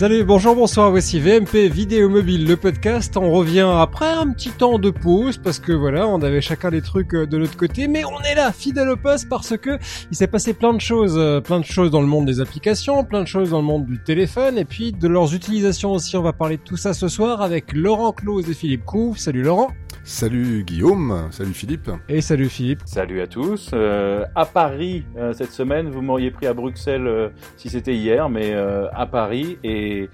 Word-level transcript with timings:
Salut, 0.00 0.24
bonjour, 0.24 0.56
bonsoir, 0.56 0.90
voici 0.90 1.20
VMP 1.20 1.68
Vidéo 1.70 2.08
Mobile, 2.08 2.46
le 2.46 2.56
podcast. 2.56 3.18
On 3.18 3.30
revient 3.30 3.70
après 3.70 4.08
un 4.08 4.30
petit 4.30 4.48
temps 4.48 4.78
de 4.78 4.88
pause 4.88 5.36
parce 5.36 5.58
que 5.58 5.72
voilà, 5.72 6.08
on 6.08 6.22
avait 6.22 6.40
chacun 6.40 6.70
des 6.70 6.80
trucs 6.80 7.14
euh, 7.14 7.26
de 7.26 7.36
l'autre 7.36 7.58
côté, 7.58 7.86
mais 7.86 8.06
on 8.06 8.18
est 8.22 8.34
là, 8.34 8.50
fidèle 8.50 8.88
au 8.88 8.96
poste 8.96 9.28
parce 9.28 9.58
que 9.58 9.78
il 10.10 10.16
s'est 10.16 10.26
passé 10.26 10.54
plein 10.54 10.72
de 10.72 10.80
choses, 10.80 11.18
euh, 11.18 11.42
plein 11.42 11.60
de 11.60 11.66
choses 11.66 11.90
dans 11.90 12.00
le 12.00 12.06
monde 12.06 12.24
des 12.24 12.40
applications, 12.40 13.04
plein 13.04 13.20
de 13.20 13.28
choses 13.28 13.50
dans 13.50 13.58
le 13.58 13.66
monde 13.66 13.84
du 13.84 14.02
téléphone 14.02 14.56
et 14.56 14.64
puis 14.64 14.92
de 14.92 15.06
leurs 15.06 15.34
utilisations 15.34 15.92
aussi. 15.92 16.16
On 16.16 16.22
va 16.22 16.32
parler 16.32 16.56
de 16.56 16.62
tout 16.62 16.78
ça 16.78 16.94
ce 16.94 17.08
soir 17.08 17.42
avec 17.42 17.74
Laurent 17.74 18.12
Close 18.12 18.48
et 18.48 18.54
Philippe 18.54 18.86
Couve. 18.86 19.18
Salut 19.18 19.42
Laurent. 19.42 19.68
Salut 20.02 20.64
Guillaume, 20.64 21.28
salut 21.30 21.52
Philippe. 21.52 21.90
Et 22.08 22.20
salut 22.20 22.48
Philippe. 22.48 22.80
Salut 22.84 23.20
à 23.20 23.26
tous. 23.26 23.70
Euh, 23.72 24.24
à 24.34 24.44
Paris 24.44 25.04
cette 25.32 25.52
semaine, 25.52 25.88
vous 25.88 26.02
m'auriez 26.02 26.30
pris 26.30 26.46
à 26.46 26.54
Bruxelles 26.54 27.32
si 27.56 27.68
c'était 27.68 27.94
hier, 27.94 28.28
mais 28.28 28.52
à 28.54 29.06
Paris 29.06 29.58
et 29.62 30.08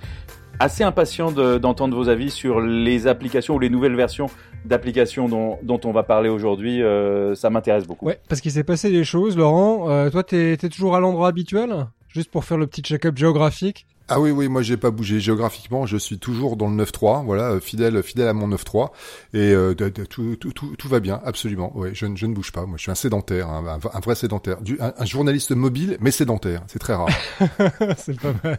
assez 0.59 0.84
impatient 0.84 1.33
d'entendre 1.33 1.97
vos 1.97 2.09
avis 2.09 2.30
sur 2.30 2.61
les 2.61 3.06
applications 3.06 3.55
ou 3.55 3.59
les 3.59 3.70
nouvelles 3.70 3.97
versions 3.97 4.28
d'applications 4.64 5.28
dont, 5.28 5.59
dont, 5.62 5.80
on 5.84 5.92
va 5.92 6.03
parler 6.03 6.28
aujourd'hui. 6.28 6.83
Euh, 6.83 7.34
ça 7.34 7.50
m'intéresse 7.50 7.87
beaucoup. 7.87 8.06
Ouais, 8.06 8.19
parce 8.28 8.41
qu'il 8.41 8.50
s'est 8.50 8.64
passé 8.64 8.91
des 8.91 9.05
choses, 9.05 9.37
Laurent. 9.37 9.89
Euh, 9.91 10.11
toi, 10.11 10.23
t'es 10.23 10.53
es 10.53 10.69
toujours 10.69 10.97
à 10.97 11.00
l'endroit 11.00 11.28
habituel? 11.28 11.87
Juste 12.09 12.30
pour 12.30 12.45
faire 12.45 12.59
le 12.59 12.66
petit 12.66 12.83
check-up 12.83 13.16
géographique 13.16 13.87
ah 14.09 14.20
oui, 14.20 14.30
oui, 14.30 14.48
moi 14.48 14.62
j'ai 14.62 14.77
pas 14.77 14.92
bougé 14.92 15.19
géographiquement, 15.19 15.84
je 15.84 15.96
suis 15.96 16.19
toujours 16.19 16.56
dans 16.56 16.69
le 16.69 16.84
9-3, 16.84 17.24
voilà, 17.24 17.51
euh, 17.51 17.60
fidèle, 17.60 18.02
fidèle 18.05 18.28
à 18.28 18.33
mon 18.33 18.48
9-3, 18.48 18.91
et 19.34 19.52
euh, 19.52 19.74
tout, 19.74 20.37
tout, 20.37 20.52
tout, 20.52 20.77
tout, 20.77 20.88
va 20.88 21.01
bien, 21.01 21.20
absolument. 21.24 21.77
Ouais, 21.77 21.91
je, 21.92 22.06
je, 22.14 22.27
ne 22.27 22.33
bouge 22.33 22.52
pas, 22.52 22.66
moi 22.66 22.77
je 22.77 22.83
suis 22.83 22.91
un 22.92 22.97
sédentaire, 22.97 23.48
un, 23.48 23.66
un 23.66 24.00
vrai 24.00 24.14
sédentaire, 24.14 24.61
du, 24.61 24.78
un, 24.81 25.05
journaliste 25.05 25.50
mobile 25.50 25.97
mais 26.00 26.12
sédentaire, 26.12 26.62
c'est 26.69 26.78
très 26.78 26.94
rare. 26.94 27.08
c'est 27.97 28.20
pas 28.20 28.33
mal. 28.44 28.58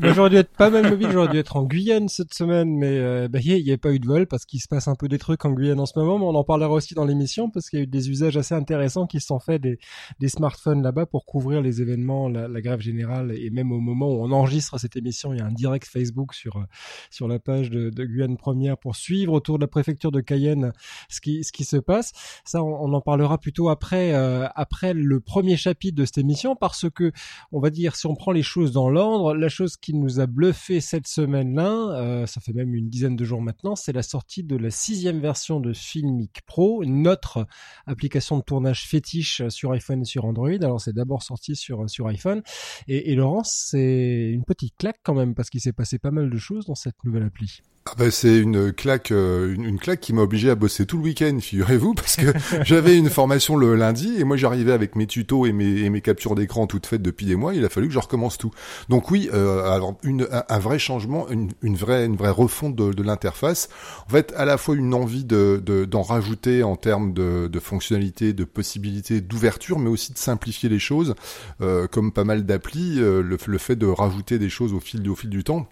j'aurais 0.14 0.30
dû 0.30 0.36
être 0.36 0.56
pas 0.56 0.70
mal 0.70 0.88
mobile, 0.88 1.08
j'aurais 1.12 1.28
dû 1.28 1.36
être 1.38 1.56
en 1.56 1.64
Guyane 1.64 2.08
cette 2.08 2.32
semaine, 2.32 2.74
mais 2.74 2.98
euh, 2.98 3.28
bah, 3.28 3.38
il 3.42 3.62
n'y 3.62 3.72
a, 3.72 3.76
pas 3.76 3.92
eu 3.92 3.98
de 3.98 4.06
vol 4.06 4.26
parce 4.26 4.46
qu'il 4.46 4.60
se 4.60 4.68
passe 4.68 4.88
un 4.88 4.94
peu 4.94 5.08
des 5.08 5.18
trucs 5.18 5.44
en 5.44 5.52
Guyane 5.52 5.80
en 5.80 5.86
ce 5.86 5.98
moment, 5.98 6.18
mais 6.18 6.24
on 6.24 6.34
en 6.34 6.44
parlera 6.44 6.72
aussi 6.72 6.94
dans 6.94 7.04
l'émission 7.04 7.50
parce 7.50 7.68
qu'il 7.68 7.78
y 7.80 7.82
a 7.82 7.84
eu 7.84 7.86
des 7.86 8.08
usages 8.08 8.38
assez 8.38 8.54
intéressants 8.54 9.06
qui 9.06 9.20
se 9.20 9.26
sont 9.26 9.40
faits 9.40 9.60
des, 9.60 9.78
des 10.20 10.28
smartphones 10.28 10.82
là-bas 10.82 11.04
pour 11.04 11.26
couvrir 11.26 11.60
les 11.60 11.82
événements, 11.82 12.30
la, 12.30 12.48
la 12.48 12.60
grève 12.62 12.80
générale 12.80 13.32
et 13.36 13.50
même 13.58 13.72
au 13.72 13.80
moment 13.80 14.08
où 14.08 14.22
on 14.22 14.30
enregistre 14.30 14.78
cette 14.78 14.96
émission, 14.96 15.32
il 15.32 15.38
y 15.38 15.42
a 15.42 15.46
un 15.46 15.52
direct 15.52 15.86
Facebook 15.86 16.32
sur 16.34 16.58
euh, 16.58 16.64
sur 17.10 17.26
la 17.26 17.38
page 17.38 17.70
de, 17.70 17.90
Guyane 18.04 18.36
Première 18.36 18.78
pour 18.78 18.94
suivre 18.94 19.32
autour 19.32 19.58
de 19.58 19.64
la 19.64 19.68
préfecture 19.68 20.12
de 20.12 20.20
Cayenne 20.20 20.72
ce 21.08 21.20
qui 21.20 21.42
ce 21.44 21.52
qui 21.52 21.64
se 21.64 21.76
passe. 21.76 22.12
Ça, 22.44 22.62
on, 22.62 22.92
en 22.92 23.00
parlera 23.00 23.38
plutôt 23.38 23.68
après 23.68 24.14
euh, 24.14 24.46
après 24.54 24.94
le 24.94 25.20
premier 25.20 25.56
chapitre 25.56 25.96
de 25.96 26.04
cette 26.04 26.18
émission 26.18 26.54
parce 26.54 26.88
que 26.88 27.12
on 27.52 27.60
va 27.60 27.70
dire 27.70 27.96
si 27.96 28.06
on 28.06 28.14
prend 28.14 28.32
les 28.32 28.42
choses 28.42 28.72
dans 28.72 28.88
l'ordre, 28.88 29.34
la 29.34 29.48
chose 29.48 29.76
qui 29.76 29.94
nous 29.94 30.20
a 30.20 30.26
bluffé 30.26 30.80
cette 30.80 31.06
semaine-là, 31.06 31.70
euh, 31.70 32.26
ça 32.26 32.40
fait 32.40 32.52
même 32.52 32.74
une 32.74 32.88
dizaine 32.88 33.16
de 33.16 33.24
jours 33.24 33.42
maintenant, 33.42 33.74
c'est 33.74 33.92
la 33.92 34.02
sortie 34.02 34.44
de 34.44 34.56
la 34.56 34.70
sixième 34.70 35.20
version 35.20 35.60
de 35.60 35.72
Filmic 35.72 36.42
Pro, 36.46 36.84
notre 36.84 37.46
application 37.86 38.38
de 38.38 38.42
tournage 38.42 38.86
fétiche 38.86 39.42
sur 39.48 39.72
iPhone 39.72 40.02
et 40.02 40.04
sur 40.04 40.24
Android. 40.24 40.50
Alors 40.50 40.80
c'est 40.80 40.94
d'abord 40.94 41.22
sorti 41.22 41.56
sur 41.56 41.90
sur 41.90 42.06
iPhone 42.06 42.42
et, 42.86 43.10
et 43.10 43.14
Laurence, 43.14 43.47
c'est 43.48 44.30
une 44.32 44.44
petite 44.44 44.76
claque 44.76 45.00
quand 45.02 45.14
même 45.14 45.34
parce 45.34 45.50
qu'il 45.50 45.60
s'est 45.60 45.72
passé 45.72 45.98
pas 45.98 46.10
mal 46.10 46.30
de 46.30 46.38
choses 46.38 46.66
dans 46.66 46.74
cette 46.74 47.02
nouvelle 47.04 47.24
appli. 47.24 47.60
Ah 47.90 47.94
bah 47.96 48.10
c'est 48.10 48.38
une 48.38 48.70
claque, 48.70 49.12
euh, 49.12 49.54
une, 49.54 49.78
claque 49.78 50.00
qui 50.00 50.12
m'a 50.12 50.20
obligé 50.20 50.50
à 50.50 50.54
bosser 50.54 50.84
tout 50.84 50.98
le 50.98 51.04
week-end, 51.04 51.38
figurez-vous, 51.40 51.94
parce 51.94 52.16
que 52.16 52.26
j'avais 52.64 52.98
une 52.98 53.08
formation 53.08 53.56
le 53.56 53.76
lundi 53.76 54.14
et 54.18 54.24
moi 54.24 54.36
j'arrivais 54.36 54.72
avec 54.72 54.94
mes 54.94 55.06
tutos 55.06 55.46
et 55.46 55.52
mes, 55.52 56.00
captures 56.02 56.34
d'écran 56.34 56.66
toutes 56.66 56.84
faites 56.84 57.00
depuis 57.00 57.24
des 57.24 57.34
mois. 57.34 57.54
Il 57.54 57.64
a 57.64 57.70
fallu 57.70 57.88
que 57.88 57.94
je 57.94 57.98
recommence 57.98 58.36
tout. 58.36 58.50
Donc 58.90 59.10
oui, 59.10 59.30
euh, 59.32 59.70
alors 59.70 59.96
un, 60.04 60.58
vrai 60.58 60.78
changement, 60.78 61.28
une, 61.30 61.76
vraie, 61.76 62.04
une 62.04 62.16
vraie 62.16 62.28
refonte 62.28 62.76
de, 62.76 63.02
l'interface. 63.02 63.70
En 64.06 64.10
fait, 64.10 64.34
à 64.36 64.44
la 64.44 64.58
fois 64.58 64.76
une 64.76 64.92
envie 64.92 65.24
de 65.24 65.62
d'en 65.86 66.02
rajouter 66.02 66.62
en 66.62 66.76
termes 66.76 67.14
de, 67.14 67.58
fonctionnalités, 67.58 68.34
de 68.34 68.44
possibilités, 68.44 69.22
d'ouverture, 69.22 69.78
mais 69.78 69.88
aussi 69.88 70.12
de 70.12 70.18
simplifier 70.18 70.68
les 70.68 70.78
choses, 70.78 71.14
euh, 71.62 71.86
comme 71.86 72.12
pas 72.12 72.24
mal 72.24 72.44
d'applis. 72.44 72.96
Le, 72.96 73.22
le 73.22 73.58
fait 73.58 73.76
de 73.76 73.86
rajouter 73.86 74.38
des 74.38 74.50
choses 74.50 74.74
au 74.74 74.80
fil, 74.80 75.08
au 75.08 75.16
fil 75.16 75.30
du 75.30 75.42
temps 75.42 75.66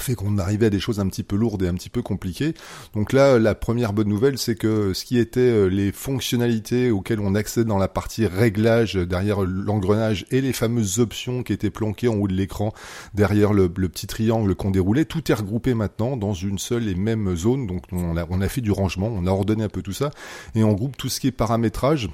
fait 0.00 0.14
qu'on 0.14 0.38
arrivait 0.38 0.66
à 0.66 0.70
des 0.70 0.80
choses 0.80 1.00
un 1.00 1.08
petit 1.08 1.22
peu 1.22 1.36
lourdes 1.36 1.62
et 1.62 1.68
un 1.68 1.74
petit 1.74 1.90
peu 1.90 2.02
compliquées. 2.02 2.54
Donc 2.94 3.12
là, 3.12 3.38
la 3.38 3.54
première 3.54 3.92
bonne 3.92 4.08
nouvelle, 4.08 4.38
c'est 4.38 4.54
que 4.54 4.92
ce 4.92 5.04
qui 5.04 5.18
était 5.18 5.40
euh, 5.40 5.66
les 5.66 5.92
fonctionnalités 5.92 6.90
auxquelles 6.90 7.20
on 7.20 7.34
accède 7.34 7.66
dans 7.66 7.78
la 7.78 7.88
partie 7.88 8.26
réglage 8.26 8.94
derrière 8.94 9.42
l'engrenage 9.42 10.26
et 10.30 10.40
les 10.40 10.52
fameuses 10.52 10.98
options 10.98 11.42
qui 11.42 11.52
étaient 11.52 11.70
planquées 11.70 12.08
en 12.08 12.16
haut 12.16 12.28
de 12.28 12.34
l'écran 12.34 12.72
derrière 13.14 13.52
le, 13.52 13.68
petit 13.68 14.06
triangle 14.06 14.54
qu'on 14.54 14.70
déroulait, 14.70 15.04
tout 15.04 15.30
est 15.30 15.34
regroupé 15.34 15.74
maintenant 15.74 16.16
dans 16.16 16.34
une 16.34 16.58
seule 16.58 16.88
et 16.88 16.94
même 16.94 17.36
zone. 17.36 17.66
Donc 17.66 17.84
on 17.92 18.16
a, 18.16 18.26
on 18.30 18.40
a 18.40 18.48
fait 18.48 18.60
du 18.60 18.70
rangement, 18.70 19.08
on 19.08 19.26
a 19.26 19.30
ordonné 19.30 19.64
un 19.64 19.68
peu 19.68 19.82
tout 19.82 19.92
ça 19.92 20.10
et 20.54 20.64
on 20.64 20.72
groupe 20.72 20.96
tout 20.96 21.08
ce 21.08 21.20
qui 21.20 21.28
est 21.28 21.32
paramétrage 21.32 22.08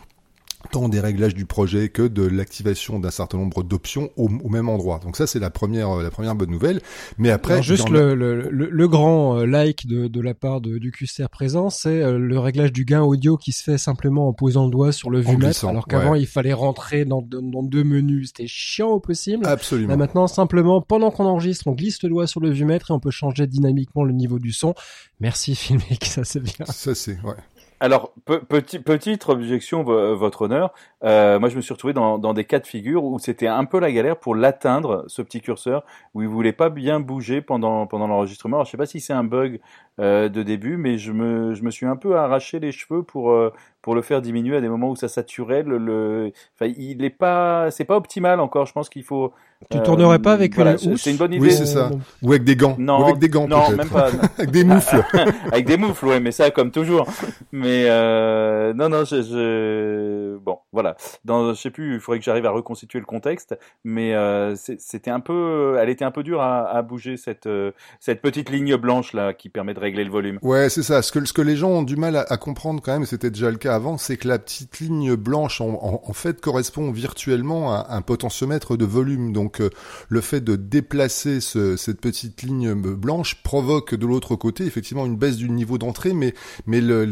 tant 0.71 0.89
des 0.89 1.01
réglages 1.01 1.35
du 1.35 1.47
projet 1.47 1.89
que 1.89 2.03
de 2.03 2.23
l'activation 2.23 2.99
d'un 2.99 3.11
certain 3.11 3.39
nombre 3.39 3.63
d'options 3.63 4.11
au, 4.17 4.29
même 4.29 4.69
endroit. 4.69 5.01
Donc 5.03 5.17
ça 5.17 5.27
c'est 5.27 5.39
la 5.39 5.51
première 5.51 5.91
euh, 5.91 6.03
la 6.03 6.11
première 6.11 6.35
bonne 6.35 6.51
nouvelle. 6.51 6.81
Mais 7.19 7.31
après 7.31 7.63
juste 7.63 7.89
le, 7.89 8.15
le, 8.15 8.49
le, 8.51 8.89
grand 8.89 9.39
euh, 9.39 9.47
like 9.47 9.87
de, 9.87 10.09
de 10.09 10.21
la 10.21 10.35
part 10.35 10.61
de, 10.61 10.79
du 10.79 10.91
QCR 10.91 11.29
présent, 11.31 11.71
c'est 11.71 12.03
euh, 12.03 12.19
le 12.19 12.39
réglage 12.39 12.73
du 12.73 12.85
gain 12.85 13.03
audio 13.03 13.37
qui 13.37 13.53
se 13.53 13.63
fait 13.63 13.79
simplement 13.79 14.29
en 14.29 14.33
posant 14.33 14.67
le 14.67 14.71
doigt 14.71 14.93
sur 14.93 15.11
le 15.11 15.21
vumètre, 15.21 15.65
alors 15.65 15.87
qu'avant 15.87 16.15
il 16.15 16.27
fallait 16.27 16.53
rentrer 16.53 17.05
dans, 17.05 17.23
dans, 17.23 17.63
deux 17.63 17.85
menus, 17.85 18.29
c'était 18.29 18.47
chiant 18.47 18.89
au 18.89 19.01
possible. 19.01 19.47
Absolument. 19.47 19.91
Là, 19.91 19.97
maintenant 19.97 20.27
simplement 20.27 20.81
pendant 20.81 21.11
qu'on 21.11 21.25
enregistre, 21.25 21.67
on 21.67 21.73
glisse 21.73 22.03
le 22.03 22.09
doigt 22.09 22.27
sur 22.27 22.41
le 22.41 22.51
vumètre 22.51 22.91
et 22.91 22.95
on 22.95 23.01
peut 23.01 23.11
changer 23.11 23.47
dynamiquement 23.47 24.05
le 24.05 24.13
niveau 24.13 24.39
du 24.39 24.53
son. 24.53 24.75
Merci 25.21 25.55
Filmic, 25.63 26.05
ça 26.05 26.25
c'est 26.25 26.41
bien. 26.41 26.67
Ça 26.67 26.95
c'est 26.95 27.19
ouais. 27.23 27.35
Alors, 27.83 28.13
petit, 28.49 28.79
petite 28.79 29.29
objection, 29.29 29.83
votre 29.83 30.43
honneur. 30.43 30.73
Euh, 31.03 31.41
moi, 31.41 31.49
je 31.49 31.57
me 31.57 31.61
suis 31.61 31.75
retrouvé 31.75 31.93
dans, 31.93 32.33
des 32.33 32.45
cas 32.45 32.61
de 32.61 32.67
figure 32.69 33.03
où 33.03 33.19
c'était 33.19 33.49
un 33.49 33.65
peu 33.65 33.81
la 33.81 33.91
galère 33.91 34.19
pour 34.19 34.37
l'atteindre, 34.37 35.05
ce 35.09 35.21
petit 35.21 35.41
curseur, 35.41 35.85
où 36.15 36.23
il 36.23 36.29
voulait 36.29 36.53
pas 36.53 36.71
bien 36.71 37.01
bouger 37.01 37.41
pendant, 37.41 37.89
pendant 37.89 38.07
l'enregistrement. 38.07 38.59
Alors, 38.59 38.67
je 38.67 38.71
sais 38.71 38.77
pas 38.77 38.87
si 38.87 39.01
c'est 39.01 39.13
un 39.13 39.25
bug 39.25 39.59
euh, 40.01 40.29
de 40.29 40.43
début, 40.43 40.77
mais 40.77 40.99
je 40.99 41.13
me, 41.13 41.55
je 41.55 41.63
me 41.63 41.71
suis 41.71 41.87
un 41.87 41.97
peu 41.97 42.17
arraché 42.17 42.61
les 42.61 42.73
cheveux 42.73 43.03
pour, 43.03 43.31
euh, 43.31 43.53
pour 43.83 43.95
le 43.95 44.03
faire 44.03 44.23
diminuer 44.23 44.57
à 44.57 44.61
des 44.61 44.69
moments 44.69 44.91
où 44.91 44.97
ça 44.97 45.09
saturait. 45.09 45.63
Le, 45.63 45.79
le... 45.79 46.33
Enfin, 46.55 46.73
il 46.77 47.05
est 47.05 47.11
pas, 47.11 47.71
c'est 47.71 47.85
pas 47.85 47.97
optimal 47.97 48.41
encore. 48.41 48.67
Je 48.67 48.73
pense 48.73 48.89
qu'il 48.89 49.05
faut 49.05 49.33
tu 49.71 49.83
tournerais 49.83 50.19
pas 50.19 50.33
avec 50.33 50.55
voilà, 50.55 50.77
une 50.83 50.97
C'est 50.97 51.11
une 51.11 51.17
bonne 51.17 51.33
idée. 51.33 51.47
Oui, 51.47 51.53
c'est 51.53 51.67
ça. 51.67 51.91
Ou 52.23 52.31
avec 52.31 52.45
des 52.45 52.57
gants. 52.57 52.77
Non, 52.79 53.01
Ou 53.01 53.05
avec 53.05 53.19
des 53.19 53.29
gants, 53.29 53.47
non, 53.47 53.71
même 53.71 53.89
pas. 53.89 54.09
avec 54.39 54.51
des 54.51 54.65
moufles. 54.65 55.03
avec 55.53 55.67
des 55.67 55.77
moufles, 55.77 56.07
ouais, 56.07 56.21
mais 56.21 56.33
ça 56.33 56.51
comme 56.51 56.71
toujours. 56.71 57.07
Mais 57.53 57.85
euh, 57.89 58.75
non, 58.75 58.89
non, 58.89 59.05
je, 59.05 59.23
je, 59.23 60.37
bon, 60.39 60.59
voilà. 60.73 60.97
Dans, 61.25 61.55
je 61.55 61.61
sais 61.61 61.71
plus, 61.71 61.95
il 61.95 62.01
faudrait 62.01 62.19
que 62.19 62.25
j'arrive 62.25 62.47
à 62.47 62.51
reconstituer 62.51 62.99
le 62.99 63.07
contexte, 63.07 63.59
mais 63.85 64.15
euh, 64.15 64.55
c'était 64.57 65.11
un 65.11 65.21
peu, 65.21 65.77
elle 65.81 65.89
était 65.89 66.05
un 66.05 66.11
peu 66.11 66.23
dure 66.23 66.41
à, 66.41 66.69
à 66.69 66.83
bouger 66.83 67.17
cette 67.17 67.47
euh, 67.47 67.73
cette 68.01 68.21
petite 68.21 68.51
ligne 68.51 68.77
blanche 68.77 69.13
là 69.13 69.33
qui 69.33 69.49
permet 69.49 69.75
de 69.75 69.81
régler 69.83 70.05
le 70.05 70.11
volume. 70.11 70.39
Ouais, 70.43 70.69
c'est 70.69 70.83
ça. 70.83 71.03
Ce 71.03 71.13
que 71.13 71.25
ce 71.25 71.33
que 71.33 71.43
les 71.43 71.57
gens 71.57 71.71
ont 71.71 71.83
du 71.83 71.97
mal 71.97 72.17
à, 72.17 72.25
à 72.29 72.37
comprendre 72.37 72.81
quand 72.83 72.93
même, 72.93 73.05
c'était 73.05 73.31
déjà 73.31 73.51
le 73.51 73.59
cas 73.59 73.75
avant, 73.75 73.99
c'est 73.99 74.17
que 74.17 74.29
la 74.29 74.39
petite 74.39 74.81
ligne 74.81 75.15
blanche 75.15 75.61
en, 75.61 75.69
en, 75.69 76.03
en, 76.05 76.13
fait 76.13 76.41
correspond 76.41 76.91
virtuellement 76.91 77.75
à 77.75 77.87
un 77.91 78.03
potentiomètre 78.03 78.77
de 78.77 78.85
volume. 78.85 79.33
Donc 79.33 79.61
euh, 79.61 79.71
le 80.09 80.21
fait 80.21 80.41
de 80.41 80.57
déplacer 80.57 81.41
cette 81.41 82.01
petite 82.01 82.43
ligne 82.43 82.75
blanche 82.75 83.43
provoque 83.43 83.95
de 83.95 84.07
l'autre 84.07 84.37
côté 84.37 84.65
effectivement 84.65 85.07
une 85.07 85.17
baisse 85.17 85.37
du 85.37 85.51
niveau 85.51 85.79
d'entrée, 85.79 86.13
mais 86.13 86.35
mais 86.67 86.81
le, 86.81 87.05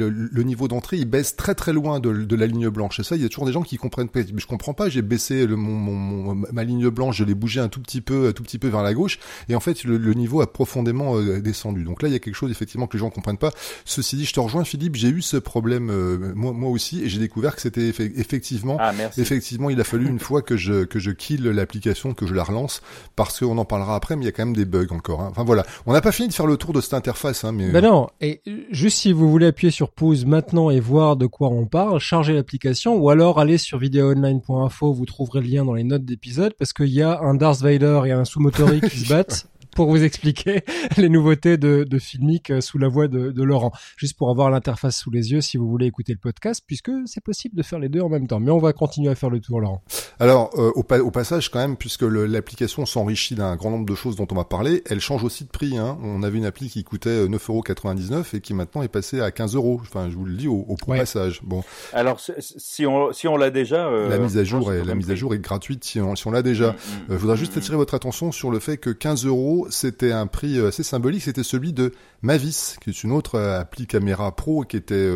niveau 0.42 0.68
d'entrée 0.68 0.96
il 0.96 1.06
baisse 1.06 1.36
très 1.36 1.54
très 1.54 1.72
loin 1.72 2.00
de, 2.00 2.34
la 2.34 2.46
ligne 2.46 2.68
blanche. 2.68 3.00
Et 3.00 3.02
ça, 3.02 3.16
il 3.16 3.22
y 3.22 3.24
a 3.24 3.28
toujours 3.28 3.46
des 3.46 3.52
gens 3.52 3.62
qui 3.62 3.76
comprennent 3.76 4.08
pas. 4.08 4.20
Je 4.22 4.46
comprends 4.46 4.74
pas. 4.74 4.88
J'ai 4.88 5.02
baissé 5.02 5.46
mon, 5.46 6.34
ma 6.34 6.64
ligne 6.64 6.88
blanche, 6.88 7.16
je 7.16 7.24
l'ai 7.24 7.34
bougé 7.34 7.60
un 7.60 7.68
tout 7.68 7.80
petit 7.80 8.00
peu, 8.00 8.28
un 8.28 8.32
tout 8.32 8.42
petit 8.42 8.58
peu 8.58 8.68
vers 8.68 8.82
la 8.82 8.94
gauche, 8.94 9.18
et 9.48 9.54
en 9.54 9.60
fait 9.60 9.84
le, 9.84 10.14
niveau 10.14 10.40
a 10.40 10.52
profondément 10.52 11.16
euh, 11.16 11.40
descendu. 11.40 11.84
Donc 11.84 12.02
là, 12.02 12.08
il 12.08 12.12
y 12.12 12.14
a 12.14 12.18
quelque 12.18 12.34
chose 12.34 12.50
effectivement 12.60 12.86
que 12.86 12.96
les 12.96 13.00
gens 13.00 13.10
comprennent 13.10 13.38
pas. 13.38 13.52
Ceci 13.84 14.16
dit, 14.16 14.26
je 14.26 14.34
te 14.34 14.40
rejoins, 14.40 14.64
Philippe. 14.64 14.96
J'ai 14.96 15.08
eu 15.08 15.22
ce 15.22 15.38
problème 15.38 15.90
euh, 15.90 16.32
moi, 16.34 16.52
moi 16.52 16.70
aussi, 16.70 17.02
et 17.02 17.08
j'ai 17.08 17.18
découvert 17.18 17.54
que 17.56 17.62
c'était 17.62 17.88
effectivement, 17.88 18.76
ah, 18.78 18.92
effectivement, 19.16 19.70
il 19.70 19.80
a 19.80 19.84
fallu 19.84 20.08
une 20.08 20.18
fois 20.18 20.42
que 20.42 20.56
je 20.56 20.84
que 20.84 20.98
je 20.98 21.10
kill 21.10 21.44
l'application 21.44 22.12
que 22.12 22.26
je 22.26 22.34
la 22.34 22.44
relance 22.44 22.82
parce 23.16 23.40
qu'on 23.40 23.56
en 23.58 23.64
parlera 23.64 23.96
après, 23.96 24.16
mais 24.16 24.22
il 24.22 24.26
y 24.26 24.28
a 24.28 24.32
quand 24.32 24.44
même 24.44 24.56
des 24.56 24.66
bugs 24.66 24.86
encore. 24.90 25.22
Hein. 25.22 25.28
Enfin 25.30 25.44
voilà, 25.44 25.64
on 25.86 25.92
n'a 25.92 26.00
pas 26.00 26.12
fini 26.12 26.28
de 26.28 26.34
faire 26.34 26.46
le 26.46 26.56
tour 26.56 26.72
de 26.72 26.80
cette 26.80 26.94
interface. 26.94 27.44
Hein, 27.44 27.52
mais 27.52 27.70
ben 27.70 27.82
non. 27.82 28.08
Et 28.20 28.42
juste 28.70 28.98
si 28.98 29.12
vous 29.12 29.30
voulez 29.30 29.46
appuyer 29.46 29.70
sur 29.70 29.90
pause 29.90 30.26
maintenant 30.26 30.70
et 30.70 30.80
voir 30.80 31.16
de 31.16 31.26
quoi 31.26 31.48
on 31.48 31.66
parle, 31.66 31.98
chargez 31.98 32.34
l'application 32.34 32.96
ou 32.96 33.10
alors 33.10 33.38
allez 33.38 33.58
sur 33.58 33.78
videoonline.info, 33.78 34.92
vous 34.92 35.06
trouverez 35.06 35.40
le 35.40 35.46
lien 35.46 35.64
dans 35.64 35.74
les 35.74 35.84
notes 35.84 36.04
d'épisode 36.04 36.54
parce 36.58 36.72
qu'il 36.72 36.88
y 36.88 37.02
a 37.02 37.20
un 37.20 37.34
Darth 37.34 37.60
Vader 37.60 38.02
et 38.06 38.12
un 38.12 38.24
Sumotori 38.24 38.80
qui 38.80 39.00
se 39.00 39.08
battent 39.08 39.46
pour 39.74 39.88
vous 39.88 40.02
expliquer 40.02 40.62
les 40.96 41.08
nouveautés 41.08 41.56
de, 41.56 41.84
de 41.84 41.98
Filmic 41.98 42.50
euh, 42.50 42.60
sous 42.60 42.78
la 42.78 42.88
voix 42.88 43.08
de, 43.08 43.30
de 43.30 43.42
Laurent. 43.42 43.72
Juste 43.96 44.16
pour 44.16 44.30
avoir 44.30 44.50
l'interface 44.50 44.96
sous 44.96 45.10
les 45.10 45.32
yeux 45.32 45.40
si 45.40 45.56
vous 45.56 45.68
voulez 45.68 45.86
écouter 45.86 46.12
le 46.12 46.18
podcast, 46.18 46.62
puisque 46.66 46.90
c'est 47.06 47.22
possible 47.22 47.56
de 47.56 47.62
faire 47.62 47.78
les 47.78 47.88
deux 47.88 48.00
en 48.00 48.08
même 48.08 48.26
temps. 48.26 48.40
Mais 48.40 48.50
on 48.50 48.58
va 48.58 48.72
continuer 48.72 49.10
à 49.10 49.14
faire 49.14 49.30
le 49.30 49.40
tour, 49.40 49.60
Laurent. 49.60 49.82
Alors, 50.18 50.50
euh, 50.54 50.70
au, 50.74 50.80
au, 50.80 51.10
passage, 51.10 51.50
quand 51.50 51.60
même, 51.60 51.76
puisque 51.76 52.02
l'application 52.02 52.86
s'enrichit 52.86 53.34
d'un 53.34 53.56
grand 53.56 53.70
nombre 53.70 53.86
de 53.86 53.94
choses 53.94 54.16
dont 54.16 54.26
on 54.30 54.34
va 54.34 54.44
parler, 54.44 54.82
elle 54.88 55.00
change 55.00 55.24
aussi 55.24 55.44
de 55.44 55.50
prix. 55.50 55.78
Hein. 55.78 55.98
On 56.02 56.22
avait 56.22 56.38
une 56.38 56.44
appli 56.44 56.68
qui 56.68 56.84
coûtait 56.84 57.26
9,99€ 57.26 58.36
et 58.36 58.40
qui 58.40 58.54
maintenant 58.54 58.82
est 58.82 58.88
passée 58.88 59.20
à 59.20 59.30
15 59.30 59.54
euros. 59.54 59.80
Enfin, 59.82 60.10
je 60.10 60.16
vous 60.16 60.24
le 60.24 60.34
dis 60.34 60.48
au, 60.48 60.64
au 60.68 60.76
passage. 60.76 61.40
Bon. 61.42 61.62
Alors, 61.92 62.20
si 62.20 62.86
on, 62.86 63.12
si 63.12 63.28
on 63.28 63.36
l'a 63.36 63.50
déjà, 63.50 63.86
euh, 63.86 64.08
la 64.08 64.18
mise 64.18 64.36
à 64.38 64.44
jour 64.44 64.72
est 64.72 64.84
la 64.84 64.94
mise 64.94 65.10
à 65.10 65.14
jour 65.14 65.34
est 65.34 65.38
gratuite 65.38 65.84
si 65.84 66.00
on, 66.00 66.16
si 66.16 66.26
on 66.26 66.30
l'a 66.30 66.42
déjà. 66.42 66.72
Mm, 66.72 66.74
mm, 66.74 67.04
je 67.10 67.14
voudrais 67.16 67.36
juste 67.36 67.56
mm, 67.56 67.58
attirer 67.58 67.76
votre 67.76 67.94
attention 67.94 68.32
sur 68.32 68.50
le 68.50 68.58
fait 68.58 68.76
que 68.76 68.90
15 68.90 69.26
euros, 69.26 69.59
c'était 69.70 70.12
un 70.12 70.26
prix 70.26 70.58
assez 70.58 70.82
symbolique. 70.82 71.22
C'était 71.22 71.42
celui 71.42 71.72
de 71.72 71.92
Mavis, 72.22 72.76
qui 72.80 72.90
est 72.90 73.02
une 73.02 73.12
autre 73.12 73.38
appli 73.38 73.86
caméra 73.86 74.34
pro 74.34 74.62
qui 74.64 74.76
était 74.76 75.10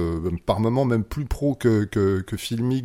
par 0.46 0.60
moment 0.60 0.84
même 0.84 1.04
plus 1.04 1.24
pro 1.24 1.54
que, 1.54 1.84
que, 1.84 2.24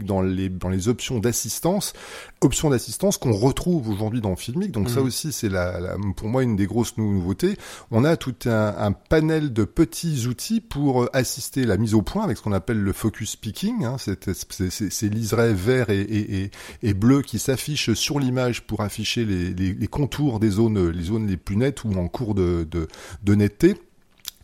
dans 0.06 0.22
les 0.70 0.88
options 0.88 1.20
d'assistance 1.20 1.94
option 2.42 2.70
d'assistance 2.70 3.18
qu'on 3.18 3.34
retrouve 3.34 3.90
aujourd'hui 3.90 4.22
dans 4.22 4.36
Filmic. 4.36 4.72
Donc 4.72 4.90
ça 4.90 5.02
mmh. 5.02 5.06
aussi, 5.06 5.32
c'est 5.32 5.50
la, 5.50 5.98
pour 6.16 6.28
moi 6.28 6.44
une 6.44 6.56
des 6.56 6.68
grosses 6.68 6.98
nouveautés. 6.98 7.58
On 7.92 8.04
a 8.06 8.18
tout 8.18 8.36
un, 8.46 8.76
un, 8.78 8.92
panel 8.92 9.54
de 9.54 9.64
petits 9.64 10.28
outils 10.28 10.62
pour 10.62 11.04
euh, 11.04 11.10
assister 11.14 11.66
la 11.66 11.78
mise 11.78 11.94
au 11.94 12.02
point 12.02 12.24
avec 12.24 12.38
ce 12.38 12.44
qu'on 12.44 12.52
appelle 12.52 12.80
le 12.80 12.94
focus 12.94 13.36
picking. 13.36 13.84
Hein. 13.84 13.98
C'est 13.98 14.32
ces 14.32 15.10
liserés 15.10 15.54
verts 15.54 15.90
et, 15.90 16.02
et, 16.02 16.52
et, 16.84 16.94
bleus 16.94 17.22
qui 17.22 17.40
s'affichent 17.40 17.94
sur 17.94 18.20
l'image 18.20 18.62
pour 18.62 18.82
afficher 18.82 19.26
les, 19.26 19.54
les, 19.54 19.74
les, 19.74 19.88
contours 19.88 20.40
des 20.40 20.50
zones, 20.50 20.90
les 20.90 21.04
zones 21.04 21.28
les 21.28 21.38
plus 21.38 21.56
nettes 21.56 21.84
ou 21.84 21.94
en 21.94 22.08
cours 22.08 22.36
de, 22.36 22.68
de, 22.70 22.88
de 23.24 23.36
netteté. 23.36 23.76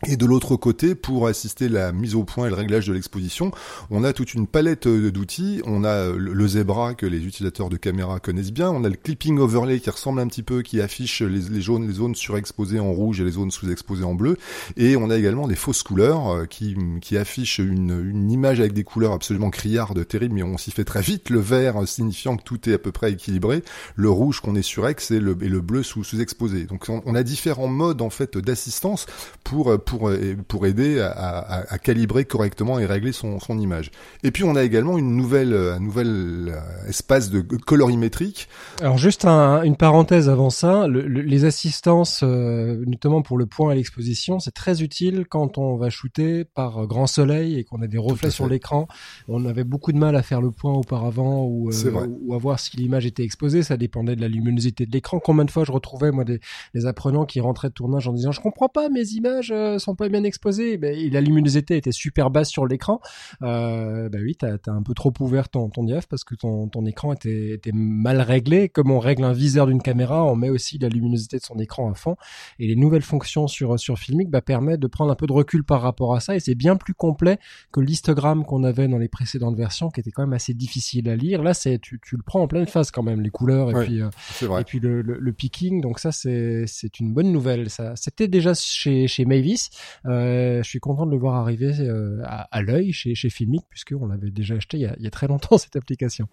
Et 0.04 0.18
de 0.18 0.26
l'autre 0.26 0.56
côté, 0.56 0.94
pour 0.94 1.26
assister 1.26 1.70
la 1.70 1.90
mise 1.90 2.14
au 2.14 2.22
point 2.22 2.46
et 2.46 2.50
le 2.50 2.54
réglage 2.54 2.86
de 2.86 2.92
l'exposition, 2.92 3.50
on 3.90 4.04
a 4.04 4.12
toute 4.12 4.34
une 4.34 4.46
palette 4.46 4.86
euh, 4.86 5.10
d'outils. 5.10 5.62
On 5.64 5.84
a 5.84 5.88
euh, 5.88 6.16
le 6.18 6.48
Zebra 6.48 6.94
que 6.94 7.06
les 7.06 7.24
utilisateurs 7.24 7.70
de 7.70 7.78
caméra 7.78 8.20
connaissent 8.20 8.52
bien. 8.52 8.70
On 8.70 8.84
a 8.84 8.90
le 8.90 8.96
Clipping 8.96 9.38
Overlay 9.38 9.80
qui 9.80 9.88
ressemble 9.88 10.20
un 10.20 10.26
petit 10.26 10.42
peu, 10.42 10.60
qui 10.60 10.82
affiche 10.82 11.22
les, 11.22 11.40
les, 11.40 11.60
les 11.60 11.92
zones 11.92 12.14
surexposées 12.14 12.78
en 12.78 12.92
rouge 12.92 13.22
et 13.22 13.24
les 13.24 13.32
zones 13.32 13.50
sous-exposées 13.50 14.04
en 14.04 14.14
bleu. 14.14 14.36
Et 14.76 14.96
on 14.96 15.08
a 15.08 15.16
également 15.16 15.48
des 15.48 15.56
fausses 15.56 15.82
couleurs 15.82 16.28
euh, 16.28 16.44
qui, 16.44 16.76
qui 17.00 17.16
affichent 17.16 17.58
une, 17.58 18.06
une 18.06 18.30
image 18.30 18.60
avec 18.60 18.74
des 18.74 18.84
couleurs 18.84 19.12
absolument 19.12 19.48
criardes, 19.48 20.06
terribles, 20.06 20.34
mais 20.34 20.42
on 20.42 20.58
s'y 20.58 20.72
fait 20.72 20.84
très 20.84 21.00
vite. 21.00 21.30
Le 21.30 21.40
vert 21.40 21.88
signifiant 21.88 22.36
que 22.36 22.42
tout 22.42 22.68
est 22.68 22.74
à 22.74 22.78
peu 22.78 22.92
près 22.92 23.12
équilibré. 23.12 23.62
Le 23.94 24.10
rouge 24.10 24.40
qu'on 24.42 24.56
est 24.56 24.62
surex 24.62 25.10
et 25.10 25.20
le, 25.20 25.38
et 25.40 25.48
le 25.48 25.62
bleu 25.62 25.82
sous-exposé. 25.82 26.64
Donc 26.64 26.84
on, 26.90 27.02
on, 27.06 27.14
a 27.14 27.22
différents 27.22 27.66
modes 27.66 28.02
en 28.02 28.10
fait 28.10 28.36
d'assistance 28.36 29.06
pour 29.42 29.72
pour, 29.86 30.10
euh, 30.10 30.36
pour 30.48 30.66
aider 30.66 31.00
à, 31.00 31.08
à, 31.10 31.72
à, 31.72 31.78
calibrer 31.78 32.24
correctement 32.24 32.78
et 32.78 32.84
régler 32.84 33.12
son, 33.12 33.40
son 33.40 33.58
image. 33.58 33.90
Et 34.22 34.30
puis 34.30 34.44
on 34.44 34.56
a 34.56 34.62
également 34.62 34.98
une 34.98 35.16
nouvelle, 35.16 35.54
un 35.54 35.80
nouvel 35.80 36.48
euh, 36.50 36.88
espace 36.88 37.30
de 37.30 37.40
colorimétrique. 37.40 38.48
Alors 38.80 38.98
juste 38.98 39.24
un, 39.24 39.62
une 39.62 39.76
parenthèse 39.76 40.28
avant 40.28 40.50
ça, 40.50 40.86
le, 40.88 41.00
les 41.06 41.44
assistances, 41.44 42.20
euh, 42.22 42.82
notamment 42.86 43.22
pour 43.22 43.38
le 43.38 43.46
point 43.46 43.72
à 43.72 43.74
l'exposition, 43.74 44.40
c'est 44.40 44.54
très 44.54 44.82
utile 44.82 45.24
quand 45.28 45.56
on 45.56 45.76
va 45.76 45.88
shooter 45.88 46.44
par 46.44 46.86
grand 46.86 47.06
soleil 47.06 47.58
et 47.58 47.64
qu'on 47.64 47.80
a 47.80 47.86
des 47.86 47.98
reflets 47.98 48.30
sur 48.30 48.48
l'écran. 48.48 48.88
On 49.28 49.46
avait 49.46 49.64
beaucoup 49.64 49.92
de 49.92 49.98
mal 49.98 50.16
à 50.16 50.22
faire 50.22 50.42
le 50.42 50.50
point 50.50 50.72
auparavant 50.72 51.44
ou, 51.44 51.70
ou 51.70 52.34
à 52.34 52.38
voir 52.38 52.58
si 52.58 52.76
l'image 52.76 53.06
était 53.06 53.22
exposée. 53.22 53.62
Ça 53.62 53.76
dépendait 53.76 54.16
de 54.16 54.20
la 54.20 54.28
luminosité 54.28 54.84
de 54.84 54.90
l'écran. 54.90 55.20
Combien 55.20 55.44
de 55.44 55.50
fois 55.50 55.64
je 55.64 55.72
retrouvais 55.72 56.10
moi 56.10 56.24
des, 56.24 56.40
des 56.74 56.86
apprenants 56.86 57.24
qui 57.24 57.40
rentraient 57.40 57.68
de 57.68 57.74
tournage 57.74 58.08
en 58.08 58.12
disant 58.12 58.32
je 58.32 58.40
comprends 58.40 58.68
pas 58.68 58.88
mes 58.88 59.06
images 59.10 59.52
sont 59.78 59.94
pas 59.94 60.08
bien 60.08 60.24
exposées. 60.24 60.76
Ben, 60.76 60.96
la 61.10 61.20
luminosité 61.20 61.76
était 61.76 61.92
super 61.92 62.30
basse 62.30 62.50
sur 62.50 62.66
l'écran. 62.66 63.00
Euh, 63.42 64.08
ben 64.08 64.22
oui, 64.22 64.36
t'as 64.38 64.56
as 64.66 64.70
un 64.70 64.82
peu 64.82 64.94
trop 64.94 65.12
ouvert 65.20 65.48
ton, 65.48 65.68
ton 65.68 65.84
diaph 65.84 66.06
parce 66.06 66.24
que 66.24 66.34
ton, 66.34 66.68
ton 66.68 66.84
écran 66.86 67.12
était, 67.12 67.50
était 67.50 67.72
mal 67.72 68.20
réglé. 68.20 68.68
Comme 68.68 68.90
on 68.90 68.98
règle 68.98 69.24
un 69.24 69.32
viseur 69.32 69.66
d'une 69.66 69.82
caméra, 69.82 70.24
on 70.24 70.36
met 70.36 70.50
aussi 70.50 70.78
la 70.78 70.88
luminosité 70.88 71.38
de 71.38 71.42
son 71.42 71.58
écran 71.58 71.90
à 71.90 71.94
fond. 71.94 72.16
Et 72.58 72.66
les 72.66 72.76
nouvelles 72.76 73.02
fonctions 73.02 73.46
sur 73.46 73.78
sur 73.78 73.98
Filmic 73.98 74.30
bah, 74.30 74.42
permettent 74.42 74.80
de 74.80 74.86
prendre 74.86 75.10
un 75.10 75.14
peu 75.14 75.26
de 75.26 75.32
recul 75.32 75.64
par 75.64 75.82
rapport 75.82 76.14
à 76.14 76.20
ça. 76.20 76.36
Et 76.36 76.40
c'est 76.40 76.54
bien 76.54 76.76
plus 76.76 76.94
complet 76.94 77.38
que 77.72 77.80
l'histogramme 77.80 78.44
qu'on 78.44 78.64
avait 78.64 78.88
dans 78.88 78.98
les 78.98 79.08
précédentes 79.08 79.56
versions, 79.56 79.90
qui 79.90 80.00
était 80.00 80.10
quand 80.10 80.22
même 80.22 80.32
assez 80.32 80.54
difficile 80.54 81.08
à 81.08 81.16
lire. 81.16 81.42
Là, 81.42 81.54
c'est 81.54 81.78
tu, 81.78 82.00
tu 82.02 82.16
le 82.16 82.22
prends 82.22 82.42
en 82.42 82.48
pleine 82.48 82.66
face 82.66 82.90
quand 82.90 83.02
même 83.02 83.20
les 83.20 83.30
couleurs 83.30 83.70
et 83.70 83.84
puis 83.84 84.00
euh, 84.00 84.58
et 84.58 84.64
puis 84.64 84.80
le, 84.80 85.02
le, 85.02 85.18
le, 85.18 85.32
picking. 85.32 85.80
Donc 85.80 85.98
ça, 85.98 86.12
c'est 86.12 86.64
c'est 86.66 87.00
une 87.00 87.12
bonne 87.12 87.32
nouvelle. 87.32 87.70
Ça, 87.70 87.94
c'était 87.96 88.28
déjà 88.28 88.54
chez 88.54 89.06
chez 89.08 89.24
Mavis. 89.24 89.65
Euh, 90.06 90.62
je 90.62 90.68
suis 90.68 90.80
content 90.80 91.06
de 91.06 91.10
le 91.10 91.18
voir 91.18 91.34
arriver 91.34 91.72
euh, 91.80 92.22
à, 92.24 92.42
à 92.56 92.62
l'œil 92.62 92.92
chez, 92.92 93.14
chez 93.14 93.30
Filmic, 93.30 93.64
puisqu'on 93.68 94.06
l'avait 94.06 94.30
déjà 94.30 94.54
acheté 94.54 94.76
il 94.76 94.80
y, 94.80 94.86
a, 94.86 94.94
il 94.98 95.04
y 95.04 95.06
a 95.06 95.10
très 95.10 95.26
longtemps, 95.26 95.58
cette 95.58 95.76
application. 95.76 96.28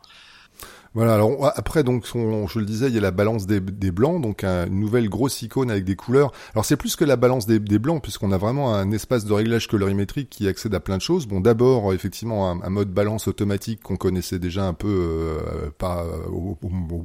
Voilà. 0.96 1.16
Alors 1.16 1.52
après, 1.56 1.84
donc, 1.84 2.06
je 2.06 2.60
le 2.60 2.66
disais, 2.66 2.88
il 2.88 2.94
y 2.94 2.98
a 2.98 3.02
la 3.02 3.12
balance 3.12 3.48
des, 3.48 3.60
blancs, 3.60 4.22
donc 4.22 4.44
une 4.44 4.80
nouvelle 4.80 5.10
grosse 5.10 5.42
icône 5.42 5.72
avec 5.72 5.86
des 5.86 5.96
couleurs. 5.96 6.32
Alors 6.54 6.66
c'est 6.66 6.78
plus 6.78 6.96
que 6.96 7.06
la 7.06 7.16
balance 7.16 7.48
des, 7.48 7.60
blancs, 7.60 8.02
puisqu'on 8.02 8.32
a 8.32 8.38
vraiment 8.38 8.76
un 8.76 8.92
espace 8.92 9.26
de 9.26 9.34
réglage 9.34 9.68
colorimétrique 9.68 10.30
qui 10.30 10.48
accède 10.48 10.74
à 10.76 10.80
plein 10.80 10.98
de 10.98 11.02
choses. 11.02 11.28
Bon, 11.28 11.40
d'abord, 11.40 11.94
effectivement, 11.94 12.50
un, 12.64 12.70
mode 12.70 12.90
balance 12.90 13.28
automatique 13.28 13.82
qu'on 13.82 13.98
connaissait 13.98 14.40
déjà 14.40 14.66
un 14.66 14.74
peu 14.74 14.88
euh, 14.88 15.70
pas 15.78 16.06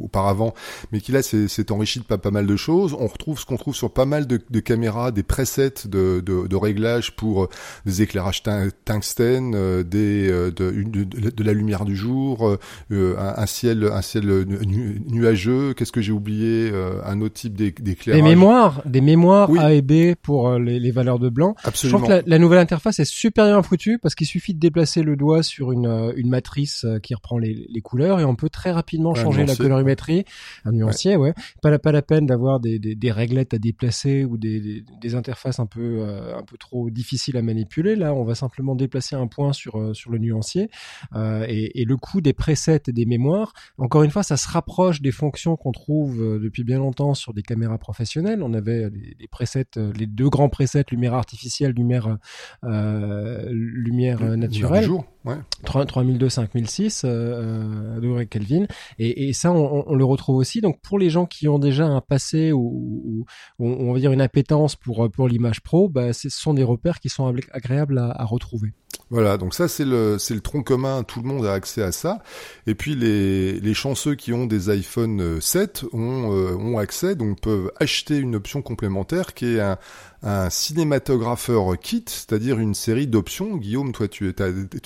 auparavant, 0.01 0.55
mais 0.93 1.01
qui 1.01 1.13
là 1.13 1.23
s'est 1.23 1.73
enrichi 1.73 2.01
de 2.01 2.05
pas, 2.05 2.19
pas 2.19 2.31
mal 2.31 2.47
de 2.47 2.57
choses. 2.57 2.95
On 2.99 3.07
retrouve 3.07 3.39
ce 3.39 3.47
qu'on 3.47 3.57
trouve 3.57 3.75
sur 3.75 3.91
pas 3.91 4.07
mal 4.07 4.27
de, 4.27 4.61
caméras, 4.61 5.13
des 5.13 5.23
presets 5.23 5.87
de, 5.87 6.21
de, 6.21 6.47
de 6.47 6.57
réglage 6.57 7.17
pour 7.17 7.45
euh, 7.45 7.49
des 7.87 8.03
éclairages 8.03 8.43
tungstène, 8.85 9.55
euh, 9.55 9.83
des 9.83 10.29
de, 10.29 10.51
de, 10.51 11.05
de, 11.05 11.45
la 11.45 11.53
lumière 11.53 11.85
du 11.85 11.97
jour, 11.97 12.59
un, 12.91 13.35
un 13.37 13.47
ciel 13.47 13.78
un 13.87 14.03
ciel 14.03 14.25
nuageux. 15.09 15.75
Qu'est-ce 15.75 15.93
que 15.93 16.01
j'ai 16.01 16.13
oublié 16.13 16.71
euh, 16.73 17.01
Un 17.05 17.21
autre 17.21 17.35
type 17.35 17.55
d'éclairage. 17.55 18.23
Des 18.23 18.29
mémoires, 18.29 18.83
des 18.85 19.01
mémoires 19.01 19.51
A 19.59 19.73
et 19.73 19.83
B 19.83 20.15
pour 20.21 20.49
euh, 20.49 20.59
les, 20.59 20.79
les, 20.79 20.91
valeurs 20.91 21.19
de 21.19 21.29
blanc. 21.29 21.55
Absolument. 21.65 21.99
Je 21.99 22.05
trouve 22.05 22.23
que 22.23 22.31
la, 22.31 22.39
nouvelle 22.39 22.59
interface 22.59 22.99
est 22.99 23.05
super 23.05 23.47
bien 23.47 23.63
foutue 23.63 23.99
parce 23.99 24.15
qu'il 24.15 24.27
suffit 24.27 24.55
de 24.55 24.59
déplacer 24.59 25.03
le 25.03 25.17
doigt 25.17 25.43
sur 25.43 25.73
une, 25.73 25.87
euh, 25.87 26.13
une 26.17 26.29
matrice 26.29 26.87
qui 27.03 27.15
reprend 27.15 27.39
les, 27.39 27.67
les 27.69 27.81
couleurs 27.81 28.21
et 28.21 28.25
on 28.25 28.35
peut 28.35 28.49
très 28.49 28.71
rapidement 28.71 29.15
changer 29.15 29.47
la 29.47 29.57
colorimétrie. 29.57 30.25
Un 30.65 30.73
nuancier, 30.73 31.17
ouais. 31.17 31.35
Pas, 31.63 31.71
la, 31.71 31.79
pas 31.79 31.93
la 31.93 32.03
peine 32.03 32.27
d'avoir 32.27 32.61
des, 32.61 32.79
des, 32.79 32.95
des, 32.95 33.13
réglettes 33.13 33.55
à 33.55 33.59
déplacer 33.59 34.25
ou 34.25 34.37
des, 34.37 34.85
des, 35.01 35.15
interfaces 35.15 35.59
un 35.59 35.67
peu, 35.67 36.03
un 36.37 36.43
peu 36.43 36.57
trop 36.57 36.91
difficiles 36.91 37.37
à 37.37 37.43
manipuler. 37.43 37.97
Là, 37.97 38.15
on 38.15 38.25
va 38.25 38.35
simplement 38.35 38.75
déplacer 38.75 39.17
un 39.17 39.27
point 39.27 39.53
sur, 39.53 39.95
sur 39.97 40.11
le 40.11 40.19
nuancier 40.19 40.71
et, 41.17 41.81
et 41.81 41.85
le 41.85 41.97
coût 41.97 42.21
des 42.21 42.33
presets 42.33 42.83
et 42.87 42.93
des 42.93 43.07
mémoires 43.07 43.53
encore 43.77 44.03
une 44.03 44.11
fois, 44.11 44.23
ça 44.23 44.37
se 44.37 44.49
rapproche 44.49 45.03
des 45.03 45.13
fonctions 45.13 45.57
qu'on 45.57 45.73
trouve 45.73 46.23
euh, 46.23 46.39
depuis 46.39 46.65
bien 46.65 46.79
longtemps 46.79 47.15
sur 47.15 47.35
des 47.35 47.43
caméras 47.43 47.79
professionnelles. 47.79 48.43
On 48.43 48.55
avait 48.55 48.91
les, 48.91 49.29
presets, 49.29 49.67
euh, 49.77 49.93
les 49.95 50.07
deux 50.07 50.29
grands 50.29 50.49
presets, 50.49 50.85
lumière 50.91 51.15
artificielle, 51.15 51.73
lumière, 51.73 52.19
euh, 52.65 53.49
lumière 53.51 54.37
naturelle. 54.37 54.85
Jour, 54.85 55.05
ouais. 55.25 55.37
3002, 55.65 56.29
5006 56.29 57.03
euh, 57.05 58.25
Kelvin. 58.25 58.67
Et, 58.99 59.29
et 59.29 59.33
ça, 59.33 59.53
on, 59.53 59.85
on, 59.87 59.95
le 59.95 60.05
retrouve 60.05 60.37
aussi. 60.37 60.61
Donc, 60.61 60.81
pour 60.81 60.99
les 60.99 61.11
gens 61.11 61.27
qui 61.27 61.49
ont 61.49 61.59
déjà 61.59 61.87
un 61.87 62.01
passé 62.01 62.53
ou, 62.53 63.27
on 63.59 63.93
va 63.93 63.99
dire 63.99 64.13
une 64.13 64.21
appétence 64.21 64.77
pour 64.77 65.11
pour 65.11 65.29
l'image 65.29 65.61
pro, 65.61 65.89
bah, 65.89 66.13
ce 66.13 66.29
sont 66.29 66.55
des 66.55 66.65
repères 66.65 67.01
qui 67.01 67.09
sont 67.09 67.35
agréables 67.53 67.99
à, 67.99 68.11
à 68.11 68.25
retrouver. 68.25 68.73
Voilà, 69.11 69.39
donc 69.39 69.55
ça 69.55 69.69
c'est 69.69 69.87
le 69.87 70.19
c'est 70.19 70.35
le 70.35 70.41
tronc 70.41 70.63
commun, 70.63 71.03
tout 71.03 71.23
le 71.23 71.29
monde 71.29 71.47
a 71.47 71.55
accès 71.55 71.83
à 71.83 71.93
ça. 71.93 72.23
Et 72.67 72.75
puis 72.75 72.95
les, 72.95 73.58
les 73.61 73.75
chanceux 73.75 74.15
qui 74.15 74.33
ont 74.33 74.47
des 74.47 74.71
iPhone 74.71 75.41
7 75.41 75.85
ont, 75.93 76.33
euh, 76.33 76.57
ont 76.57 76.79
accès, 76.79 77.15
donc 77.15 77.41
peuvent 77.41 77.71
acheter 77.79 78.17
une 78.19 78.35
option 78.35 78.63
complémentaire 78.63 79.35
qui 79.35 79.57
est 79.57 79.61
un, 79.61 79.79
un 80.23 80.51
cinématographeur 80.51 81.79
kit, 81.79 82.05
c'est-à-dire 82.07 82.59
une 82.59 82.75
série 82.75 83.07
d'options. 83.07 83.57
Guillaume, 83.57 83.93
toi 83.93 84.09
tu, 84.09 84.35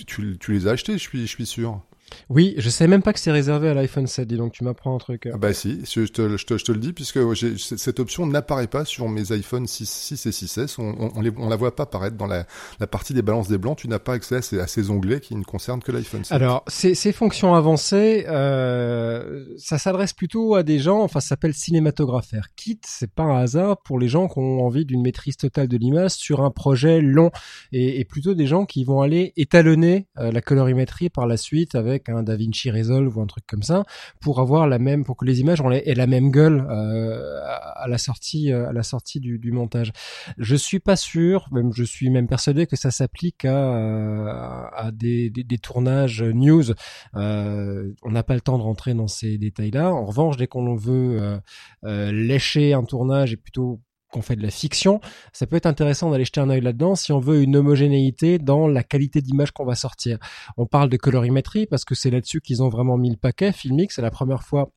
tu, 0.07 0.39
tu 0.39 0.53
les 0.53 0.67
as 0.67 0.73
achetées, 0.73 0.95
je 0.95 0.99
suis, 0.99 1.23
je 1.23 1.27
suis 1.27 1.47
sûr? 1.47 1.81
Oui, 2.29 2.55
je 2.59 2.71
sais 2.71 2.87
même 2.87 3.03
pas 3.03 3.13
que 3.13 3.19
c'est 3.19 3.33
réservé 3.33 3.69
à 3.69 3.75
l'iPhone 3.75 4.07
7, 4.07 4.27
dis 4.27 4.37
donc 4.37 4.53
tu 4.53 4.65
m'apprends 4.65 4.95
un 4.95 4.99
truc. 4.99 5.29
Ah 5.33 5.37
bah 5.37 5.53
si, 5.53 5.81
je 5.85 6.05
te, 6.05 6.37
je 6.37 6.47
te, 6.47 6.59
je 6.59 6.65
te 6.65 6.73
le 6.73 6.79
dis, 6.79 6.93
puisque 6.93 7.19
cette 7.59 8.01
option 8.01 8.27
n'apparaît 8.27 8.67
pas 8.67 8.85
sur 8.85 9.09
mes 9.09 9.33
iPhone 9.33 9.67
6, 9.67 9.89
6 9.89 10.27
et 10.27 10.31
6S, 10.31 10.75
on, 10.79 11.13
on, 11.17 11.21
les, 11.21 11.33
on, 11.37 11.49
la 11.49 11.57
voit 11.57 11.75
pas 11.75 11.85
apparaître 11.85 12.17
dans 12.17 12.27
la, 12.27 12.47
la 12.81 12.87
partie 12.87 13.15
des 13.15 13.23
balances 13.23 13.49
des 13.49 13.59
blancs, 13.59 13.79
tu 13.79 13.89
n'as 13.89 13.99
pas 13.99 14.15
accès 14.15 14.37
à 14.37 14.43
ces, 14.43 14.61
à 14.61 14.67
ces, 14.67 14.91
onglets 14.91 15.21
qui 15.21 15.35
ne 15.37 15.45
concernent 15.45 15.83
que 15.83 15.93
l'iPhone 15.93 16.25
7. 16.25 16.33
Alors, 16.33 16.65
ces, 16.67 16.95
ces 16.95 17.13
fonctions 17.13 17.55
avancées, 17.55 18.25
euh, 18.29 19.45
ça 19.59 19.79
s'adresse 19.79 20.13
plutôt 20.13 20.55
à 20.55 20.63
des 20.63 20.79
gens, 20.79 21.03
enfin 21.03 21.21
ça 21.21 21.29
s'appelle 21.29 21.55
cinématographère. 21.55 22.49
Kit, 22.57 22.81
c'est 22.87 23.11
pas 23.11 23.23
un 23.23 23.39
hasard 23.39 23.83
pour 23.83 23.99
les 23.99 24.09
gens 24.09 24.29
qui 24.29 24.39
ont 24.39 24.65
envie 24.65 24.85
d'une 24.85 25.03
maîtrise 25.03 25.37
totale 25.37 25.69
de 25.69 25.77
l'image 25.77 26.13
sur 26.13 26.43
un 26.43 26.51
projet 26.51 27.01
long, 27.01 27.31
et, 27.73 28.01
et, 28.01 28.05
plutôt 28.05 28.35
des 28.35 28.47
gens 28.47 28.67
qui 28.67 28.85
vont 28.85 29.01
aller 29.01 29.33
étalonner 29.37 30.09
euh, 30.19 30.31
la 30.33 30.41
colorimétrie 30.41 31.09
par 31.09 31.27
la 31.27 31.37
suite 31.37 31.75
avec 31.75 32.02
avec 32.03 32.21
un 32.21 32.23
DaVinci 32.23 32.71
Resolve 32.71 33.17
ou 33.17 33.21
un 33.21 33.27
truc 33.27 33.45
comme 33.47 33.63
ça 33.63 33.85
pour 34.21 34.41
avoir 34.41 34.67
la 34.67 34.79
même, 34.79 35.05
pour 35.05 35.17
que 35.17 35.25
les 35.25 35.41
images 35.41 35.61
aient 35.73 35.95
la 35.95 36.07
même 36.07 36.31
gueule 36.31 36.67
euh, 36.69 37.41
à 37.45 37.87
la 37.89 37.99
sortie, 37.99 38.53
euh, 38.53 38.69
à 38.69 38.73
la 38.73 38.83
sortie 38.83 39.21
du, 39.21 39.53
montage. 39.53 39.93
Je 40.39 40.57
suis 40.57 40.81
pas 40.81 40.97
sûr, 40.97 41.49
même 41.53 41.73
je 41.75 41.85
suis 41.85 42.09
même 42.09 42.27
persuadé 42.27 42.67
que 42.67 42.77
ça 42.77 42.91
s'applique 42.91 43.45
à, 43.45 44.69
à 44.69 44.91
des, 44.93 45.33
tournages 45.63 46.23
news. 46.23 46.73
Euh, 47.17 47.93
on 48.03 48.11
n'a 48.11 48.23
pas 48.23 48.35
le 48.35 48.41
temps 48.41 48.59
de 48.59 48.63
rentrer 48.63 48.95
dans 48.95 49.09
ces 49.09 49.39
détails-là. 49.39 49.93
En 49.93 50.07
revanche, 50.07 50.37
dès 50.37 50.47
qu'on 50.47 50.75
veut 50.75 51.21
euh, 51.21 51.39
euh, 51.85 52.13
lécher 52.13 52.73
un 52.73 52.85
tournage 52.85 53.33
et 53.33 53.37
plutôt 53.37 53.81
qu'on 54.13 54.23
fait 54.23 54.37
de 54.37 54.43
la 54.43 54.51
fiction, 54.51 55.01
ça 55.33 55.47
peut 55.47 55.57
être 55.57 55.67
intéressant 55.67 56.11
d'aller 56.11 56.25
jeter 56.25 56.41
un 56.41 56.51
œil 56.51 56.61
là-dedans 56.61 56.95
si 56.95 57.11
on 57.11 57.19
veut 57.19 57.43
une 57.43 57.57
homogénéité 57.57 58.39
dans 58.39 58.69
la 58.69 58.85
qualité 58.85 59.21
d'image 59.21 59.51
qu'on 59.51 59.65
va 59.65 59.75
sortir. 59.75 60.19
On 60.57 60.67
parle 60.67 60.89
de 60.89 60.97
colorimétrie 60.97 61.67
parce 61.67 61.85
que 61.85 61.95
c'est 61.95 62.11
là-dessus 62.11 62.41
qu'ils 62.41 62.63
ont 62.63 62.69
vraiment 62.69 62.97
mis 62.97 63.11
le 63.11 63.17
paquet. 63.17 63.53
Filmic, 63.53 63.91
c'est 63.91 64.03
la 64.03 64.11
première 64.11 64.45
fois 64.45 64.71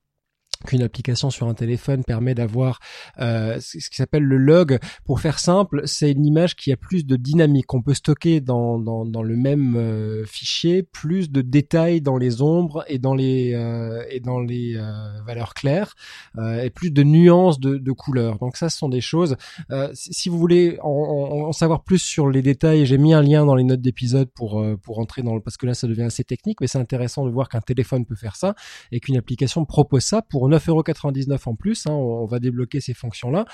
qu'une 0.63 0.83
application 0.83 1.29
sur 1.29 1.47
un 1.47 1.53
téléphone 1.53 2.03
permet 2.03 2.35
d'avoir 2.35 2.79
euh, 3.19 3.59
ce 3.59 3.89
qui 3.89 3.95
s'appelle 3.95 4.23
le 4.23 4.37
log. 4.37 4.79
Pour 5.05 5.19
faire 5.19 5.39
simple, 5.39 5.83
c'est 5.85 6.11
une 6.11 6.25
image 6.25 6.55
qui 6.55 6.71
a 6.71 6.77
plus 6.77 7.05
de 7.05 7.15
dynamique. 7.15 7.73
On 7.73 7.81
peut 7.81 7.93
stocker 7.93 8.41
dans, 8.41 8.79
dans, 8.79 9.05
dans 9.05 9.23
le 9.23 9.35
même 9.35 9.75
euh, 9.75 10.25
fichier 10.25 10.83
plus 10.83 11.29
de 11.31 11.41
détails 11.41 12.01
dans 12.01 12.17
les 12.17 12.41
ombres 12.41 12.83
et 12.87 12.99
dans 12.99 13.13
les 13.13 13.53
euh, 13.53 14.03
et 14.09 14.19
dans 14.19 14.39
les 14.39 14.75
euh, 14.75 15.21
valeurs 15.25 15.53
claires 15.53 15.95
euh, 16.37 16.63
et 16.63 16.69
plus 16.69 16.91
de 16.91 17.03
nuances 17.03 17.59
de, 17.59 17.77
de, 17.77 17.91
couleurs. 17.91 18.37
Donc 18.39 18.57
ça, 18.57 18.69
ce 18.69 18.77
sont 18.77 18.89
des 18.89 19.01
choses. 19.01 19.35
si 19.93 20.29
vous 20.29 20.37
voulez 20.37 20.77
en, 20.81 21.47
en, 21.47 21.51
savoir 21.51 21.83
plus 21.83 21.99
sur 21.99 22.29
les 22.29 22.41
détails, 22.41 22.85
j'ai 22.85 22.97
mis 22.97 23.13
un 23.13 23.21
lien 23.21 23.45
dans 23.45 23.55
les 23.55 23.63
notes 23.63 23.81
d'épisode 23.81 24.29
pour 24.33 24.63
pour 24.81 24.99
entrer 24.99 25.21
dans 25.21 25.35
le 25.35 25.41
parce 25.41 25.57
que 25.57 25.65
là, 25.65 25.73
ça 25.73 25.87
devient 25.87 26.03
assez 26.03 26.23
technique, 26.23 26.61
mais 26.61 26.67
c'est 26.67 26.79
intéressant 26.79 27.25
de 27.25 27.31
voir 27.31 27.49
qu'un 27.49 27.61
téléphone 27.61 28.05
peut 28.05 28.15
faire 28.15 28.35
ça 28.35 28.55
et 28.91 28.99
qu'une 28.99 29.17
application 29.17 29.65
propose 29.65 30.03
ça 30.03 30.21
pour 30.21 30.44
9,99€ 30.49 31.39
en 31.45 31.55
plus. 31.55 31.87
Hein, 31.87 31.91
on 31.91 32.25
va 32.25 32.39
débloquer 32.39 32.81
ces 32.81 32.93
fonctions-là. 32.93 33.45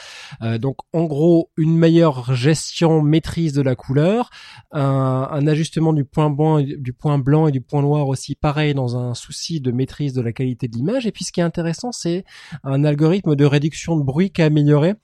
Euh, 0.42 0.58
donc 0.58 0.78
en 0.94 1.06
gros, 1.06 1.52
une 1.58 1.78
meilleure 1.78 2.34
gestion, 2.34 3.02
maîtrise 3.02 3.54
de 3.54 3.62
la 3.62 3.76
couleur, 3.76 4.30
un, 4.72 5.48
ajustement 5.48 5.94
du 5.94 6.06
point 6.06 6.30
blanc, 6.30 6.62
du 6.62 6.94
point 6.94 7.18
blanc 7.18 7.48
et 7.48 7.52
du 7.52 7.62
point 7.62 7.82
noir 7.82 8.08
aussi, 8.08 8.36
pareil 8.36 8.74
dans 8.74 8.98
un 8.98 9.14
souci 9.14 9.62
de 9.62 9.72
maîtrise 9.72 10.14
de 10.14 10.22
la 10.22 10.32
qualité 10.32 10.68
de 10.68 10.76
l'image. 10.76 11.06
Et 11.06 11.12
puis 11.12 11.24
ce 11.24 11.32
qui 11.32 11.40
est 11.40 11.44
intéressant, 11.44 11.92
c'est 11.92 12.24
un 12.64 12.84
algorithme 12.84 13.36
de 13.36 13.46
réduction 13.46 13.96
de 13.98 14.04
bruit 14.04 14.32
qui 14.32 14.42
est 14.42 14.46
amélioré 14.46 14.96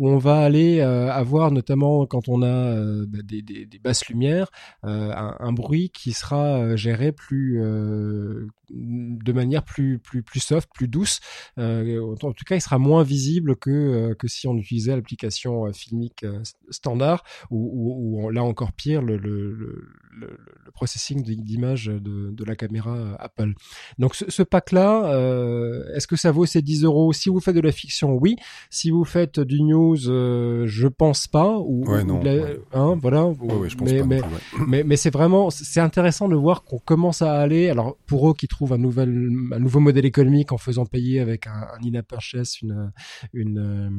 où 0.00 0.08
on 0.08 0.16
va 0.16 0.40
aller 0.40 0.80
euh, 0.80 1.12
avoir 1.12 1.52
notamment 1.52 2.06
quand 2.06 2.28
on 2.28 2.40
a 2.42 2.46
euh, 2.46 3.04
bah, 3.06 3.18
des, 3.22 3.68
basses 3.84 4.08
lumières 4.08 4.50
euh, 4.84 5.12
un, 5.14 5.52
bruit 5.52 5.90
qui 5.90 6.12
sera 6.12 6.74
géré 6.74 7.14
de 8.70 9.32
manière 9.32 9.62
plus 9.62 9.98
plus 9.98 10.22
plus 10.22 10.40
soft, 10.40 10.70
plus 10.72 10.88
douce. 10.88 11.20
en 11.58 12.32
tout 12.32 12.44
cas, 12.46 12.56
il 12.56 12.60
sera 12.62 12.78
moins 12.78 13.02
visible 13.02 13.56
que 13.56 14.14
que 14.14 14.26
si 14.26 14.46
on 14.48 14.56
utilisait 14.56 14.96
l'application 14.96 15.70
filmique 15.72 16.24
standard 16.70 17.24
ou, 17.50 18.30
là 18.30 18.42
encore 18.42 18.72
pire 18.72 19.02
le, 19.02 19.18
le, 19.18 19.52
le, 20.12 20.38
processing 20.72 21.22
d'image 21.22 21.86
de, 21.86 22.30
de, 22.30 22.44
la 22.44 22.56
caméra 22.56 23.16
Apple. 23.18 23.52
Donc 23.98 24.14
ce, 24.14 24.30
ce 24.30 24.42
pack 24.42 24.72
là, 24.72 25.10
est-ce 25.94 26.06
que 26.06 26.16
ça 26.16 26.30
vaut 26.30 26.46
ces 26.46 26.62
10 26.62 26.84
euros? 26.84 27.12
Si 27.12 27.28
vous 27.28 27.40
faites 27.40 27.56
de 27.56 27.60
la 27.60 27.72
fiction, 27.72 28.14
oui. 28.14 28.36
Si 28.70 28.90
vous 28.90 29.04
faites 29.04 29.40
du 29.40 29.60
news 29.90 30.08
euh, 30.08 30.66
je 30.66 30.86
pense 30.88 31.26
pas. 31.28 31.58
Ou, 31.58 31.84
ouais, 31.86 32.04
non, 32.04 32.20
Hein, 32.72 32.98
voilà. 33.00 33.26
mais, 33.82 34.02
mais, 34.04 34.20
mais, 34.66 34.84
mais, 34.84 34.96
c'est 34.96 35.10
vraiment, 35.10 35.50
c'est 35.50 35.80
intéressant 35.80 36.28
de 36.28 36.36
voir 36.36 36.64
qu'on 36.64 36.78
commence 36.78 37.22
à 37.22 37.38
aller. 37.38 37.68
Alors 37.70 37.96
pour 38.06 38.30
eux 38.30 38.34
qui 38.34 38.48
trouvent 38.48 38.72
un 38.72 38.78
nouvel, 38.78 39.30
un 39.52 39.58
nouveau 39.58 39.80
modèle 39.80 40.04
économique 40.04 40.52
en 40.52 40.58
faisant 40.58 40.86
payer 40.86 41.20
avec 41.20 41.46
un, 41.46 41.50
un 41.50 41.86
in-app 41.86 42.12
une, 42.62 42.92
une 43.32 43.58
euh, 43.58 43.90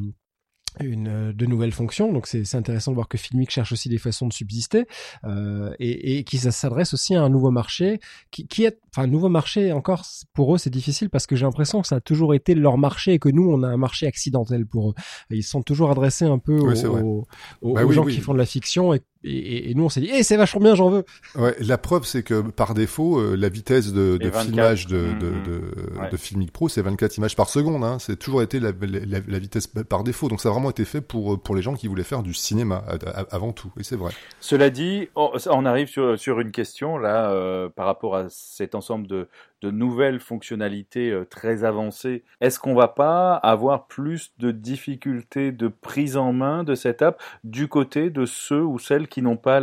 une, 0.79 1.07
euh, 1.07 1.33
de 1.33 1.45
nouvelles 1.45 1.71
fonctions. 1.71 2.11
Donc 2.11 2.27
c'est 2.27 2.55
intéressant 2.55 2.91
de 2.91 2.95
voir 2.95 3.07
que 3.07 3.17
Filmic 3.17 3.51
cherche 3.51 3.71
aussi 3.71 3.89
des 3.89 3.97
façons 3.97 4.27
de 4.27 4.33
subsister 4.33 4.85
euh, 5.25 5.73
et, 5.79 6.17
et 6.17 6.23
qui 6.23 6.37
s'adresse 6.37 6.93
aussi 6.93 7.15
à 7.15 7.21
un 7.21 7.29
nouveau 7.29 7.51
marché 7.51 7.99
qui, 8.31 8.47
qui 8.47 8.63
est, 8.63 8.79
enfin 8.91 9.03
un 9.03 9.11
nouveau 9.11 9.29
marché 9.29 9.71
encore 9.71 10.05
pour 10.33 10.55
eux 10.55 10.57
c'est 10.57 10.69
difficile 10.69 11.09
parce 11.09 11.27
que 11.27 11.35
j'ai 11.35 11.45
l'impression 11.45 11.81
que 11.81 11.87
ça 11.87 11.97
a 11.97 12.01
toujours 12.01 12.33
été 12.33 12.55
leur 12.55 12.77
marché 12.77 13.13
et 13.13 13.19
que 13.19 13.29
nous 13.29 13.49
on 13.49 13.63
a 13.63 13.67
un 13.67 13.77
marché 13.77 14.07
accidentel 14.07 14.65
pour 14.65 14.91
eux. 14.91 14.93
Ils 15.29 15.43
sont 15.43 15.61
toujours 15.61 15.91
adressés 15.91 16.25
un 16.25 16.39
peu 16.39 16.57
aux, 16.57 17.25
aux, 17.61 17.73
bah 17.73 17.89
gens 17.89 18.05
qui 18.05 18.19
font 18.19 18.33
de 18.33 18.37
la 18.37 18.45
fiction 18.45 18.93
et 18.93 19.01
et, 19.23 19.69
et, 19.69 19.73
nous 19.75 19.83
on 19.83 19.89
s'est 19.89 20.01
dit, 20.01 20.09
eh 20.11 20.23
c'est 20.23 20.37
vachement 20.37 20.61
bien, 20.61 20.75
j'en 20.75 20.89
veux. 20.89 21.05
Ouais, 21.35 21.55
la 21.59 21.77
preuve 21.77 22.05
c'est 22.05 22.23
que 22.23 22.41
par 22.41 22.73
défaut, 22.73 23.19
euh, 23.19 23.35
la 23.35 23.49
vitesse 23.49 23.93
de, 23.93 24.17
de 24.17 24.31
filmage 24.31 24.87
de, 24.87 24.97
mmh, 24.97 25.19
de, 25.19 25.29
mmh. 25.29 25.43
de, 25.43 26.09
de, 26.11 26.17
Filmic 26.17 26.51
Pro, 26.51 26.69
c'est 26.69 26.81
24 26.81 27.17
images 27.17 27.35
par 27.35 27.49
seconde. 27.49 27.83
Hein. 27.83 27.97
C'est 27.99 28.17
toujours 28.17 28.41
été 28.41 28.59
la, 28.59 28.71
la, 28.81 29.19
la, 29.27 29.39
vitesse 29.39 29.67
par 29.67 30.03
défaut. 30.03 30.27
Donc 30.27 30.41
ça 30.41 30.49
a 30.49 30.51
vraiment 30.51 30.71
été 30.71 30.85
fait 30.85 31.01
pour 31.01 31.41
pour 31.41 31.55
les 31.55 31.61
gens 31.61 31.75
qui 31.75 31.87
voulaient 31.87 32.03
faire 32.03 32.23
du 32.23 32.33
cinéma 32.33 32.83
avant 33.29 33.51
tout. 33.51 33.71
Et 33.79 33.83
c'est 33.83 33.95
vrai. 33.95 34.11
Cela 34.39 34.69
dit, 34.69 35.09
on 35.15 35.65
arrive 35.65 35.87
sur 35.87 36.19
sur 36.19 36.39
une 36.39 36.51
question 36.51 36.97
là 36.97 37.31
euh, 37.31 37.69
par 37.69 37.85
rapport 37.85 38.15
à 38.15 38.25
cet 38.29 38.75
ensemble 38.75 39.07
de 39.07 39.27
de 39.61 39.71
nouvelles 39.71 40.19
fonctionnalités 40.19 41.11
euh, 41.11 41.25
très 41.25 41.63
avancées, 41.63 42.23
est-ce 42.39 42.59
qu'on 42.59 42.75
va 42.75 42.87
pas 42.87 43.35
avoir 43.35 43.87
plus 43.87 44.33
de 44.39 44.51
difficultés 44.51 45.51
de 45.51 45.67
prise 45.67 46.17
en 46.17 46.33
main 46.33 46.63
de 46.63 46.75
cette 46.75 47.01
app 47.01 47.21
du 47.43 47.67
côté 47.67 48.09
de 48.09 48.25
ceux 48.25 48.63
ou 48.63 48.79
celles 48.79 49.07
qui 49.07 49.21
n'ont 49.21 49.37
pas 49.37 49.61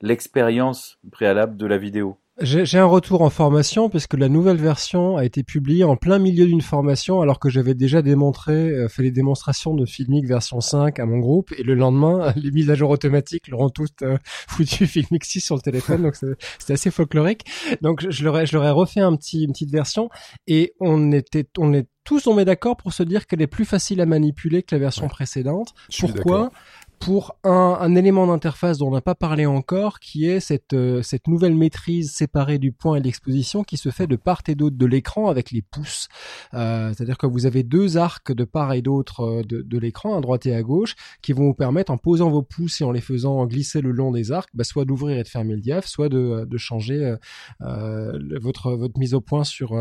l'expérience 0.00 0.98
préalable 1.10 1.56
de 1.56 1.66
la 1.66 1.78
vidéo? 1.78 2.18
J'ai 2.40 2.78
un 2.78 2.84
retour 2.84 3.22
en 3.22 3.30
formation 3.30 3.88
puisque 3.88 4.14
la 4.14 4.28
nouvelle 4.28 4.56
version 4.56 5.16
a 5.16 5.24
été 5.24 5.44
publiée 5.44 5.84
en 5.84 5.96
plein 5.96 6.18
milieu 6.18 6.46
d'une 6.46 6.62
formation 6.62 7.20
alors 7.20 7.38
que 7.38 7.48
j'avais 7.48 7.74
déjà 7.74 8.02
démontré, 8.02 8.52
euh, 8.52 8.88
fait 8.88 9.04
les 9.04 9.12
démonstrations 9.12 9.72
de 9.72 9.86
Filmic 9.86 10.26
version 10.26 10.60
5 10.60 10.98
à 10.98 11.06
mon 11.06 11.18
groupe 11.18 11.52
et 11.56 11.62
le 11.62 11.74
lendemain, 11.74 12.32
les 12.36 12.50
mises 12.50 12.70
à 12.70 12.74
jour 12.74 12.90
automatiques 12.90 13.46
leur 13.46 13.60
ont 13.60 13.70
toutes 13.70 14.02
euh, 14.02 14.18
foutu 14.48 14.88
Filmic 14.88 15.24
6 15.24 15.42
sur 15.42 15.54
le 15.54 15.60
téléphone 15.60 16.02
donc 16.02 16.16
c'était 16.16 16.72
assez 16.72 16.90
folklorique. 16.90 17.44
Donc 17.82 18.04
je 18.10 18.24
leur 18.24 18.40
ai, 18.40 18.46
je 18.46 18.54
leur 18.54 18.64
ai 18.64 18.70
refait 18.70 19.00
un 19.00 19.14
petit, 19.14 19.44
une 19.44 19.52
petite 19.52 19.70
version 19.70 20.08
et 20.48 20.74
on 20.80 21.12
était, 21.12 21.46
on 21.58 21.72
est 21.72 21.86
tous 22.04 22.24
tombés 22.24 22.44
d'accord 22.44 22.76
pour 22.76 22.92
se 22.92 23.02
dire 23.02 23.26
qu'elle 23.26 23.42
est 23.42 23.46
plus 23.46 23.64
facile 23.64 24.00
à 24.00 24.06
manipuler 24.06 24.62
que 24.62 24.74
la 24.74 24.78
version 24.78 25.08
précédente. 25.08 25.74
Pourquoi? 25.98 26.50
Pour 26.98 27.36
un, 27.44 27.76
un 27.80 27.94
élément 27.96 28.26
d'interface 28.26 28.78
dont 28.78 28.88
on 28.88 28.92
n'a 28.92 29.00
pas 29.00 29.14
parlé 29.14 29.46
encore, 29.46 30.00
qui 30.00 30.26
est 30.26 30.40
cette, 30.40 30.72
euh, 30.72 31.02
cette 31.02 31.28
nouvelle 31.28 31.54
maîtrise 31.54 32.12
séparée 32.12 32.58
du 32.58 32.72
point 32.72 32.96
et 32.96 33.00
de 33.00 33.04
l'exposition 33.04 33.62
qui 33.62 33.76
se 33.76 33.90
fait 33.90 34.06
de 34.06 34.16
part 34.16 34.42
et 34.48 34.54
d'autre 34.54 34.76
de 34.76 34.86
l'écran 34.86 35.28
avec 35.28 35.50
les 35.50 35.62
pouces. 35.62 36.08
Euh, 36.54 36.92
C'est-à-dire 36.94 37.18
que 37.18 37.26
vous 37.26 37.46
avez 37.46 37.62
deux 37.62 37.96
arcs 37.96 38.32
de 38.32 38.44
part 38.44 38.72
et 38.72 38.82
d'autre 38.82 39.20
euh, 39.20 39.42
de, 39.42 39.62
de 39.62 39.78
l'écran, 39.78 40.16
à 40.16 40.20
droite 40.20 40.46
et 40.46 40.54
à 40.54 40.62
gauche, 40.62 40.94
qui 41.20 41.32
vont 41.32 41.44
vous 41.44 41.54
permettre, 41.54 41.92
en 41.92 41.98
posant 41.98 42.30
vos 42.30 42.42
pouces 42.42 42.80
et 42.80 42.84
en 42.84 42.92
les 42.92 43.00
faisant 43.00 43.44
glisser 43.46 43.80
le 43.80 43.90
long 43.90 44.10
des 44.10 44.32
arcs, 44.32 44.50
bah, 44.54 44.64
soit 44.64 44.84
d'ouvrir 44.84 45.18
et 45.18 45.22
de 45.22 45.28
fermer 45.28 45.54
le 45.54 45.60
diaph, 45.60 45.86
soit 45.86 46.08
de, 46.08 46.46
de 46.48 46.58
changer 46.58 47.16
euh, 47.60 48.18
votre, 48.40 48.72
votre 48.72 48.98
mise 48.98 49.14
au 49.14 49.20
point 49.20 49.44
sur, 49.44 49.78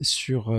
sur, 0.00 0.54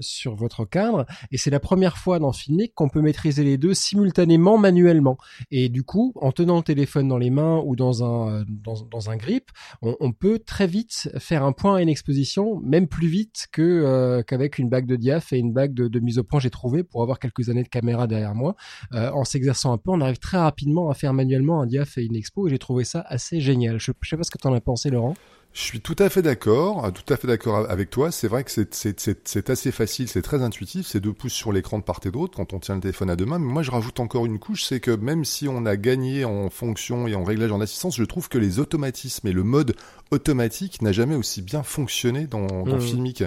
sur 0.00 0.34
votre 0.34 0.64
cadre. 0.64 1.06
Et 1.32 1.38
c'est 1.38 1.50
la 1.50 1.60
première 1.60 1.98
fois 1.98 2.18
dans 2.18 2.32
Filmic 2.32 2.74
qu'on 2.74 2.88
peut 2.88 3.00
maîtriser 3.00 3.44
les 3.44 3.58
deux 3.58 3.74
simultanément 3.74 4.58
manuellement. 4.58 5.13
Et 5.50 5.68
du 5.68 5.82
coup, 5.82 6.12
en 6.16 6.32
tenant 6.32 6.56
le 6.56 6.62
téléphone 6.62 7.08
dans 7.08 7.18
les 7.18 7.30
mains 7.30 7.62
ou 7.64 7.76
dans 7.76 8.04
un 8.04 8.44
dans, 8.48 8.74
dans 8.90 9.10
un 9.10 9.16
grip, 9.16 9.50
on, 9.82 10.12
peut 10.12 10.38
très 10.38 10.66
vite 10.66 11.10
faire 11.18 11.44
un 11.44 11.52
point 11.52 11.76
à 11.76 11.82
une 11.82 11.88
exposition, 11.88 12.60
même 12.60 12.88
plus 12.88 13.08
vite 13.08 13.48
euh, 13.58 14.22
qu'avec 14.22 14.58
une 14.58 14.68
bague 14.68 14.86
de 14.86 14.96
diaph 14.96 15.32
et 15.32 15.38
une 15.38 15.52
bague 15.52 15.74
de, 15.74 15.88
de, 15.88 16.00
mise 16.00 16.18
au 16.18 16.24
point. 16.24 16.40
J'ai 16.40 16.50
trouvé 16.50 16.82
pour 16.82 17.02
avoir 17.02 17.18
quelques 17.18 17.48
années 17.48 17.62
de 17.62 17.68
caméra 17.68 18.06
derrière 18.06 18.34
moi. 18.34 18.54
Euh, 18.92 19.10
en 19.10 19.24
s'exerçant 19.24 19.72
un 19.72 19.78
peu, 19.78 19.90
on 19.90 20.00
arrive 20.00 20.18
très 20.18 20.38
rapidement 20.38 20.90
à 20.90 20.94
faire 20.94 21.12
manuellement 21.12 21.60
un 21.60 21.66
diaph 21.66 21.98
et 21.98 22.04
une 22.04 22.16
expo. 22.16 22.46
Et 22.46 22.50
j'ai 22.50 22.58
trouvé 22.58 22.84
ça 22.84 23.04
assez 23.06 23.40
génial. 23.40 23.78
Je, 23.78 23.92
je 24.00 24.08
sais 24.08 24.16
pas 24.16 24.24
ce 24.24 24.30
que 24.30 24.38
tu 24.38 24.46
en 24.46 24.54
as 24.54 24.60
pensé, 24.60 24.90
Laurent. 24.90 25.14
Je 25.54 25.62
suis 25.62 25.80
tout 25.80 25.94
à 26.00 26.08
fait 26.08 26.20
d'accord, 26.20 26.92
tout 26.92 27.14
à 27.14 27.16
fait 27.16 27.28
d'accord 27.28 27.70
avec 27.70 27.88
toi. 27.88 28.10
C'est 28.10 28.26
vrai 28.26 28.42
que 28.42 28.50
c'est 28.50 29.50
assez 29.50 29.70
facile, 29.70 30.08
c'est 30.08 30.20
très 30.20 30.42
intuitif, 30.42 30.84
c'est 30.84 30.98
deux 30.98 31.12
pouces 31.12 31.32
sur 31.32 31.52
l'écran 31.52 31.78
de 31.78 31.84
part 31.84 32.00
et 32.04 32.10
d'autre 32.10 32.36
quand 32.36 32.52
on 32.54 32.58
tient 32.58 32.74
le 32.74 32.80
téléphone 32.80 33.08
à 33.08 33.14
deux 33.14 33.24
mains. 33.24 33.38
Mais 33.38 33.52
moi, 33.52 33.62
je 33.62 33.70
rajoute 33.70 34.00
encore 34.00 34.26
une 34.26 34.40
couche, 34.40 34.64
c'est 34.64 34.80
que 34.80 34.90
même 34.90 35.24
si 35.24 35.46
on 35.46 35.64
a 35.64 35.76
gagné 35.76 36.24
en 36.24 36.50
fonction 36.50 37.06
et 37.06 37.14
en 37.14 37.22
réglage 37.22 37.52
en 37.52 37.60
assistance, 37.60 37.96
je 37.96 38.02
trouve 38.02 38.28
que 38.28 38.36
les 38.36 38.58
automatismes 38.58 39.28
et 39.28 39.32
le 39.32 39.44
mode 39.44 39.76
automatique 40.10 40.80
n'a 40.82 40.92
jamais 40.92 41.14
aussi 41.14 41.42
bien 41.42 41.62
fonctionné 41.62 42.26
dans, 42.26 42.46
dans 42.46 42.76
mmh. 42.76 42.80
Filmic. 42.80 43.24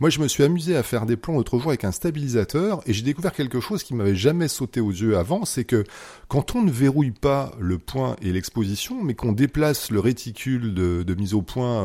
Moi, 0.00 0.10
je 0.10 0.20
me 0.20 0.28
suis 0.28 0.42
amusé 0.42 0.76
à 0.76 0.82
faire 0.82 1.06
des 1.06 1.16
plans 1.16 1.34
l'autre 1.34 1.58
jour 1.58 1.68
avec 1.68 1.84
un 1.84 1.92
stabilisateur 1.92 2.82
et 2.86 2.92
j'ai 2.92 3.02
découvert 3.02 3.32
quelque 3.32 3.60
chose 3.60 3.82
qui 3.82 3.94
m'avait 3.94 4.16
jamais 4.16 4.48
sauté 4.48 4.80
aux 4.80 4.90
yeux 4.90 5.16
avant, 5.16 5.44
c'est 5.44 5.64
que 5.64 5.84
quand 6.28 6.54
on 6.54 6.62
ne 6.62 6.70
verrouille 6.70 7.12
pas 7.12 7.52
le 7.58 7.78
point 7.78 8.16
et 8.20 8.32
l'exposition, 8.32 9.02
mais 9.02 9.14
qu'on 9.14 9.32
déplace 9.32 9.90
le 9.90 10.00
réticule 10.00 10.74
de, 10.74 11.02
de 11.02 11.14
mise 11.14 11.34
au 11.34 11.42
point 11.42 11.54
point, 11.54 11.84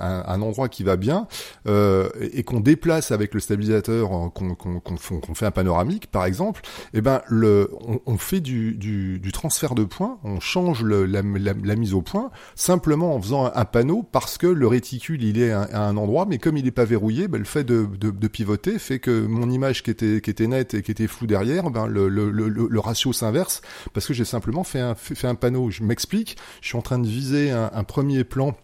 un, 0.00 0.42
endroit 0.42 0.68
qui 0.68 0.84
va 0.84 0.96
bien, 0.96 1.26
euh, 1.66 2.08
et 2.20 2.44
qu'on 2.44 2.60
déplace 2.60 3.10
avec 3.10 3.34
le 3.34 3.40
stabilisateur, 3.40 4.10
qu'on 4.32 4.54
qu'on 4.54 5.34
fait 5.34 5.46
un 5.46 5.50
panoramique 5.50 6.06
par 6.06 6.24
exemple, 6.24 6.60
eh 6.94 7.00
ben 7.00 7.22
le, 7.28 7.70
on, 7.80 8.00
on 8.06 8.18
fait 8.18 8.40
du, 8.40 8.76
du, 8.76 9.18
du, 9.18 9.32
transfert 9.32 9.74
de 9.74 9.84
points, 9.84 10.18
on 10.22 10.38
change 10.38 10.82
le, 10.82 11.06
la, 11.06 11.22
la, 11.22 11.54
la, 11.60 11.76
mise 11.76 11.94
au 11.94 12.02
point 12.02 12.30
simplement 12.54 13.14
en 13.14 13.20
faisant 13.20 13.46
un, 13.46 13.64
panneau 13.70 14.02
parce 14.02 14.38
que 14.38 14.46
le 14.46 14.66
réticule 14.66 15.22
il 15.22 15.40
est 15.40 15.50
à, 15.50 15.86
un 15.86 15.96
endroit, 15.96 16.26
mais 16.26 16.38
comme 16.38 16.56
il 16.56 16.64
n'est 16.64 16.70
pas 16.70 16.84
verrouillé, 16.84 17.28
ben, 17.28 17.38
le 17.38 17.44
fait 17.44 17.64
de, 17.64 17.86
de, 17.86 18.28
pivoter 18.28 18.78
fait 18.78 18.98
que 18.98 19.26
mon 19.26 19.50
image 19.50 19.82
qui 19.82 19.90
était 19.90 20.20
qui 20.20 20.30
était 20.30 20.46
nette 20.46 20.74
et 20.74 20.82
qui 20.82 20.90
était 20.90 21.06
floue 21.06 21.26
derrière, 21.26 21.70
ben 21.70 21.86
le, 21.86 22.08
le, 22.08 22.30
le, 22.30 22.48
le 22.48 22.80
ratio 22.80 23.12
s'inverse 23.12 23.62
parce 23.92 24.06
que 24.06 24.14
j'ai 24.14 24.24
simplement 24.24 24.64
fait 24.64 24.80
un 24.80 24.94
fait 24.94 25.26
un 25.26 25.34
panneau. 25.34 25.70
Je 25.70 25.82
m'explique, 25.82 26.36
je 26.60 26.68
suis 26.68 26.78
en 26.78 26.82
train 26.82 26.98
de 26.98 27.06
viser 27.06 27.50
un 27.50 27.84
premier 27.84 28.24
plan 28.24 28.54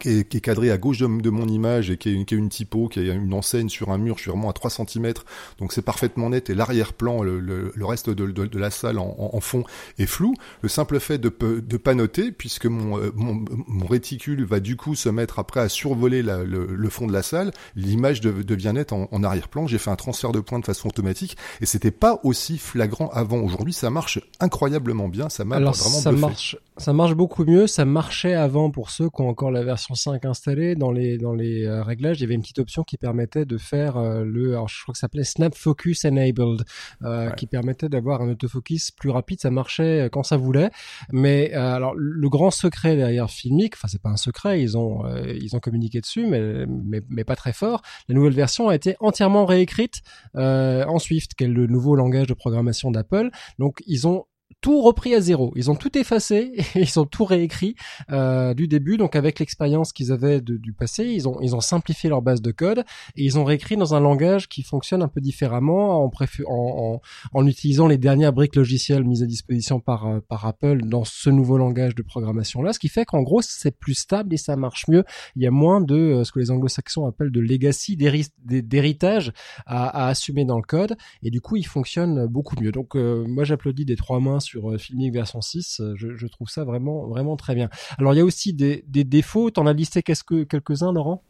qui 0.00 0.10
est, 0.10 0.28
qui 0.28 0.38
est, 0.38 0.40
cadré 0.40 0.70
à 0.70 0.78
gauche 0.78 0.98
de, 0.98 1.06
de, 1.06 1.30
mon 1.30 1.46
image 1.46 1.90
et 1.90 1.96
qui 1.96 2.10
est, 2.10 2.24
qui 2.24 2.34
est, 2.34 2.38
une 2.38 2.48
typo, 2.48 2.88
qui 2.88 2.98
a 3.00 3.12
une 3.12 3.34
enseigne 3.34 3.68
sur 3.68 3.90
un 3.90 3.98
mur, 3.98 4.16
je 4.16 4.22
suis 4.22 4.30
vraiment 4.30 4.50
à 4.50 4.52
3 4.52 4.70
cm, 4.70 5.12
donc 5.58 5.72
c'est 5.72 5.82
parfaitement 5.82 6.30
net, 6.30 6.50
et 6.50 6.54
l'arrière-plan, 6.54 7.22
le, 7.22 7.40
le, 7.40 7.72
le, 7.74 7.86
reste 7.86 8.10
de, 8.10 8.26
de, 8.26 8.46
de 8.46 8.58
la 8.58 8.70
salle 8.70 8.98
en, 8.98 9.14
en, 9.18 9.40
fond 9.40 9.64
est 9.98 10.06
flou. 10.06 10.34
Le 10.62 10.68
simple 10.68 10.98
fait 11.00 11.18
de 11.18 11.32
ne 11.40 11.76
pas 11.76 11.94
noter, 11.94 12.32
puisque 12.32 12.66
mon, 12.66 12.98
euh, 12.98 13.12
mon, 13.14 13.44
mon, 13.66 13.86
réticule 13.86 14.44
va 14.44 14.60
du 14.60 14.76
coup 14.76 14.94
se 14.94 15.08
mettre 15.08 15.38
après 15.38 15.60
à 15.60 15.68
survoler 15.68 16.22
la, 16.22 16.44
le, 16.44 16.88
fond 16.88 17.06
de 17.06 17.12
la 17.12 17.22
salle, 17.22 17.52
l'image 17.76 18.20
devient 18.20 18.72
nette 18.74 18.92
en, 18.92 19.08
en 19.10 19.22
arrière-plan, 19.22 19.66
j'ai 19.66 19.78
fait 19.78 19.90
un 19.90 19.96
transfert 19.96 20.32
de 20.32 20.40
points 20.40 20.58
de 20.58 20.64
façon 20.64 20.88
automatique, 20.88 21.36
et 21.60 21.66
c'était 21.66 21.90
pas 21.90 22.20
aussi 22.22 22.58
flagrant 22.58 23.08
avant. 23.08 23.38
Aujourd'hui, 23.38 23.72
ça 23.72 23.90
marche 23.90 24.20
incroyablement 24.40 25.08
bien, 25.08 25.28
ça 25.28 25.44
marche 25.44 25.78
vraiment 25.78 26.00
ça 26.00 26.12
marche, 26.12 26.56
ça 26.76 26.92
marche 26.92 27.14
beaucoup 27.14 27.44
mieux, 27.44 27.66
ça 27.66 27.84
marchait 27.84 28.34
avant 28.34 28.70
pour 28.70 28.90
ceux 28.90 29.08
qui 29.08 29.20
ont 29.20 29.28
encore 29.28 29.50
la 29.50 29.62
version 29.62 29.83
5 29.92 30.24
installé, 30.24 30.74
dans 30.74 30.90
les, 30.90 31.18
dans 31.18 31.34
les 31.34 31.64
euh, 31.64 31.82
réglages, 31.82 32.18
il 32.18 32.22
y 32.22 32.24
avait 32.24 32.34
une 32.34 32.40
petite 32.40 32.60
option 32.60 32.82
qui 32.82 32.96
permettait 32.96 33.44
de 33.44 33.58
faire 33.58 33.98
euh, 33.98 34.24
le, 34.24 34.52
alors 34.52 34.68
je 34.68 34.82
crois 34.82 34.92
que 34.92 34.98
ça 34.98 35.02
s'appelait 35.02 35.24
Snap 35.24 35.54
Focus 35.54 36.06
Enabled, 36.06 36.64
euh, 37.02 37.30
qui 37.32 37.46
permettait 37.46 37.90
d'avoir 37.90 38.22
un 38.22 38.30
autofocus 38.30 38.90
plus 38.90 39.10
rapide. 39.10 39.40
Ça 39.40 39.50
marchait 39.50 40.08
quand 40.10 40.22
ça 40.22 40.38
voulait. 40.38 40.70
Mais 41.12 41.52
alors 41.52 41.92
le 41.94 42.28
grand 42.30 42.50
secret 42.50 42.96
derrière 42.96 43.28
Filmic, 43.30 43.74
enfin 43.74 43.88
c'est 43.88 44.00
pas 44.00 44.08
un 44.08 44.16
secret, 44.16 44.62
ils 44.62 44.78
ont 44.78 45.04
ils 45.26 45.54
ont 45.54 45.60
communiqué 45.60 46.00
dessus, 46.00 46.26
mais, 46.26 46.64
mais, 46.66 47.02
mais 47.08 47.24
pas 47.24 47.36
très 47.36 47.52
fort. 47.52 47.82
La 48.08 48.14
nouvelle 48.14 48.32
version 48.32 48.68
a 48.68 48.74
été 48.74 48.96
entièrement 49.00 49.44
réécrite 49.44 50.00
en 50.34 50.98
Swift, 50.98 51.34
qui 51.34 51.44
est 51.44 51.48
le 51.48 51.66
nouveau 51.66 51.96
langage 51.96 52.26
de 52.28 52.34
programmation 52.34 52.90
d'Apple. 52.90 53.30
Donc 53.58 53.82
ils 53.86 54.06
ont 54.06 54.24
tout 54.64 54.80
repris 54.80 55.14
à 55.14 55.20
zéro. 55.20 55.52
Ils 55.56 55.70
ont 55.70 55.74
tout 55.74 55.96
effacé 55.98 56.52
et 56.74 56.80
ils 56.80 56.98
ont 56.98 57.04
tout 57.04 57.26
réécrit 57.26 57.74
euh, 58.10 58.54
du 58.54 58.66
début. 58.66 58.96
Donc 58.96 59.14
avec 59.14 59.38
l'expérience 59.38 59.92
qu'ils 59.92 60.10
avaient 60.10 60.40
du 60.40 60.72
passé, 60.72 61.04
ils 61.04 61.28
ont 61.28 61.38
ils 61.42 61.54
ont 61.54 61.60
simplifié 61.60 62.08
leur 62.08 62.22
base 62.22 62.40
de 62.40 62.50
code 62.50 62.78
et 63.14 63.24
ils 63.24 63.38
ont 63.38 63.44
réécrit 63.44 63.76
dans 63.76 63.94
un 63.94 64.00
langage 64.00 64.48
qui 64.48 64.62
fonctionne 64.62 65.02
un 65.02 65.08
peu 65.08 65.20
différemment 65.20 66.02
en, 66.02 66.10
en, 66.46 67.00
en, 67.34 67.46
utilisant 67.46 67.86
les 67.86 67.98
dernières 67.98 68.32
briques 68.32 68.56
logicielles 68.56 69.04
mises 69.04 69.22
à 69.22 69.26
disposition 69.26 69.80
par 69.80 70.06
euh, 70.06 70.20
par 70.26 70.46
Apple 70.46 70.80
dans 70.84 71.04
ce 71.04 71.28
nouveau 71.28 71.58
langage 71.58 71.94
de 71.94 72.02
programmation 72.02 72.62
là. 72.62 72.72
Ce 72.72 72.78
qui 72.78 72.88
fait 72.88 73.04
qu'en 73.04 73.20
gros 73.20 73.42
c'est 73.42 73.78
plus 73.78 73.94
stable 73.94 74.32
et 74.32 74.38
ça 74.38 74.56
marche 74.56 74.88
mieux. 74.88 75.04
Il 75.36 75.42
y 75.42 75.46
a 75.46 75.50
moins 75.50 75.82
de 75.82 75.94
euh, 75.94 76.24
ce 76.24 76.32
que 76.32 76.38
les 76.38 76.50
anglo-saxons 76.50 77.06
appellent 77.06 77.32
de 77.32 77.40
legacy, 77.40 77.98
d'héritage 77.98 79.32
à, 79.66 80.06
à, 80.06 80.08
assumer 80.08 80.46
dans 80.46 80.56
le 80.56 80.62
code 80.62 80.96
et 81.22 81.30
du 81.30 81.42
coup 81.42 81.56
il 81.56 81.66
fonctionne 81.66 82.26
beaucoup 82.28 82.56
mieux. 82.58 82.72
Donc 82.72 82.96
euh, 82.96 83.26
moi 83.28 83.44
j'applaudis 83.44 83.84
des 83.84 83.96
trois 83.96 84.20
mains 84.20 84.33
sur 84.40 84.70
euh, 84.70 84.78
Filmic 84.78 85.12
version 85.12 85.40
6, 85.40 85.80
euh, 85.80 85.94
je, 85.96 86.16
je, 86.16 86.26
trouve 86.26 86.48
ça 86.48 86.64
vraiment 86.64 87.06
vraiment 87.06 87.36
très 87.36 87.54
bien. 87.54 87.68
Alors 87.98 88.14
il 88.14 88.18
y 88.18 88.20
a 88.20 88.24
aussi 88.24 88.52
des, 88.52 88.84
des 88.88 89.04
défauts, 89.04 89.50
t'en 89.50 89.66
as 89.66 89.72
listé 89.72 90.02
quelques-uns 90.02 90.92
Laurent? 90.92 91.22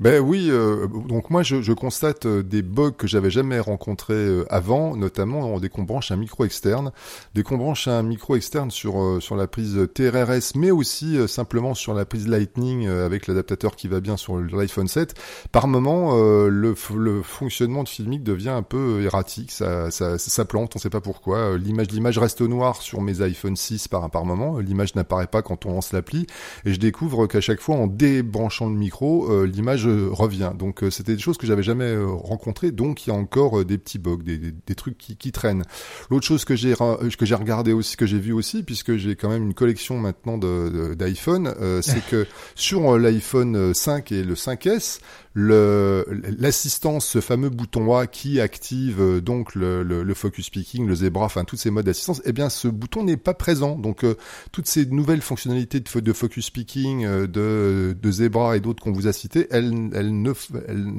Ben 0.00 0.20
oui, 0.20 0.48
euh, 0.50 0.86
donc 1.08 1.30
moi 1.30 1.42
je, 1.42 1.62
je 1.62 1.72
constate 1.72 2.26
euh, 2.26 2.42
des 2.42 2.62
bugs 2.62 2.92
que 2.92 3.06
j'avais 3.06 3.30
jamais 3.30 3.60
rencontrés 3.60 4.14
euh, 4.14 4.44
avant, 4.50 4.96
notamment 4.96 5.58
dès 5.60 5.68
qu'on 5.68 5.82
branche 5.82 6.10
un 6.10 6.16
micro 6.16 6.44
externe, 6.44 6.92
dès 7.34 7.42
qu'on 7.42 7.58
branche 7.58 7.88
un 7.88 8.02
micro 8.02 8.36
externe 8.36 8.70
sur 8.70 9.18
sur 9.20 9.36
la 9.36 9.46
prise 9.46 9.88
TRRS, 9.94 10.56
mais 10.56 10.70
aussi 10.70 11.16
simplement 11.28 11.74
sur 11.74 11.94
la 11.94 12.04
prise 12.04 12.28
Lightning 12.28 12.88
avec 12.88 13.26
l'adaptateur 13.26 13.76
qui 13.76 13.88
va 13.88 14.00
bien 14.00 14.16
sur 14.16 14.36
l'iPhone 14.38 14.88
7. 14.88 15.14
Par 15.52 15.68
moment, 15.68 16.14
le, 16.14 16.74
le 16.96 17.22
fonctionnement 17.22 17.82
de 17.82 17.88
Filmic 17.88 18.22
devient 18.22 18.50
un 18.50 18.62
peu 18.62 19.02
erratique, 19.02 19.50
ça, 19.50 19.90
ça, 19.90 20.18
ça 20.18 20.44
plante, 20.44 20.74
on 20.76 20.78
sait 20.78 20.90
pas 20.90 21.00
pourquoi. 21.00 21.56
L'image 21.56 21.88
l'image 21.90 22.18
reste 22.18 22.40
noire 22.40 22.82
sur 22.82 23.00
mes 23.00 23.22
iPhone 23.22 23.56
6 23.56 23.88
par 23.88 24.10
par 24.10 24.24
moment, 24.24 24.58
l'image 24.58 24.94
n'apparaît 24.94 25.26
pas 25.26 25.42
quand 25.42 25.66
on 25.66 25.72
lance 25.72 25.92
l'appli, 25.92 26.26
et 26.64 26.72
je 26.72 26.80
découvre 26.80 27.26
qu'à 27.26 27.40
chaque 27.40 27.60
fois 27.60 27.76
en 27.76 27.86
débranchant 27.86 28.68
le 28.68 28.76
micro, 28.76 29.30
l'image 29.64 29.86
revient. 29.86 30.52
Donc 30.58 30.82
euh, 30.82 30.90
c'était 30.90 31.14
des 31.14 31.22
choses 31.22 31.38
que 31.38 31.46
j'avais 31.46 31.62
jamais 31.62 31.86
euh, 31.86 32.06
rencontrées. 32.06 32.70
Donc 32.70 33.06
il 33.06 33.10
y 33.10 33.12
a 33.12 33.16
encore 33.16 33.60
euh, 33.60 33.64
des 33.64 33.78
petits 33.78 33.98
bugs, 33.98 34.18
des, 34.22 34.38
des, 34.38 34.74
trucs 34.74 34.98
qui, 34.98 35.16
qui 35.16 35.32
traînent. 35.32 35.64
L'autre 36.10 36.26
chose 36.26 36.44
que 36.44 36.54
j'ai 36.54 36.74
que 36.74 37.24
j'ai 37.24 37.34
regardé 37.34 37.72
aussi, 37.72 37.96
que 37.96 38.04
j'ai 38.04 38.18
vu 38.18 38.32
aussi, 38.32 38.62
puisque 38.62 38.96
j'ai 38.96 39.16
quand 39.16 39.30
même 39.30 39.44
une 39.44 39.54
collection 39.54 39.98
maintenant 39.98 40.36
d'iPhone, 40.36 41.54
de, 41.58 41.80
c'est 41.82 42.04
que 42.10 42.26
sur 42.54 42.98
l'iPhone 42.98 43.72
5 43.72 44.12
et 44.12 44.22
le 44.22 44.34
5S, 44.34 45.00
le 45.23 45.23
l'assistance, 45.34 47.06
ce 47.06 47.20
fameux 47.20 47.48
bouton 47.48 47.96
A 47.96 48.06
qui 48.06 48.40
active 48.40 49.00
euh, 49.00 49.20
donc 49.20 49.56
le, 49.56 49.82
le, 49.82 50.04
le, 50.04 50.14
focus 50.14 50.48
picking, 50.48 50.86
le 50.86 50.94
zebra, 50.94 51.24
enfin 51.24 51.42
tous 51.44 51.56
ces 51.56 51.70
modes 51.70 51.86
d'assistance, 51.86 52.22
eh 52.24 52.32
bien 52.32 52.48
ce 52.48 52.68
bouton 52.68 53.02
n'est 53.02 53.16
pas 53.16 53.34
présent. 53.34 53.76
Donc 53.76 54.04
euh, 54.04 54.16
toutes 54.52 54.68
ces 54.68 54.86
nouvelles 54.86 55.22
fonctionnalités 55.22 55.80
de, 55.80 56.12
focus 56.12 56.50
picking, 56.50 57.04
euh, 57.04 57.26
de, 57.26 57.96
de 58.00 58.10
zebra 58.12 58.56
et 58.56 58.60
d'autres 58.60 58.82
qu'on 58.82 58.92
vous 58.92 59.08
a 59.08 59.12
citées, 59.12 59.48
elles, 59.50 59.90
elles 59.94 60.22
ne, 60.22 60.32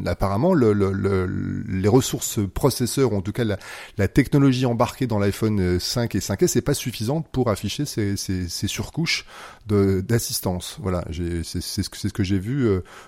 apparemment 0.06 0.54
le, 0.54 0.74
les 1.70 1.88
ressources 1.88 2.40
processeurs, 2.54 3.14
ou 3.14 3.18
en 3.18 3.22
tout 3.22 3.32
cas 3.32 3.46
la, 3.46 3.58
la 3.98 4.10
technologie 4.10 4.66
embarquée 4.66 5.08
dans 5.08 5.20
l'iPhone 5.20 5.80
5 5.80 6.14
et 6.14 6.20
5S, 6.20 6.56
n'est 6.56 6.62
pas 6.62 6.74
suffisante 6.74 7.28
pour 7.32 7.50
afficher 7.50 7.86
ces, 7.86 8.18
ces, 8.18 8.50
ces 8.50 8.68
surcouches 8.68 9.26
d'assistance. 9.66 10.78
Voilà, 10.82 11.04
c'est 11.12 11.44
ce 11.44 11.90
que 11.90 11.98
c'est 11.98 12.10
ce 12.10 12.14
que 12.14 12.24
j'ai 12.24 12.40
vu 12.40 12.68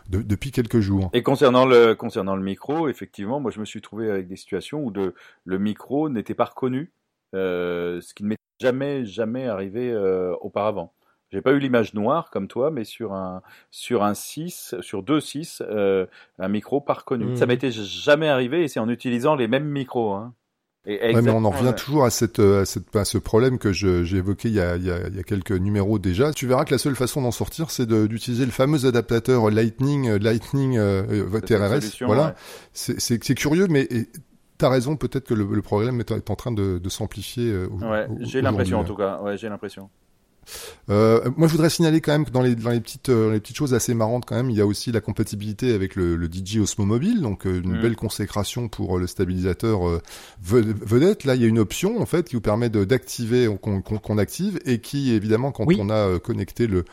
de, 0.09 0.21
depuis 0.21 0.51
quelques 0.51 0.79
jours. 0.79 1.09
Et 1.13 1.23
concernant 1.23 1.65
le, 1.65 1.93
concernant 1.93 2.35
le 2.35 2.43
micro, 2.43 2.87
effectivement, 2.87 3.39
moi 3.39 3.51
je 3.51 3.59
me 3.59 3.65
suis 3.65 3.81
trouvé 3.81 4.09
avec 4.09 4.27
des 4.27 4.35
situations 4.35 4.83
où 4.83 4.91
de, 4.91 5.13
le 5.45 5.59
micro 5.59 6.09
n'était 6.09 6.33
pas 6.33 6.45
reconnu, 6.45 6.91
euh, 7.35 8.01
ce 8.01 8.13
qui 8.13 8.23
ne 8.23 8.29
m'est 8.29 8.37
jamais, 8.59 9.05
jamais 9.05 9.47
arrivé 9.47 9.91
euh, 9.91 10.35
auparavant. 10.41 10.93
J'ai 11.29 11.41
pas 11.41 11.51
eu 11.51 11.59
l'image 11.59 11.93
noire 11.93 12.29
comme 12.29 12.47
toi, 12.47 12.71
mais 12.71 12.85
sur 12.85 13.13
un 13.13 13.41
sur 13.69 14.03
un 14.03 14.13
6, 14.13 14.75
sur 14.79 15.03
deux 15.03 15.19
6, 15.19 15.61
euh, 15.67 16.05
un 16.39 16.47
micro 16.47 16.79
pas 16.79 16.93
reconnu. 16.93 17.35
Ça 17.35 17.45
mmh. 17.45 17.49
m'était 17.49 17.71
jamais 17.71 18.29
arrivé 18.29 18.63
et 18.63 18.67
c'est 18.69 18.79
en 18.79 18.87
utilisant 18.87 19.35
les 19.35 19.49
mêmes 19.49 19.67
micros. 19.67 20.13
Hein. 20.13 20.33
Ouais, 20.87 21.21
mais 21.21 21.31
on 21.31 21.43
en 21.43 21.49
revient 21.49 21.73
toujours 21.75 22.05
à, 22.05 22.09
cette, 22.09 22.39
à, 22.39 22.63
cette, 22.63 22.95
à 22.95 23.03
ce 23.03 23.17
problème 23.17 23.57
que 23.57 23.73
j'ai 23.73 24.15
évoqué 24.15 24.47
il 24.47 24.55
y, 24.55 24.61
a, 24.61 24.77
il, 24.77 24.85
y 24.85 24.91
a, 24.91 25.07
il 25.07 25.15
y, 25.17 25.19
a, 25.19 25.23
quelques 25.23 25.51
numéros 25.51 25.99
déjà. 25.99 26.31
Tu 26.31 26.47
verras 26.47 26.63
que 26.63 26.73
la 26.73 26.77
seule 26.77 26.95
façon 26.95 27.21
d'en 27.21 27.31
sortir, 27.31 27.71
c'est 27.71 27.85
d'utiliser 27.85 28.45
le 28.45 28.51
fameux 28.51 28.85
adaptateur 28.85 29.49
Lightning, 29.49 30.07
euh, 30.07 30.17
Lightning 30.17 30.77
euh, 30.77 31.27
TRRS. 31.41 32.03
Voilà, 32.05 32.35
c'est 32.73 33.35
curieux, 33.35 33.67
mais 33.69 33.87
T'as 34.57 34.69
raison, 34.69 34.95
peut-être 34.95 35.25
que 35.25 35.35
le, 35.35 35.45
le, 35.45 35.61
problème 35.61 35.99
est, 35.99 36.09
est, 36.09 36.31
en 36.31 36.35
train 36.35 36.51
de, 36.51 36.79
de 36.79 36.89
s'amplifier. 36.89 37.51
Euh, 37.51 37.67
ouais, 37.67 38.07
j'ai 38.21 38.41
l'impression 38.41 38.79
en 38.79 38.83
tout 38.83 38.95
cas. 38.95 39.21
Ouais, 39.21 39.37
j'ai 39.37 39.49
l'impression. 39.49 39.89
Euh, 40.89 41.29
moi, 41.35 41.47
je 41.47 41.53
voudrais 41.53 41.69
signaler 41.69 42.01
quand 42.01 42.11
même 42.11 42.25
que 42.25 42.31
dans 42.31 42.41
les, 42.41 42.55
dans 42.55 42.69
les 42.69 42.79
petites, 42.79 43.09
euh, 43.09 43.33
les 43.33 43.39
petites 43.39 43.57
choses 43.57 43.73
assez 43.73 43.93
marrantes 43.93 44.25
quand 44.25 44.35
même, 44.35 44.49
il 44.49 44.55
y 44.55 44.61
a 44.61 44.65
aussi 44.65 44.91
la 44.91 45.01
compatibilité 45.01 45.73
avec 45.73 45.95
le, 45.95 46.15
le 46.15 46.27
DJ 46.27 46.57
Osmo 46.57 46.85
Mobile, 46.85 47.21
donc 47.21 47.45
euh, 47.45 47.61
une 47.61 47.77
mm. 47.77 47.81
belle 47.81 47.95
consécration 47.95 48.69
pour 48.69 48.97
le 48.97 49.07
stabilisateur 49.07 50.01
vedette. 50.41 51.25
Là, 51.25 51.35
il 51.35 51.41
y 51.41 51.45
a 51.45 51.47
une 51.47 51.59
option 51.59 52.01
en 52.01 52.05
fait 52.05 52.27
qui 52.29 52.35
vous 52.35 52.41
permet 52.41 52.69
d'activer, 52.69 53.49
qu'on 53.61 54.17
active, 54.17 54.59
et 54.65 54.79
qui 54.79 55.11
évidemment, 55.11 55.51
quand 55.51 55.65
on 55.77 55.89
a 55.89 56.19
connecté 56.19 56.67
le 56.67 56.85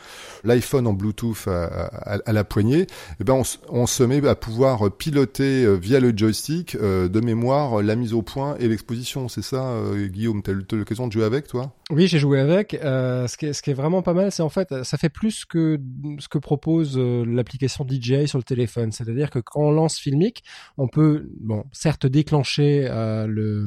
l'iPhone 0.43 0.87
en 0.87 0.93
Bluetooth 0.93 1.47
à, 1.47 1.65
à, 1.65 2.19
à 2.25 2.33
la 2.33 2.43
poignée, 2.43 2.87
eh 3.19 3.23
ben 3.23 3.33
on, 3.33 3.43
on, 3.69 3.87
se 3.87 4.03
met 4.03 4.25
à 4.27 4.35
pouvoir 4.35 4.91
piloter 4.91 5.75
via 5.77 5.99
le 5.99 6.13
joystick 6.15 6.77
de 6.77 7.19
mémoire 7.19 7.81
la 7.81 7.95
mise 7.95 8.13
au 8.13 8.21
point 8.21 8.55
et 8.59 8.67
l'exposition. 8.67 9.29
C'est 9.29 9.41
ça, 9.43 9.79
Guillaume 10.07 10.41
T'as 10.41 10.51
eu 10.51 10.65
l'occasion 10.71 11.07
de 11.07 11.11
jouer 11.11 11.23
avec, 11.23 11.47
toi? 11.47 11.73
Oui, 11.91 12.07
j'ai 12.07 12.17
joué 12.17 12.39
avec. 12.39 12.71
ce 12.71 13.27
ce 13.27 13.61
qui 13.61 13.69
est 13.69 13.73
vraiment 13.73 14.01
pas 14.01 14.13
mal, 14.13 14.31
c'est 14.31 14.41
en 14.41 14.49
fait, 14.49 14.83
ça 14.83 14.97
fait 14.97 15.09
plus 15.09 15.45
que 15.45 15.79
ce 16.19 16.27
que 16.27 16.39
propose 16.39 16.97
euh, 16.97 17.23
l'application 17.25 17.85
DJI 17.87 18.27
sur 18.27 18.39
le 18.39 18.43
téléphone. 18.43 18.91
C'est-à-dire 18.91 19.29
que 19.29 19.37
quand 19.37 19.61
on 19.61 19.71
lance 19.71 19.99
Filmic, 19.99 20.43
on 20.77 20.87
peut, 20.87 21.29
bon, 21.39 21.63
certes 21.71 22.07
déclencher 22.07 22.87
euh, 22.89 23.27
le 23.27 23.65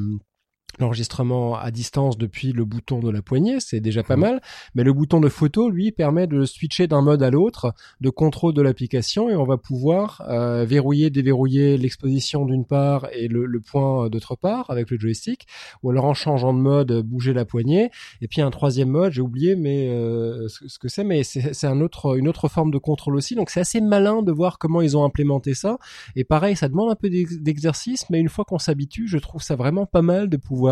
l'enregistrement 0.81 1.57
à 1.57 1.71
distance 1.71 2.19
depuis 2.19 2.53
le 2.53 2.65
bouton 2.65 3.01
de 3.01 3.11
la 3.11 3.23
poignée, 3.23 3.61
c'est 3.61 3.81
déjà 3.81 4.03
pas 4.03 4.17
mal, 4.17 4.41
mais 4.75 4.85
le 4.85 4.93
bouton 4.93 5.21
de 5.21 5.29
photo, 5.29 5.71
lui, 5.71 5.93
permet 5.93 6.27
de 6.27 6.45
switcher 6.45 6.87
d'un 6.87 7.03
mode 7.03 7.23
à 7.23 7.31
l'autre 7.31 7.75
de 8.01 8.11
contrôle 8.11 8.55
de 8.55 8.63
l'application 8.63 9.31
et 9.31 9.37
on 9.37 9.45
va 9.45 9.57
pouvoir 9.57 10.23
euh, 10.29 10.65
verrouiller, 10.65 11.11
déverrouiller 11.11 11.77
l'exposition 11.79 12.45
d'une 12.45 12.65
part 12.65 13.09
et 13.13 13.29
le, 13.29 13.47
le 13.47 13.61
point 13.61 14.09
d'autre 14.09 14.37
part 14.37 14.71
avec 14.71 14.91
le 14.91 14.99
joystick, 14.99 15.47
ou 15.83 15.91
alors 15.91 16.05
en 16.05 16.15
changeant 16.15 16.53
de 16.53 16.59
mode, 16.59 17.03
bouger 17.03 17.33
la 17.33 17.45
poignée, 17.45 17.91
et 18.21 18.29
puis 18.29 18.41
un 18.41 18.51
troisième 18.51 18.91
mode, 18.91 19.13
j'ai 19.13 19.23
oublié 19.23 19.57
mais 19.57 19.89
euh, 19.89 20.49
ce, 20.49 20.79
que 20.79 20.89
c'est, 20.89 21.05
mais 21.05 21.23
c'est 21.25 21.67
un 21.67 21.81
autre, 21.81 22.19
une 22.19 22.29
autre 22.29 22.49
forme 22.49 22.71
de 22.71 22.79
contrôle 22.79 23.17
aussi, 23.17 23.35
donc 23.35 23.51
c'est 23.51 23.61
assez 23.61 23.81
malin 23.81 24.23
de 24.23 24.33
voir 24.33 24.59
comment 24.59 24.81
ils 24.81 24.97
ont 24.97 25.05
implémenté 25.05 25.55
ça, 25.55 25.79
et 26.17 26.25
pareil, 26.25 26.57
ça 26.57 26.69
demande 26.69 26.91
un 26.91 26.95
peu 26.95 27.09
d'exercice, 27.11 28.05
mais 28.11 28.21
une 28.21 28.29
fois 28.29 28.45
qu'on 28.45 28.59
s'habitue, 28.59 29.09
je 29.09 29.19
trouve 29.19 29.43
ça 29.43 29.57
vraiment 29.57 29.87
pas 29.87 30.03
mal 30.03 30.29
de 30.29 30.37
pouvoir 30.37 30.68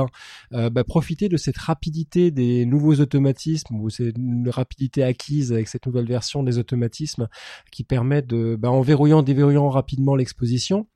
euh, 0.53 0.71
bah, 0.71 0.85
profiter 0.85 1.29
de 1.29 1.37
cette 1.37 1.59
rapidité 1.59 2.31
des 2.31 2.67
nouveaux 2.67 2.95
automatismes 2.97 3.77
ou 3.77 3.91
cette 3.91 4.17
rapidité 4.49 5.03
acquise 5.03 5.53
avec 5.53 5.69
cette 5.69 5.87
nouvelle 5.87 6.07
version 6.07 6.43
des 6.43 6.59
automatismes 6.59 7.29
qui 7.71 7.85
permet 7.85 8.23
de, 8.23 8.57
bah, 8.57 8.71
en 8.71 8.81
verrouillant, 8.81 9.23
déverrouillant 9.23 9.69
rapidement 9.69 10.15
l'exposition, 10.15 10.87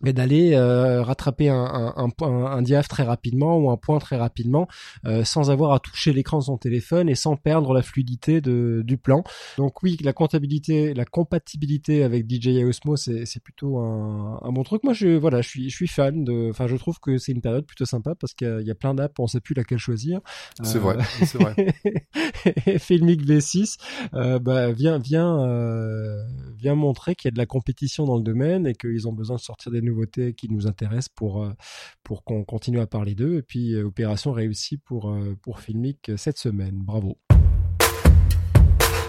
mais 0.00 0.12
d'aller 0.12 0.54
euh, 0.54 1.02
rattraper 1.02 1.48
un, 1.48 1.94
un, 1.96 2.08
un, 2.20 2.26
un, 2.26 2.62
diaph 2.62 2.88
très 2.88 3.02
rapidement 3.02 3.58
ou 3.58 3.70
un 3.70 3.76
point 3.76 3.98
très 3.98 4.16
rapidement 4.16 4.68
euh, 5.06 5.24
sans 5.24 5.50
avoir 5.50 5.72
à 5.72 5.80
toucher 5.80 6.12
l'écran 6.12 6.38
de 6.38 6.44
son 6.44 6.56
téléphone 6.56 7.08
et 7.08 7.14
sans 7.14 7.36
perdre 7.36 7.74
la 7.74 7.82
fluidité 7.82 8.40
de, 8.40 8.82
du 8.84 8.96
plan. 8.96 9.24
Donc 9.58 9.82
oui, 9.82 9.96
la 10.02 10.12
comptabilité, 10.12 10.94
la 10.94 11.04
compatibilité 11.04 12.02
avec 12.02 12.28
DJI 12.28 12.64
Osmo, 12.64 12.96
c'est, 12.96 13.26
c'est 13.26 13.42
plutôt 13.42 13.78
un, 13.78 14.40
un, 14.42 14.52
bon 14.52 14.62
truc. 14.62 14.84
Moi, 14.84 14.92
je 14.92 15.16
voilà, 15.16 15.42
je 15.42 15.48
suis 15.48 15.70
je 15.70 15.74
suis 15.74 15.88
fan 15.88 16.24
de. 16.24 16.48
Enfin, 16.50 16.66
je 16.66 16.76
trouve 16.76 16.98
que 17.00 17.18
c'est 17.18 17.32
une 17.32 17.40
période 17.40 17.66
plutôt 17.66 17.84
sympa 17.84 18.14
parce 18.14 18.34
qu'il 18.34 18.62
y 18.64 18.70
a, 18.70 18.74
plein 18.74 18.94
d'apps, 18.94 19.18
on 19.18 19.26
sait 19.26 19.40
plus 19.40 19.54
laquelle 19.54 19.78
choisir. 19.78 20.20
C'est 20.62 20.78
vrai, 20.78 20.96
euh, 20.96 21.24
c'est 21.24 21.38
vrai. 21.38 21.74
Filmic 22.78 23.24
V6 23.26 23.78
euh, 24.14 24.38
bah, 24.38 24.72
vient 24.72 24.98
vient 24.98 25.40
euh, 25.40 26.22
vient 26.56 26.74
montrer 26.74 27.14
qu'il 27.14 27.28
y 27.28 27.30
a 27.30 27.32
de 27.32 27.38
la 27.38 27.46
compétition 27.46 28.04
dans 28.04 28.16
le 28.16 28.22
domaine 28.22 28.66
et 28.66 28.74
qu'ils 28.74 29.08
ont 29.08 29.12
besoin 29.12 29.36
de 29.36 29.40
sortir 29.40 29.72
des 29.72 29.81
nouveautés 29.82 30.34
qui 30.34 30.48
nous 30.48 30.66
intéressent 30.66 31.10
pour, 31.10 31.42
euh, 31.42 31.52
pour 32.02 32.24
qu'on 32.24 32.44
continue 32.44 32.80
à 32.80 32.86
parler 32.86 33.14
d'eux. 33.14 33.38
Et 33.38 33.42
puis, 33.42 33.74
euh, 33.74 33.84
opération 33.84 34.32
réussie 34.32 34.78
pour, 34.78 35.10
euh, 35.10 35.36
pour 35.42 35.60
Filmic 35.60 36.10
cette 36.16 36.38
semaine. 36.38 36.78
Bravo. 36.82 37.18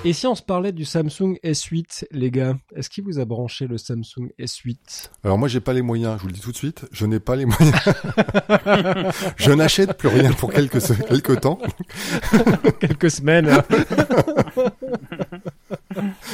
Et 0.05 0.11
si 0.11 0.27
on 0.27 0.35
se 0.35 0.41
parlait 0.41 0.73
du 0.73 0.83
Samsung 0.83 1.37
S8, 1.45 2.07
les 2.11 2.29
gars, 2.29 2.57
est-ce 2.75 2.89
qu'il 2.89 3.05
vous 3.05 3.19
a 3.19 3.25
branché 3.25 3.67
le 3.67 3.77
Samsung 3.77 4.33
S8 4.37 5.09
Alors 5.23 5.37
moi, 5.37 5.47
j'ai 5.47 5.61
pas 5.61 5.71
les 5.71 5.81
moyens. 5.81 6.17
Je 6.17 6.23
vous 6.23 6.27
le 6.27 6.33
dis 6.33 6.41
tout 6.41 6.51
de 6.51 6.57
suite, 6.57 6.85
je 6.91 7.05
n'ai 7.05 7.21
pas 7.21 7.37
les 7.37 7.45
moyens. 7.45 7.73
je 9.37 9.51
n'achète 9.53 9.93
plus 9.97 10.09
rien 10.09 10.33
pour 10.33 10.51
quelques 10.51 10.81
quelques 11.07 11.39
temps, 11.39 11.57
quelques 12.81 13.11
semaines. 13.11 13.47
ah, 13.47 13.63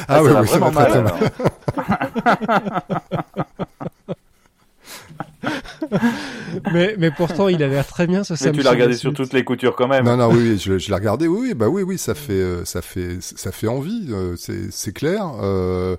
ah 0.08 0.24
oui, 0.24 0.32
oui, 0.42 0.48
ça 0.48 0.58
va 0.58 0.72
très, 0.72 1.04
mal. 1.04 1.14
mais, 6.74 6.96
mais 6.98 7.12
pourtant, 7.12 7.48
il 7.48 7.62
a 7.64 7.68
l'air 7.68 7.86
très 7.86 8.08
bien 8.08 8.24
ce 8.24 8.34
Mais 8.44 8.52
tu 8.52 8.62
l'as 8.62 8.72
regardé 8.72 8.96
sur 8.96 9.14
toutes 9.14 9.34
les 9.34 9.44
coutures 9.44 9.76
quand 9.76 9.88
même. 9.88 10.06
Non, 10.06 10.18
non, 10.18 10.30
oui, 10.32 10.58
je, 10.58 10.78
je 10.78 10.90
l'ai 10.90 10.96
regardé. 10.96 11.28
Oui, 11.28 11.40
oui, 11.50 11.54
bah 11.54 11.68
oui, 11.68 11.84
oui, 11.84 11.98
ça 11.98 12.16
fait, 12.16 12.34
euh, 12.34 12.66
ça 12.66 12.82
fait, 12.82 13.18
ça 13.22 13.52
fait 13.52 13.68
envie. 13.68 14.08
Euh, 14.12 14.36
c'est, 14.38 14.72
c'est 14.72 14.94
clair. 14.94 15.32
Euh, 15.42 15.96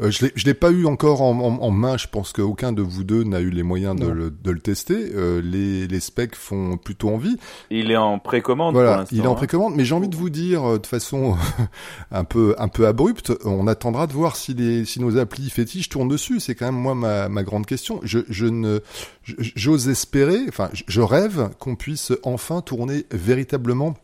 euh, 0.00 0.10
je 0.10 0.24
l'ai, 0.24 0.32
je 0.34 0.44
l'ai 0.44 0.54
pas 0.54 0.70
eu 0.70 0.86
encore 0.86 1.22
en, 1.22 1.38
en, 1.38 1.62
en 1.62 1.70
main. 1.70 1.96
Je 1.96 2.06
pense 2.06 2.32
qu'aucun 2.32 2.72
de 2.72 2.82
vous 2.82 3.04
deux 3.04 3.24
n'a 3.24 3.40
eu 3.40 3.50
les 3.50 3.62
moyens 3.62 3.96
de 3.96 4.06
le, 4.06 4.30
de 4.30 4.50
le, 4.50 4.60
tester. 4.60 5.12
Euh, 5.14 5.40
les, 5.42 5.86
les 5.86 6.00
specs 6.00 6.34
font 6.34 6.76
plutôt 6.76 7.10
envie. 7.10 7.36
Il 7.70 7.90
est 7.90 7.96
en 7.96 8.18
précommande. 8.18 8.74
Voilà, 8.74 9.04
il 9.12 9.20
est 9.20 9.26
en 9.26 9.32
hein. 9.32 9.34
précommande. 9.34 9.74
Mais 9.76 9.84
j'ai 9.84 9.94
envie 9.94 10.08
de 10.08 10.16
vous 10.16 10.30
dire 10.30 10.78
de 10.78 10.86
façon 10.86 11.36
un 12.10 12.24
peu, 12.24 12.54
un 12.58 12.68
peu 12.68 12.86
abrupte, 12.86 13.32
on 13.44 13.66
attendra 13.66 14.06
de 14.06 14.12
voir 14.12 14.36
si 14.36 14.54
les, 14.54 14.84
si 14.84 15.00
nos 15.00 15.18
applis 15.18 15.50
fétiches 15.50 15.88
tournent 15.88 16.08
dessus. 16.08 16.40
C'est 16.40 16.54
quand 16.54 16.66
même 16.66 16.80
moi 16.80 16.94
ma, 16.94 17.28
ma 17.28 17.42
grande 17.42 17.66
question. 17.66 18.00
Je, 18.02 18.20
je 18.28 18.46
ne, 18.46 18.80
j'ose 19.24 19.88
espérer, 19.88 20.40
enfin, 20.48 20.70
je 20.72 21.00
rêve 21.00 21.50
qu'on 21.58 21.76
puisse 21.76 22.12
enfin 22.22 22.60
tourner 22.62 23.06
véritablement 23.10 23.94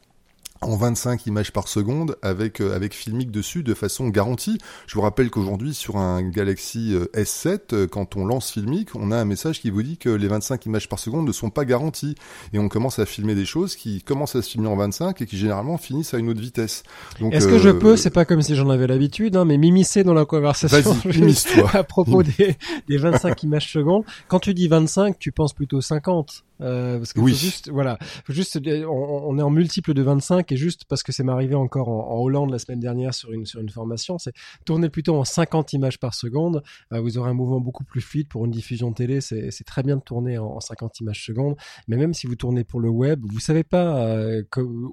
en 0.67 0.77
25 0.77 1.27
images 1.27 1.53
par 1.53 1.69
seconde 1.69 2.17
avec 2.23 2.61
euh, 2.61 2.75
avec 2.75 2.93
Filmic 2.93 3.31
dessus 3.31 3.63
de 3.63 3.73
façon 3.73 4.09
garantie. 4.09 4.59
Je 4.87 4.95
vous 4.95 5.01
rappelle 5.01 5.31
qu'aujourd'hui 5.31 5.75
sur 5.75 5.97
un 5.97 6.23
Galaxy 6.23 6.93
euh, 6.93 7.07
S7 7.15 7.59
euh, 7.73 7.87
quand 7.87 8.17
on 8.17 8.27
lance 8.27 8.51
Filmic, 8.51 8.95
on 8.95 9.13
a 9.13 9.17
un 9.17 9.25
message 9.25 9.61
qui 9.61 9.71
vous 9.71 9.83
dit 9.83 9.97
que 9.97 10.09
les 10.09 10.29
25 10.29 10.67
images 10.67 10.89
par 10.89 10.99
seconde 10.99 11.27
ne 11.27 11.33
sont 11.33 11.51
pas 11.51 11.65
garanties 11.65 12.17
et 12.53 12.59
on 12.59 12.69
commence 12.69 12.99
à 12.99 13.07
filmer 13.07 13.35
des 13.35 13.45
choses 13.45 13.77
qui 13.77 14.03
commencent 14.03 14.35
à 14.35 14.43
se 14.43 14.51
filmer 14.51 14.69
en 14.69 14.77
25 14.77 15.23
et 15.23 15.27
qui 15.27 15.39
généralement 15.39 15.79
finissent 15.79 16.15
à 16.15 16.19
une 16.19 16.29
autre 16.29 16.41
vitesse. 16.41 16.83
Est-ce 17.31 17.47
que 17.47 17.59
je 17.59 17.71
peux, 17.71 17.97
c'est 17.97 18.11
pas 18.11 18.25
comme 18.25 18.43
si 18.43 18.57
j'en 18.57 18.69
avais 18.69 18.89
l'habitude 18.89 19.37
hein, 19.37 19.45
mais 19.45 19.59
m'immiscer 19.59 20.03
dans 20.03 20.15
la 20.15 20.25
conversation 20.25 20.97
à 21.73 21.85
propos 21.85 22.23
des, 22.23 22.57
des 22.89 22.97
25 22.97 23.43
images 23.45 23.73
secondes. 23.73 24.05
Quand 24.27 24.41
tu 24.41 24.53
dis 24.53 24.67
25, 24.67 25.19
tu 25.19 25.31
penses 25.31 25.53
plutôt 25.53 25.81
50 25.81 26.45
euh, 26.63 26.99
parce 26.99 27.13
que 27.13 27.21
oui. 27.21 27.35
juste, 27.35 27.69
voilà, 27.71 27.99
juste, 28.29 28.59
on, 28.89 29.39
est 29.39 29.43
en 29.43 29.51
multiple 29.51 29.93
de 29.93 30.03
25 30.03 30.51
et 30.53 30.56
juste 30.57 30.85
parce 30.88 31.03
que 31.03 31.12
c'est 31.12 31.23
m'arrivé 31.23 31.55
encore 31.55 31.88
en, 31.88 32.16
Hollande 32.16 32.51
la 32.51 32.59
semaine 32.59 32.81
dernière 32.81 33.14
sur 33.14 33.33
une 33.33 33.47
sur 33.47 33.61
une 33.61 33.69
formation, 33.69 34.19
c'est 34.19 34.33
tourner 34.64 34.88
plutôt 34.88 35.16
en 35.16 35.25
50 35.25 35.73
images 35.75 35.99
par 35.99 36.14
seconde. 36.14 36.62
Euh, 36.92 37.01
vous 37.01 37.19
aurez 37.19 37.31
un 37.31 37.35
mouvement 37.35 37.61
beaucoup 37.61 37.85
plus 37.85 38.01
fluide 38.01 38.29
pour 38.29 38.45
une 38.45 38.51
diffusion 38.51 38.92
télé. 38.92 39.21
C'est 39.21 39.51
c'est 39.51 39.64
très 39.64 39.83
bien 39.83 39.97
de 39.97 40.03
tourner 40.03 40.38
en, 40.38 40.61
50 40.61 41.01
images 41.01 41.25
secondes, 41.25 41.57
mais 41.88 41.97
même 41.97 42.14
si 42.14 42.27
vous 42.27 42.37
tournez 42.37 42.64
pour 42.64 42.81
le 42.81 42.88
web, 42.88 43.21
vous 43.25 43.40
savez 43.40 43.64
pas 43.64 43.99
euh, 44.07 44.42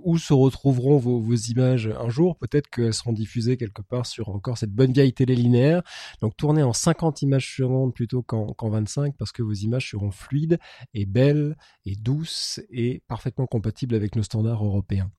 où 0.04 0.18
se 0.18 0.34
retrouveront 0.34 0.98
vos, 0.98 1.20
vos 1.20 1.36
images 1.36 1.90
un 2.00 2.10
jour. 2.10 2.38
Peut-être 2.38 2.70
qu'elles 2.70 2.94
seront 2.94 3.14
diffusées 3.14 3.58
quelque 3.58 3.82
part 3.82 4.06
sur 4.06 4.30
encore 4.30 4.58
cette 4.58 4.72
bonne 4.72 4.92
vieille 4.92 5.14
télé 5.14 5.36
linéaire. 5.36 5.82
Donc 6.22 6.36
tournez 6.38 6.64
en 6.64 6.74
50 6.74 7.22
images 7.22 7.56
secondes 7.56 7.94
plutôt 7.94 8.22
qu'en 8.22 8.48
qu'en 8.54 8.70
25 8.70 9.16
parce 9.18 9.32
que 9.32 9.42
vos 9.42 9.54
images 9.54 9.90
seront 9.90 10.12
fluides 10.12 10.60
et 10.94 11.06
belles 11.06 11.56
et 11.86 11.96
douce 11.96 12.62
et 12.70 13.02
parfaitement 13.08 13.48
compatible 13.48 13.96
avec 13.96 14.16
nos 14.16 14.24
standards 14.24 14.64
européens. 14.64 15.12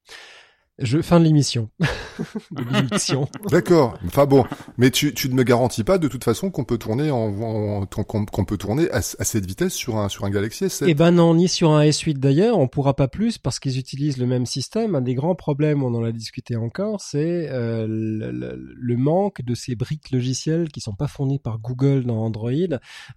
Je 0.79 1.01
fin 1.03 1.21
de 1.21 1.25
l'émission. 1.25 1.71
D'accord. 3.51 3.99
Enfin 4.07 4.27
bon, 4.27 4.45
mais 4.77 4.91
tu, 4.91 5.15
tu 5.15 5.29
ne 5.29 5.35
me 5.35 5.43
garantis 5.43 5.85
pas 5.85 5.99
de 5.99 6.09
toute 6.09 6.25
façon 6.25 6.51
qu'on 6.51 6.65
peut 6.65 6.79
tourner 6.79 7.11
en, 7.11 7.87
qu'on 7.87 8.45
peut 8.45 8.57
tourner 8.57 8.91
à, 8.91 9.01
cette 9.01 9.47
vitesse 9.47 9.75
sur 9.75 9.97
un 9.97 10.09
sur 10.09 10.25
un 10.25 10.31
Galaxy 10.31 10.65
S7. 10.65 10.87
Eh 10.89 10.95
ben 10.95 11.13
non, 11.13 11.35
ni 11.35 11.49
sur 11.49 11.71
un 11.71 11.85
S8 11.85 12.19
d'ailleurs. 12.19 12.59
On 12.59 12.67
pourra 12.67 12.95
pas 12.95 13.09
plus 13.09 13.39
parce 13.39 13.61
qu'ils 13.61 13.79
utilisent 13.79 14.19
le 14.19 14.27
même 14.27 14.47
système. 14.47 14.95
Un 14.97 15.01
des 15.01 15.15
grands 15.15 15.35
problèmes, 15.35 15.83
on 15.83 15.95
en 15.95 16.05
a 16.05 16.13
discuté 16.13 16.57
encore, 16.57 17.01
c'est 17.01 17.49
euh, 17.51 17.87
le, 17.89 18.97
manque 18.97 19.43
de 19.43 19.55
ces 19.55 19.75
briques 19.75 20.11
logicielles 20.13 20.71
qui 20.71 20.81
sont 20.81 20.95
pas 20.95 21.09
fournies 21.09 21.39
par 21.39 21.59
Google 21.59 22.05
dans 22.05 22.25
Android 22.25 22.51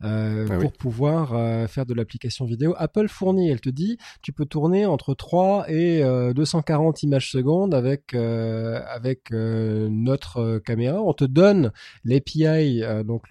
euh, 0.03 0.47
ah 0.49 0.57
pour 0.57 0.73
pouvoir 0.73 1.33
euh, 1.33 1.67
faire 1.67 1.85
de 1.85 1.93
l'application 1.93 2.45
vidéo. 2.45 2.73
Apple 2.77 3.07
fournit, 3.07 3.49
elle 3.49 3.61
te 3.61 3.69
dit, 3.69 3.97
tu 4.21 4.33
peux 4.33 4.45
tourner 4.45 4.85
entre 4.85 5.13
3 5.13 5.69
et 5.69 6.01
240 6.33 7.03
images 7.03 7.31
secondes 7.31 7.46
avec 7.47 8.13
euh, 8.13 8.81
avec 8.87 9.31
euh, 9.31 9.87
notre 9.89 10.37
euh, 10.37 10.59
caméra. 10.59 11.01
On 11.01 11.13
te 11.13 11.23
donne 11.23 11.71
l'API, 12.03 12.81
donc 13.05 13.23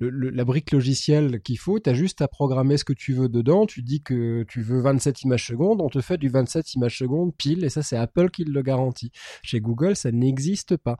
la 0.00 0.44
brique 0.44 0.70
logicielle 0.70 1.40
qu'il 1.40 1.58
faut. 1.58 1.78
Tu 1.80 1.90
as 1.90 1.94
juste 1.94 2.22
à 2.22 2.28
programmer 2.28 2.76
ce 2.76 2.84
que 2.84 2.92
tu 2.92 3.12
veux 3.12 3.28
dedans. 3.28 3.66
Tu 3.66 3.82
dis 3.82 4.02
que 4.02 4.44
tu 4.44 4.62
veux 4.62 4.80
27 4.80 5.22
images 5.22 5.46
secondes, 5.46 5.80
on 5.80 5.88
te 5.88 6.00
fait 6.00 6.18
du 6.18 6.28
27 6.28 6.74
images 6.74 6.98
secondes 6.98 7.34
pile, 7.36 7.64
et 7.64 7.68
ça 7.68 7.82
c'est 7.82 7.96
Apple 7.96 8.30
qui 8.30 8.44
le 8.44 8.62
garantit. 8.62 9.10
Chez 9.42 9.60
Google, 9.60 9.96
ça 9.96 10.12
n'existe 10.12 10.76
pas. 10.76 10.98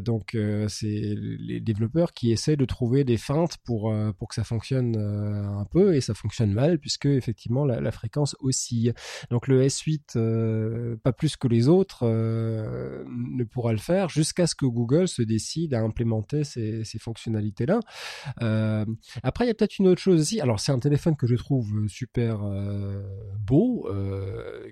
donc 0.00 0.36
c'est 0.68 1.14
les 1.38 1.60
développeurs 1.60 2.12
qui 2.12 2.32
essaient 2.32 2.56
de 2.56 2.64
trouver 2.64 3.04
des 3.04 3.16
feintes 3.16 3.58
pour 3.64 3.94
pour 4.18 4.28
que 4.28 4.34
ça 4.34 4.44
fonctionne 4.44 4.96
un 4.96 5.64
peu, 5.70 5.94
et 5.94 6.00
ça 6.00 6.14
fonctionne 6.14 6.52
mal 6.52 6.78
puisque 6.78 7.06
effectivement 7.06 7.64
la, 7.64 7.80
la 7.80 7.92
fréquence 7.92 8.36
oscille. 8.40 8.94
Donc 9.30 9.48
le 9.48 9.64
S8 9.64 10.95
pas 10.96 11.12
plus 11.12 11.36
que 11.36 11.48
les 11.48 11.68
autres, 11.68 12.00
euh, 12.02 13.04
ne 13.08 13.44
pourra 13.44 13.72
le 13.72 13.78
faire 13.78 14.08
jusqu'à 14.08 14.46
ce 14.46 14.54
que 14.54 14.66
Google 14.66 15.08
se 15.08 15.22
décide 15.22 15.74
à 15.74 15.80
implémenter 15.80 16.44
ces, 16.44 16.84
fonctionnalités-là. 16.98 17.80
Euh, 18.42 18.84
après, 19.22 19.44
il 19.44 19.48
y 19.48 19.50
a 19.50 19.54
peut-être 19.54 19.78
une 19.78 19.88
autre 19.88 20.00
chose 20.00 20.20
aussi. 20.20 20.40
Alors, 20.40 20.60
c'est 20.60 20.72
un 20.72 20.78
téléphone 20.78 21.14
que 21.14 21.26
je 21.26 21.34
trouve 21.34 21.86
super 21.88 22.40
euh, 22.42 23.02
beau, 23.38 23.88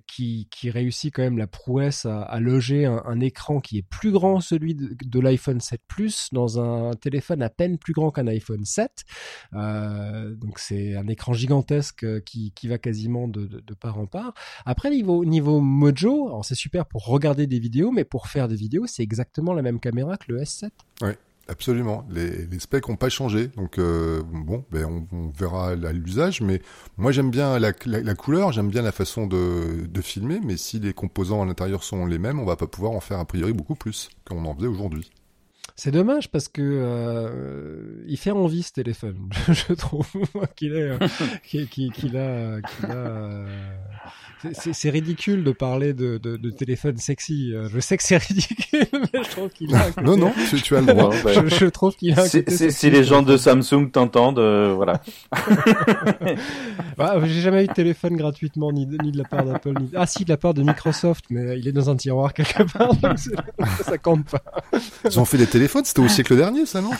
qui, 0.06 0.48
réussit 0.64 1.14
quand 1.14 1.22
même 1.22 1.36
la 1.36 1.46
prouesse 1.46 2.06
à, 2.06 2.40
loger 2.40 2.86
un, 2.86 3.20
écran 3.20 3.60
qui 3.60 3.78
est 3.78 3.82
plus 3.82 4.10
grand 4.10 4.40
celui 4.40 4.74
de, 4.74 5.20
l'iPhone 5.20 5.60
7 5.60 5.80
Plus 5.86 6.30
dans 6.32 6.58
un 6.58 6.92
téléphone 6.94 7.42
à 7.42 7.50
peine 7.50 7.76
plus 7.78 7.92
grand 7.92 8.10
qu'un 8.10 8.26
iPhone 8.26 8.64
7. 8.64 9.04
donc, 9.52 10.58
c'est 10.58 10.96
un 10.96 11.06
écran 11.06 11.34
gigantesque 11.34 12.06
qui, 12.24 12.52
va 12.64 12.78
quasiment 12.78 13.28
de, 13.28 13.46
de 13.46 13.74
part 13.74 13.98
en 13.98 14.06
part. 14.06 14.32
Après, 14.64 14.90
niveau, 14.90 15.24
niveau 15.24 15.60
Mojo, 15.60 16.13
alors 16.26 16.44
c'est 16.44 16.54
super 16.54 16.86
pour 16.86 17.06
regarder 17.06 17.46
des 17.46 17.58
vidéos, 17.58 17.90
mais 17.90 18.04
pour 18.04 18.28
faire 18.28 18.48
des 18.48 18.56
vidéos, 18.56 18.86
c'est 18.86 19.02
exactement 19.02 19.52
la 19.52 19.62
même 19.62 19.80
caméra 19.80 20.16
que 20.16 20.32
le 20.32 20.40
S7. 20.40 20.70
Oui. 21.02 21.12
Absolument. 21.46 22.06
Les, 22.10 22.46
les 22.46 22.58
specs 22.58 22.88
ont 22.88 22.96
pas 22.96 23.10
changé, 23.10 23.48
donc 23.48 23.78
euh, 23.78 24.22
bon, 24.24 24.64
ben 24.70 24.86
on, 24.86 25.06
on 25.14 25.28
verra 25.28 25.74
l'usage. 25.74 26.40
Mais 26.40 26.62
moi 26.96 27.12
j'aime 27.12 27.30
bien 27.30 27.58
la, 27.58 27.72
la, 27.84 28.00
la 28.00 28.14
couleur, 28.14 28.52
j'aime 28.52 28.70
bien 28.70 28.80
la 28.80 28.92
façon 28.92 29.26
de, 29.26 29.86
de 29.86 30.00
filmer. 30.00 30.40
Mais 30.42 30.56
si 30.56 30.80
les 30.80 30.94
composants 30.94 31.42
à 31.42 31.44
l'intérieur 31.44 31.84
sont 31.84 32.06
les 32.06 32.18
mêmes, 32.18 32.40
on 32.40 32.46
va 32.46 32.56
pas 32.56 32.66
pouvoir 32.66 32.92
en 32.92 33.00
faire 33.00 33.18
a 33.18 33.26
priori 33.26 33.52
beaucoup 33.52 33.74
plus 33.74 34.08
qu'on 34.26 34.44
en 34.46 34.54
faisait 34.54 34.68
aujourd'hui. 34.68 35.10
C'est 35.76 35.90
dommage 35.90 36.30
parce 36.30 36.46
que 36.46 36.62
euh, 36.62 38.04
il 38.06 38.16
fait 38.16 38.30
envie 38.30 38.62
ce 38.62 38.72
téléphone. 38.72 39.28
je 39.48 39.72
trouve 39.72 40.06
qu'il 40.54 40.74
est, 40.74 40.90
euh, 40.90 40.98
qu'il 41.42 41.68
qu'il 41.68 42.16
a, 42.16 42.60
qu'il 42.60 42.86
a. 42.86 42.94
Euh, 42.94 43.46
c'est 44.52 44.90
ridicule 44.90 45.44
de 45.44 45.52
parler 45.52 45.92
de, 45.92 46.18
de, 46.18 46.36
de, 46.36 46.50
téléphone 46.50 46.96
sexy. 46.96 47.52
Euh, 47.52 47.68
je 47.72 47.80
sais 47.80 47.96
que 47.96 48.02
c'est 48.02 48.16
ridicule, 48.28 48.86
mais 48.92 49.22
je 49.22 49.30
trouve 49.30 49.48
qu'il 49.50 49.74
a. 49.74 49.86
Un 49.86 49.90
côté... 49.90 50.06
Non, 50.06 50.16
non, 50.16 50.32
tu, 50.50 50.60
tu 50.60 50.76
as 50.76 50.80
le 50.80 50.86
droit. 50.86 51.10
je, 51.26 51.46
je, 51.46 51.66
trouve 51.66 51.94
qu'il 51.96 52.18
a. 52.18 52.22
Un 52.22 52.28
côté 52.28 52.50
si, 52.50 52.72
si 52.72 52.90
les 52.90 53.04
gens 53.04 53.22
de 53.22 53.36
Samsung 53.36 53.90
t'entendent, 53.90 54.38
euh, 54.38 54.74
voilà. 54.74 55.00
bah, 56.96 57.16
J'ai 57.24 57.40
jamais 57.40 57.64
eu 57.64 57.68
de 57.68 57.72
téléphone 57.72 58.16
gratuitement, 58.16 58.72
ni 58.72 58.86
de, 58.86 58.96
ni 59.02 59.12
de 59.12 59.18
la 59.18 59.24
part 59.24 59.44
d'Apple, 59.44 59.72
ni. 59.80 59.90
Ah 59.94 60.06
si, 60.06 60.24
de 60.24 60.28
la 60.30 60.36
part 60.36 60.54
de 60.54 60.62
Microsoft, 60.62 61.24
mais 61.30 61.58
il 61.58 61.68
est 61.68 61.72
dans 61.72 61.90
un 61.90 61.96
tiroir 61.96 62.32
quelque 62.34 62.62
part, 62.72 62.94
donc 62.96 63.18
ça 63.82 63.98
compte 63.98 64.26
pas. 64.26 64.42
Ils 65.04 65.20
ont 65.20 65.24
fait 65.24 65.38
des 65.38 65.46
téléphones, 65.46 65.84
c'était 65.84 66.00
au 66.00 66.08
siècle 66.08 66.36
dernier, 66.36 66.66
ça 66.66 66.80
non 66.80 66.90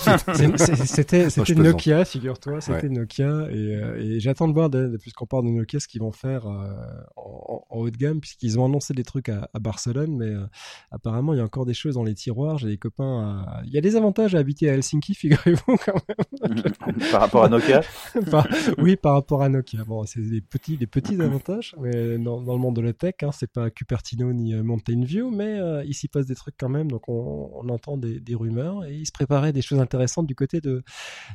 C'était 0.85 1.31
c'était 1.31 1.55
Nokia, 1.55 2.05
figure-toi, 2.05 2.61
c'était 2.61 2.85
ouais. 2.85 2.89
Nokia, 2.89 3.49
et, 3.51 3.55
euh, 3.55 4.01
et 4.01 4.21
j'attends 4.21 4.49
de 4.49 4.53
voir, 4.53 4.71
puisqu'on 5.01 5.27
parle 5.27 5.45
de 5.45 5.51
Nokia, 5.51 5.81
ce 5.81 5.89
qu'ils 5.89 6.01
vont 6.01 6.13
faire. 6.13 6.47
Euh, 6.47 6.75
en, 7.17 7.34
en, 7.71 7.79
haut 7.79 7.91
de 7.91 7.97
gamme 7.97 8.21
puisqu'ils 8.21 8.59
ont 8.59 8.65
annoncé 8.65 8.95
des 8.95 9.05
trucs 9.05 9.29
à, 9.29 9.49
à 9.53 9.59
Barcelone, 9.59 10.17
mais 10.17 10.27
euh, 10.27 10.47
apparemment 10.91 11.35
il 11.35 11.39
y 11.39 11.41
a 11.41 11.45
encore 11.45 11.67
des 11.67 11.75
choses 11.75 11.95
dans 11.95 12.05
les 12.05 12.15
tiroirs. 12.15 12.59
J'ai 12.59 12.69
des 12.69 12.79
copains. 12.79 13.45
À... 13.47 13.63
Il 13.65 13.73
y 13.73 13.79
a 13.79 13.81
des 13.81 13.97
avantages 13.97 14.35
à 14.35 14.39
habiter 14.39 14.71
à 14.71 14.75
Helsinki, 14.75 15.15
figurez-vous 15.15 15.77
quand 15.85 15.95
même. 16.09 16.63
par 17.11 17.21
rapport 17.21 17.45
à 17.45 17.49
Nokia. 17.49 17.83
par... 18.31 18.47
Oui, 18.79 18.97
par 18.97 19.15
rapport 19.15 19.43
à 19.43 19.49
Nokia. 19.49 19.85
Bon, 19.85 20.05
c'est 20.05 20.21
des 20.21 20.41
petits, 20.41 20.77
des 20.77 20.87
petits 20.87 21.21
avantages, 21.21 21.75
mais 21.81 22.19
dans, 22.19 22.41
dans 22.41 22.55
le 22.55 22.61
monde 22.61 22.77
de 22.77 22.81
la 22.81 22.93
tech, 22.93 23.15
hein, 23.23 23.31
c'est 23.33 23.51
pas 23.51 23.71
Cupertino 23.71 24.33
ni 24.33 24.55
euh, 24.55 24.63
Mountain 24.63 25.03
View, 25.05 25.31
mais 25.31 25.59
euh, 25.59 25.85
il 25.85 25.95
s'y 25.95 26.09
passe 26.09 26.27
des 26.27 26.35
trucs 26.35 26.57
quand 26.59 26.69
même. 26.69 26.91
Donc 26.91 27.09
on, 27.09 27.51
on 27.55 27.69
entend 27.69 27.97
des, 27.97 28.21
des, 28.21 28.35
rumeurs 28.35 28.85
et 28.85 28.95
il 28.95 29.07
se 29.07 29.13
préparait 29.13 29.53
des 29.53 29.63
choses 29.63 29.81
intéressantes 29.81 30.27
du 30.27 30.35
côté 30.35 30.61
de 30.61 30.83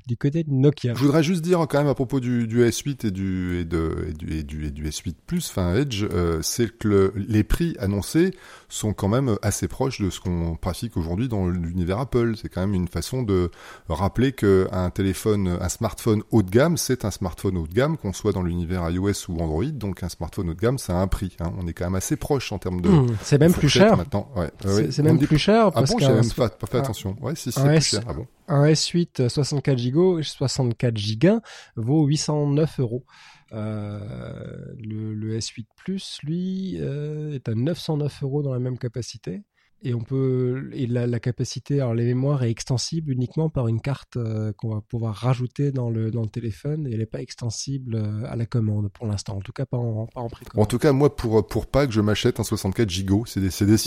du 0.07 0.17
côté 0.17 0.43
de 0.43 0.51
Nokia. 0.51 0.93
Je 0.93 0.99
voudrais 0.99 1.23
juste 1.23 1.41
dire 1.41 1.59
quand 1.69 1.79
même 1.79 1.87
à 1.87 1.95
propos 1.95 2.19
du, 2.19 2.47
du 2.47 2.61
S8 2.61 3.07
et 3.07 3.11
du 3.11 3.59
et 3.59 3.65
de 3.65 4.07
et 4.09 4.13
du, 4.13 4.33
et 4.33 4.43
du, 4.43 4.65
et 4.65 4.71
du 4.71 4.87
S8 4.87 5.15
Plus, 5.25 5.49
enfin 5.49 5.78
Edge, 5.79 6.03
euh, 6.03 6.39
c'est 6.41 6.77
que 6.77 6.87
le, 6.87 7.13
les 7.15 7.43
prix 7.43 7.75
annoncés 7.79 8.33
sont 8.69 8.93
quand 8.93 9.07
même 9.07 9.37
assez 9.41 9.67
proches 9.67 10.01
de 10.01 10.09
ce 10.09 10.19
qu'on 10.19 10.55
pratique 10.55 10.95
aujourd'hui 10.95 11.27
dans 11.27 11.47
l'univers 11.47 11.99
Apple. 11.99 12.35
C'est 12.39 12.49
quand 12.49 12.61
même 12.61 12.73
une 12.73 12.87
façon 12.87 13.23
de 13.23 13.49
rappeler 13.89 14.31
qu'un 14.31 14.89
téléphone, 14.91 15.57
un 15.59 15.69
smartphone 15.69 16.21
haut 16.31 16.43
de 16.43 16.49
gamme, 16.49 16.77
c'est 16.77 17.05
un 17.05 17.11
smartphone 17.11 17.57
haut 17.57 17.67
de 17.67 17.73
gamme, 17.73 17.97
qu'on 17.97 18.13
soit 18.13 18.31
dans 18.31 18.43
l'univers 18.43 18.87
iOS 18.89 19.29
ou 19.29 19.39
Android. 19.39 19.65
Donc 19.65 20.03
un 20.03 20.09
smartphone 20.09 20.49
haut 20.49 20.53
de 20.53 20.59
gamme, 20.59 20.77
ça 20.77 20.93
a 20.93 21.01
un 21.01 21.07
prix. 21.07 21.35
Hein. 21.39 21.51
On 21.57 21.67
est 21.67 21.73
quand 21.73 21.85
même 21.85 21.95
assez 21.95 22.15
proche 22.15 22.51
en 22.51 22.59
termes 22.59 22.81
de. 22.81 22.89
Mmh, 22.89 23.17
c'est 23.23 23.39
même 23.39 23.53
plus 23.53 23.69
cher. 23.69 23.97
Maintenant, 23.97 24.29
ouais. 24.35 24.51
C'est 24.91 25.03
même 25.03 25.19
plus 25.19 25.39
cher 25.39 25.71
parce 25.71 25.89
ah 25.89 25.93
bon, 25.93 25.99
j'avais 25.99 26.21
même 26.21 26.31
pas, 26.31 26.49
pas 26.49 26.67
fait 26.67 26.77
attention. 26.77 27.15
Ouais, 27.21 27.35
si, 27.35 27.51
c'est 27.51 27.63
plus 27.63 27.75
S... 27.75 27.85
cher. 27.85 28.01
Ah 28.07 28.13
bon. 28.13 28.27
Un 28.47 28.65
S8 28.65 29.29
64 29.29 29.91
Go, 29.91 30.21
64 30.21 31.19
Go 31.19 31.39
vaut 31.75 32.05
809 32.05 32.79
euros. 32.79 33.05
Euh, 33.51 34.73
le, 34.77 35.13
le, 35.13 35.37
S8 35.37 35.65
Plus, 35.75 36.19
lui, 36.23 36.77
euh, 36.79 37.33
est 37.33 37.49
à 37.49 37.55
909 37.55 38.23
euros 38.23 38.43
dans 38.43 38.53
la 38.53 38.59
même 38.59 38.77
capacité. 38.77 39.43
Et 39.81 39.93
on 39.93 40.01
peut 40.01 40.69
et 40.73 40.87
la, 40.87 41.07
la, 41.07 41.21
capacité, 41.21 41.79
alors 41.79 41.93
les 41.93 42.03
mémoires 42.03 42.43
est 42.43 42.49
extensible 42.49 43.13
uniquement 43.13 43.49
par 43.49 43.69
une 43.69 43.79
carte 43.79 44.17
euh, 44.17 44.51
qu'on 44.57 44.73
va 44.75 44.81
pouvoir 44.81 45.15
rajouter 45.15 45.71
dans 45.71 45.89
le 45.89 46.11
dans 46.11 46.23
le 46.23 46.27
téléphone 46.27 46.85
et 46.85 46.91
elle 46.91 46.99
n'est 46.99 47.05
pas 47.05 47.21
extensible 47.21 47.95
euh, 47.95 48.23
à 48.29 48.35
la 48.35 48.45
commande 48.45 48.89
pour 48.91 49.07
l'instant, 49.07 49.37
en 49.37 49.41
tout 49.41 49.53
cas 49.53 49.65
pas 49.65 49.77
en 49.77 50.05
pas 50.07 50.19
en 50.19 50.27
prix. 50.27 50.45
En 50.57 50.65
tout 50.65 50.79
cas, 50.79 50.91
moi 50.91 51.15
pour 51.15 51.47
pour 51.47 51.65
pas 51.65 51.87
que 51.87 51.93
je 51.93 52.01
m'achète 52.01 52.41
un 52.41 52.43
64 52.43 53.05
Go, 53.05 53.23
c'est 53.25 53.39
décidé. 53.39 53.77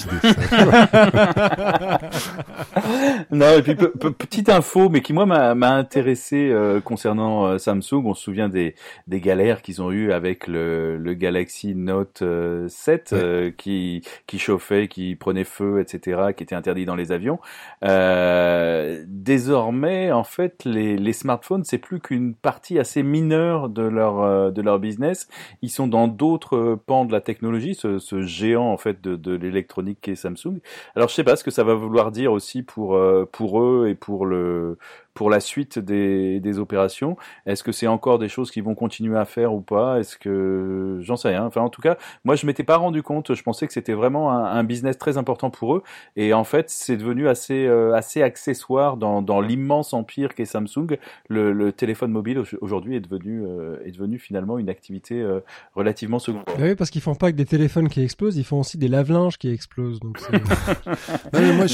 non 3.30 3.58
et 3.58 3.62
puis 3.62 3.74
petite 3.74 4.48
info, 4.48 4.88
mais 4.88 5.02
qui 5.02 5.12
moi 5.12 5.26
m'a 5.26 5.74
intéressé 5.74 6.48
euh, 6.50 6.80
concernant 6.80 7.46
euh, 7.46 7.58
Samsung. 7.58 8.06
On 8.06 8.14
se 8.14 8.22
souvient 8.22 8.48
des 8.48 8.74
des 9.08 9.20
galères 9.20 9.60
qu'ils 9.60 9.82
ont 9.82 9.90
eu 9.92 10.12
avec 10.12 10.46
le 10.46 10.96
le 10.96 11.12
Galaxy 11.12 11.74
Note 11.74 12.22
7 12.68 13.10
ouais. 13.12 13.54
qui 13.58 14.02
qui 14.26 14.38
chauffait, 14.38 14.88
qui 14.88 15.16
prenait 15.16 15.44
feu 15.44 15.81
etc., 15.82 16.32
qui 16.36 16.42
étaient 16.42 16.54
interdits 16.54 16.86
dans 16.86 16.96
les 16.96 17.12
avions. 17.12 17.38
Euh, 17.84 19.04
désormais, 19.06 20.12
en 20.12 20.24
fait, 20.24 20.64
les, 20.64 20.96
les 20.96 21.12
smartphones, 21.12 21.64
c'est 21.64 21.78
plus 21.78 22.00
qu'une 22.00 22.34
partie 22.34 22.78
assez 22.78 23.02
mineure 23.02 23.68
de 23.68 23.82
leur 23.82 24.20
euh, 24.20 24.50
de 24.50 24.62
leur 24.62 24.78
business. 24.78 25.28
Ils 25.60 25.70
sont 25.70 25.86
dans 25.86 26.08
d'autres 26.08 26.78
pans 26.86 27.04
de 27.04 27.12
la 27.12 27.20
technologie, 27.20 27.74
ce, 27.74 27.98
ce 27.98 28.22
géant 28.22 28.72
en 28.72 28.76
fait 28.78 29.00
de, 29.02 29.16
de 29.16 29.34
l'électronique 29.34 29.98
qu'est 30.00 30.16
Samsung. 30.16 30.60
Alors, 30.96 31.08
je 31.08 31.14
sais 31.14 31.24
pas 31.24 31.36
ce 31.36 31.44
que 31.44 31.50
ça 31.50 31.64
va 31.64 31.74
vouloir 31.74 32.12
dire 32.12 32.32
aussi 32.32 32.62
pour 32.62 32.96
euh, 32.96 33.28
pour 33.30 33.60
eux 33.60 33.88
et 33.88 33.94
pour 33.94 34.26
le 34.26 34.78
pour 35.14 35.30
la 35.30 35.40
suite 35.40 35.78
des, 35.78 36.40
des 36.40 36.58
opérations. 36.58 37.16
Est-ce 37.46 37.62
que 37.62 37.72
c'est 37.72 37.86
encore 37.86 38.18
des 38.18 38.28
choses 38.28 38.50
qu'ils 38.50 38.64
vont 38.64 38.74
continuer 38.74 39.18
à 39.18 39.24
faire 39.24 39.52
ou 39.52 39.60
pas? 39.60 40.00
Est-ce 40.00 40.16
que 40.16 40.98
j'en 41.00 41.16
sais 41.16 41.28
rien. 41.28 41.44
Enfin, 41.44 41.60
en 41.60 41.68
tout 41.68 41.82
cas, 41.82 41.96
moi, 42.24 42.36
je 42.36 42.46
m'étais 42.46 42.64
pas 42.64 42.76
rendu 42.76 43.02
compte. 43.02 43.34
Je 43.34 43.42
pensais 43.42 43.66
que 43.66 43.72
c'était 43.72 43.92
vraiment 43.92 44.30
un, 44.32 44.44
un, 44.44 44.64
business 44.64 44.98
très 44.98 45.18
important 45.18 45.50
pour 45.50 45.76
eux, 45.76 45.82
et 46.16 46.32
en 46.32 46.44
fait, 46.44 46.70
c'est 46.70 46.96
devenu 46.96 47.28
assez 47.28 47.66
euh, 47.66 47.94
assez 47.94 48.22
accessoire 48.22 48.96
dans, 48.96 49.22
dans 49.22 49.40
l'immense 49.40 49.92
empire 49.92 50.34
qu'est 50.34 50.44
Samsung. 50.44 50.96
Le, 51.28 51.52
le, 51.52 51.72
téléphone 51.72 52.12
mobile 52.12 52.42
aujourd'hui 52.60 52.96
est 52.96 53.00
devenu 53.00 53.42
euh, 53.44 53.78
est 53.84 53.92
devenu 53.92 54.18
finalement 54.18 54.58
une 54.58 54.68
activité 54.68 55.20
euh, 55.20 55.40
relativement 55.74 56.18
secondaire. 56.18 56.54
oui, 56.58 56.74
parce 56.74 56.90
qu'ils 56.90 57.00
font 57.00 57.14
pas 57.14 57.32
que 57.32 57.36
des 57.36 57.46
téléphones 57.46 57.88
qui 57.88 58.02
explosent, 58.02 58.36
ils 58.36 58.44
font 58.44 58.60
aussi 58.60 58.78
des 58.78 58.88
lave-linges 58.88 59.38
qui 59.38 59.50
explosent. 59.50 60.00
Donc 60.00 60.18
non, 61.32 61.54
moi, 61.54 61.66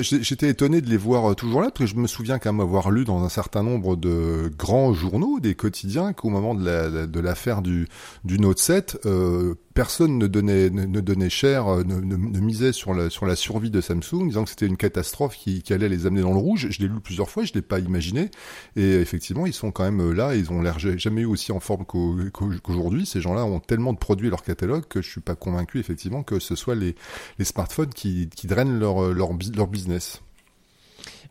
j'étais 0.00 0.48
étonné 0.48 0.80
de 0.80 0.90
les 0.90 0.96
voir 0.96 1.34
toujours 1.36 1.60
là, 1.60 1.68
parce 1.68 1.90
que 1.90 1.96
je 1.96 2.00
me 2.00 2.06
souviens 2.06 2.38
quand 2.38 2.52
même 2.52 2.60
avoir 2.60 2.83
lu 2.90 3.04
dans 3.04 3.24
un 3.24 3.28
certain 3.28 3.62
nombre 3.62 3.96
de 3.96 4.50
grands 4.56 4.92
journaux, 4.92 5.40
des 5.40 5.54
quotidiens, 5.54 6.12
qu'au 6.12 6.28
moment 6.28 6.54
de 6.54 6.64
la, 6.64 7.06
de 7.06 7.20
l'affaire 7.20 7.62
du, 7.62 7.88
Note 8.24 8.58
7, 8.58 9.00
euh, 9.06 9.54
personne 9.74 10.18
ne 10.18 10.26
donnait, 10.26 10.70
ne, 10.70 10.84
ne 10.86 11.28
cher, 11.28 11.66
ne, 11.66 11.94
ne, 12.00 12.16
ne, 12.16 12.40
misait 12.40 12.72
sur 12.72 12.94
la, 12.94 13.10
sur 13.10 13.26
la 13.26 13.36
survie 13.36 13.70
de 13.70 13.80
Samsung, 13.80 14.28
disant 14.28 14.44
que 14.44 14.50
c'était 14.50 14.66
une 14.66 14.76
catastrophe 14.76 15.36
qui, 15.36 15.62
allait 15.70 15.88
les 15.88 16.06
amener 16.06 16.22
dans 16.22 16.32
le 16.32 16.38
rouge. 16.38 16.68
Je 16.70 16.80
l'ai 16.80 16.88
lu 16.88 17.00
plusieurs 17.00 17.30
fois, 17.30 17.44
je 17.44 17.52
l'ai 17.54 17.62
pas 17.62 17.78
imaginé. 17.78 18.30
Et 18.76 18.94
effectivement, 18.94 19.46
ils 19.46 19.52
sont 19.52 19.70
quand 19.70 19.84
même 19.84 20.12
là, 20.12 20.34
ils 20.34 20.52
ont 20.52 20.62
l'air 20.62 20.78
jamais 20.78 21.22
eu 21.22 21.26
aussi 21.26 21.52
en 21.52 21.60
forme 21.60 21.84
qu'aujourd'hui. 21.84 23.06
Ces 23.06 23.20
gens-là 23.20 23.44
ont 23.44 23.60
tellement 23.60 23.92
de 23.92 23.98
produits 23.98 24.28
à 24.28 24.30
leur 24.30 24.42
catalogue 24.42 24.84
que 24.88 25.02
je 25.02 25.10
suis 25.10 25.20
pas 25.20 25.34
convaincu 25.34 25.78
effectivement 25.78 26.22
que 26.22 26.38
ce 26.38 26.54
soit 26.54 26.74
les, 26.74 26.94
smartphones 27.42 27.92
qui, 27.92 28.28
drainent 28.44 28.78
leur 28.78 29.68
business. 29.68 30.23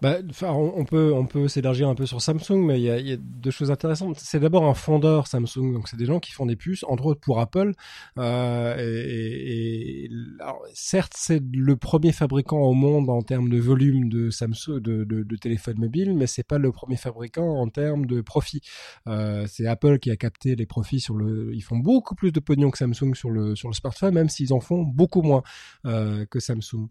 Bah, 0.01 0.17
on 0.41 0.85
peut 0.85 1.47
s'élargir 1.47 1.89
un 1.89 1.95
peu 1.95 2.05
sur 2.05 2.21
Samsung, 2.21 2.65
mais 2.65 2.79
il 2.79 3.07
y 3.07 3.13
a, 3.13 3.17
deux 3.17 3.51
choses 3.51 3.71
intéressantes. 3.71 4.17
C'est 4.19 4.39
d'abord 4.39 4.65
un 4.65 4.73
fondeur 4.73 5.27
Samsung, 5.27 5.73
donc 5.73 5.87
c'est 5.87 5.97
des 5.97 6.05
gens 6.05 6.19
qui 6.19 6.31
font 6.31 6.45
des 6.45 6.55
puces, 6.55 6.83
entre 6.87 7.05
autres 7.05 7.19
pour 7.19 7.39
Apple. 7.39 7.73
Euh, 8.17 10.07
certes, 10.73 11.13
c'est 11.15 11.41
le 11.53 11.75
premier 11.75 12.11
fabricant 12.11 12.59
au 12.59 12.73
monde 12.73 13.09
en 13.09 13.21
termes 13.21 13.49
de 13.49 13.59
volume 13.59 14.09
de 14.09 14.29
Samsung 14.29 14.79
de, 14.79 15.03
de, 15.03 15.23
de 15.23 15.35
téléphone 15.35 15.77
mobile, 15.77 16.15
mais 16.15 16.27
c'est 16.27 16.47
pas 16.47 16.57
le 16.57 16.71
premier 16.71 16.97
fabricant 16.97 17.59
en 17.59 17.67
termes 17.69 18.05
de 18.05 18.21
profit. 18.21 18.61
Euh, 19.07 19.45
c'est 19.47 19.67
Apple 19.67 19.99
qui 19.99 20.11
a 20.11 20.15
capté 20.15 20.55
les 20.55 20.65
profits 20.65 20.99
sur 20.99 21.15
le. 21.15 21.53
Ils 21.53 21.61
font 21.61 21.77
beaucoup 21.77 22.15
plus 22.15 22.31
de 22.31 22.39
pognon 22.39 22.71
que 22.71 22.77
Samsung 22.77 23.13
sur 23.15 23.29
le 23.29 23.55
sur 23.55 23.69
le 23.69 23.73
smartphone, 23.73 24.13
même 24.13 24.29
s'ils 24.29 24.53
en 24.53 24.59
font 24.59 24.83
beaucoup 24.83 25.21
moins 25.21 25.43
euh, 25.85 26.25
que 26.25 26.39
Samsung. 26.39 26.89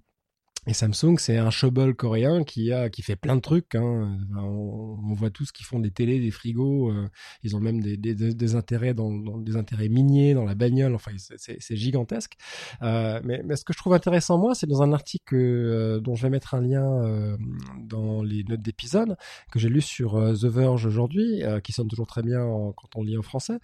Et 0.69 0.75
Samsung, 0.75 1.19
c'est 1.19 1.39
un 1.39 1.51
showball 1.51 1.95
coréen 1.95 2.45
qui 2.45 2.73
a 2.73 2.89
qui 2.89 3.03
fait 3.03 3.17
plein 3.17 3.35
de 3.35 3.41
trucs. 3.41 3.75
Hein. 3.75 4.19
On, 4.37 5.13
voit 5.15 5.31
tous 5.31 5.51
qu'ils 5.51 5.67
font 5.67 5.81
des 5.81 5.91
télés, 5.91 6.21
des 6.21 6.31
frigos. 6.31 6.91
Euh, 6.91 7.09
ils 7.43 7.57
ont 7.57 7.61
même 7.61 7.81
des, 7.81 7.97
des, 7.97 8.15
des 8.15 8.55
intérêts 8.55 8.95
dans, 8.95 9.11
dans, 9.11 9.39
des 9.39 9.57
intérêts 9.57 9.89
miniers 9.89 10.35
dans 10.35 10.45
la 10.45 10.55
bagnole. 10.55 10.95
Enfin, 10.95 11.11
c'est 11.17 11.77
gigantesque. 11.77 12.35
Euh, 12.83 13.21
mais, 13.25 13.43
mais, 13.45 13.57
ce 13.57 13.65
que 13.65 13.73
je 13.73 13.79
trouve 13.79 13.93
intéressant 13.93 14.39
moi, 14.39 14.55
c'est 14.55 14.69
dans 14.69 14.83
un 14.83 14.93
article 14.93 15.35
euh, 15.35 16.01
dont 16.01 16.15
je 16.15 16.23
vais 16.23 16.31
mettre 16.31 16.55
un 16.55 16.61
lien 16.61 16.85
euh, 17.03 17.37
dans 17.81 18.23
les 18.23 18.45
notes 18.45 18.63
d'épisode 18.63 19.17
que 19.51 19.59
j'ai 19.59 19.69
lu 19.69 19.81
sur 19.81 20.17
euh, 20.17 20.35
The 20.35 20.45
Verge 20.45 20.87
aujourd'hui, 20.87 21.43
qui 21.65 21.73
sonne 21.73 21.89
toujours 21.89 22.07
très 22.07 22.23
bien 22.23 22.43
en, 22.45 22.73
quand 22.73 22.89
on 22.95 23.03
lit 23.03 23.19
en 23.19 23.23
français, 23.23 23.59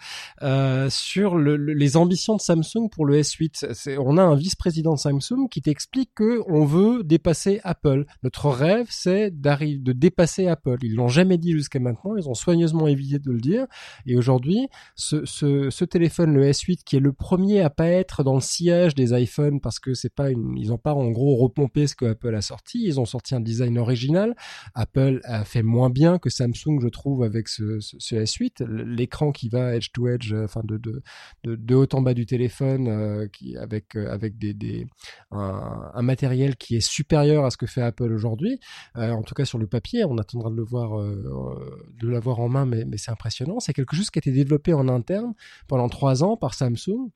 sur 0.90 1.36
le, 1.36 1.56
le, 1.56 1.74
les 1.74 1.96
ambitions 1.96 2.34
de 2.34 2.40
Samsung 2.40 2.88
pour 2.90 3.06
le 3.06 3.20
S8. 3.20 3.98
On 3.98 4.18
a 4.18 4.22
un 4.22 4.34
vice-président 4.34 4.94
de 4.94 4.98
Samsung 4.98 5.48
qui 5.50 5.62
t'explique 5.62 6.10
que 6.14 6.42
on 6.48 6.64
veut 6.64 6.87
dépasser 7.02 7.60
Apple. 7.64 8.04
Notre 8.22 8.50
rêve, 8.50 8.86
c'est 8.90 9.30
d'arriver, 9.30 9.78
de 9.78 9.92
dépasser 9.92 10.46
Apple. 10.46 10.78
Ils 10.82 10.94
l'ont 10.94 11.08
jamais 11.08 11.38
dit 11.38 11.52
jusqu'à 11.52 11.80
maintenant. 11.80 12.16
Ils 12.16 12.28
ont 12.28 12.34
soigneusement 12.34 12.86
évité 12.86 13.18
de 13.18 13.30
le 13.30 13.40
dire. 13.40 13.66
Et 14.06 14.16
aujourd'hui, 14.16 14.68
ce, 14.94 15.84
téléphone, 15.84 16.34
le 16.34 16.48
S8, 16.48 16.84
qui 16.84 16.96
est 16.96 17.00
le 17.00 17.12
premier 17.12 17.60
à 17.60 17.70
pas 17.70 17.88
être 17.88 18.22
dans 18.22 18.34
le 18.34 18.40
sillage 18.40 18.94
des 18.94 19.18
iPhones 19.18 19.60
parce 19.60 19.78
que 19.78 19.94
c'est 19.94 20.14
pas 20.14 20.30
une, 20.30 20.56
ils 20.56 20.72
ont 20.72 20.78
pas 20.78 20.94
en 20.94 21.10
gros 21.10 21.36
repompé 21.36 21.86
ce 21.86 21.94
que 21.94 22.06
Apple 22.06 22.34
a 22.34 22.42
sorti. 22.42 22.84
Ils 22.84 23.00
ont 23.00 23.06
sorti 23.06 23.34
un 23.34 23.40
design 23.40 23.78
original. 23.78 24.34
Apple 24.74 25.20
a 25.24 25.44
fait 25.44 25.62
moins 25.62 25.90
bien 25.90 26.18
que 26.18 26.30
Samsung, 26.30 26.80
je 26.80 26.88
trouve, 26.88 27.22
avec 27.22 27.48
ce, 27.48 27.80
ce, 27.80 27.96
ce 27.98 28.14
S8. 28.14 28.64
L'écran 28.64 29.32
qui 29.32 29.48
va 29.48 29.74
edge 29.74 29.90
to 29.92 30.08
edge, 30.08 30.32
euh, 30.32 30.44
enfin 30.44 30.62
de, 30.64 31.74
haut 31.74 31.88
en 31.92 32.02
bas 32.02 32.14
du 32.14 32.26
téléphone, 32.26 32.88
euh, 32.88 33.26
qui 33.28 33.56
avec 33.56 33.96
euh, 33.96 34.10
avec 34.10 34.38
des 34.38 34.86
un, 35.30 35.90
un, 35.94 36.02
matériel 36.02 36.56
qui 36.56 36.76
est 36.76 36.77
supérieur 36.80 37.44
à 37.44 37.50
ce 37.50 37.56
que 37.56 37.66
fait 37.66 37.82
Apple 37.82 38.12
aujourd'hui. 38.12 38.60
Euh, 38.96 39.10
en 39.10 39.22
tout 39.22 39.34
cas 39.34 39.44
sur 39.44 39.58
le 39.58 39.66
papier, 39.66 40.04
on 40.04 40.18
attendra 40.18 40.50
de 40.50 40.56
le 40.56 40.64
voir, 40.64 40.98
euh, 40.98 41.78
de 42.00 42.08
l'avoir 42.08 42.40
en 42.40 42.48
main, 42.48 42.64
mais 42.66 42.84
c'est 42.96 43.10
impressionnant. 43.10 43.60
C'est 43.60 43.72
quelque 43.72 43.96
chose 43.96 44.10
qui 44.10 44.18
a 44.18 44.20
été 44.20 44.32
développé 44.32 44.72
en 44.72 44.88
interne 44.88 45.34
pendant 45.66 45.88
trois 45.88 46.22
ans 46.22 46.36
par 46.36 46.54
Samsung 46.54 47.10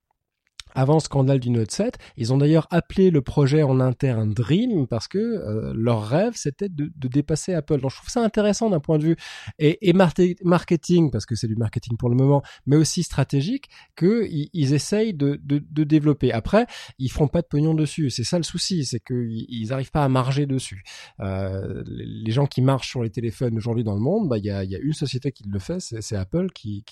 avant 0.75 0.95
le 0.95 1.01
scandale 1.01 1.41
du 1.41 1.51
Note 1.51 1.71
7. 1.71 1.99
Ils 2.17 2.33
ont 2.33 2.39
d'ailleurs 2.39 2.67
appelé 2.71 3.11
le 3.11 3.23
projet 3.23 3.63
en 3.63 3.81
interne 3.81 4.33
Dream 4.33 4.87
parce 4.87 5.09
que 5.09 5.19
euh, 5.19 5.73
leur 5.75 6.07
rêve 6.07 6.33
c'était 6.35 6.69
de, 6.69 6.91
de, 6.95 7.09
dépasser 7.09 7.55
Apple. 7.55 7.81
Donc 7.81 7.91
je 7.91 7.97
trouve 7.97 8.11
ça 8.11 8.23
intéressant 8.23 8.71
d'un 8.71 8.81
point 8.81 8.99
de 8.99 9.05
vue 9.05 9.17
et, 9.59 9.89
et 9.89 9.93
marketing 9.93 11.11
parce 11.11 11.27
que 11.27 11.35
c'est 11.35 11.47
du 11.47 11.57
marketing 11.57 11.97
pour 11.97 12.09
le 12.09 12.17
moment, 12.17 12.43
mais 12.67 12.77
aussi 12.77 13.03
stratégique 13.03 13.69
que 13.97 14.27
ils, 14.31 14.75
essayent 14.75 15.15
de, 15.15 15.39
développer. 15.85 16.33
Après, 16.33 16.67
ils 16.99 17.11
feront 17.11 17.29
pas 17.29 17.43
de 17.43 17.47
pognon 17.47 17.75
dessus. 17.75 18.11
C'est 18.11 18.25
ça 18.25 18.39
le 18.39 18.45
souci, 18.45 18.85
c'est 18.85 19.01
qu'ils 19.01 19.47
ils 19.49 19.73
arrivent 19.73 19.91
pas 19.91 20.05
à 20.05 20.09
marger 20.09 20.47
dessus. 20.47 20.85
Euh, 21.21 21.83
les 21.87 22.33
gens 22.33 22.47
qui 22.47 22.63
marchent 22.63 22.89
sur 22.89 23.03
les 23.03 23.11
téléphones 23.11 23.57
aujourd'hui 23.57 23.85
dans 23.85 23.95
le 23.95 24.01
monde, 24.01 24.29
bah 24.29 24.39
il 24.39 24.45
y 24.45 24.51
a, 24.51 24.63
une 24.63 24.93
société 24.93 25.33
qui 25.33 25.45
le 25.49 25.59
fait, 25.59 25.81
c'est 25.81 26.17
Apple 26.17 26.49
qui, 26.55 26.85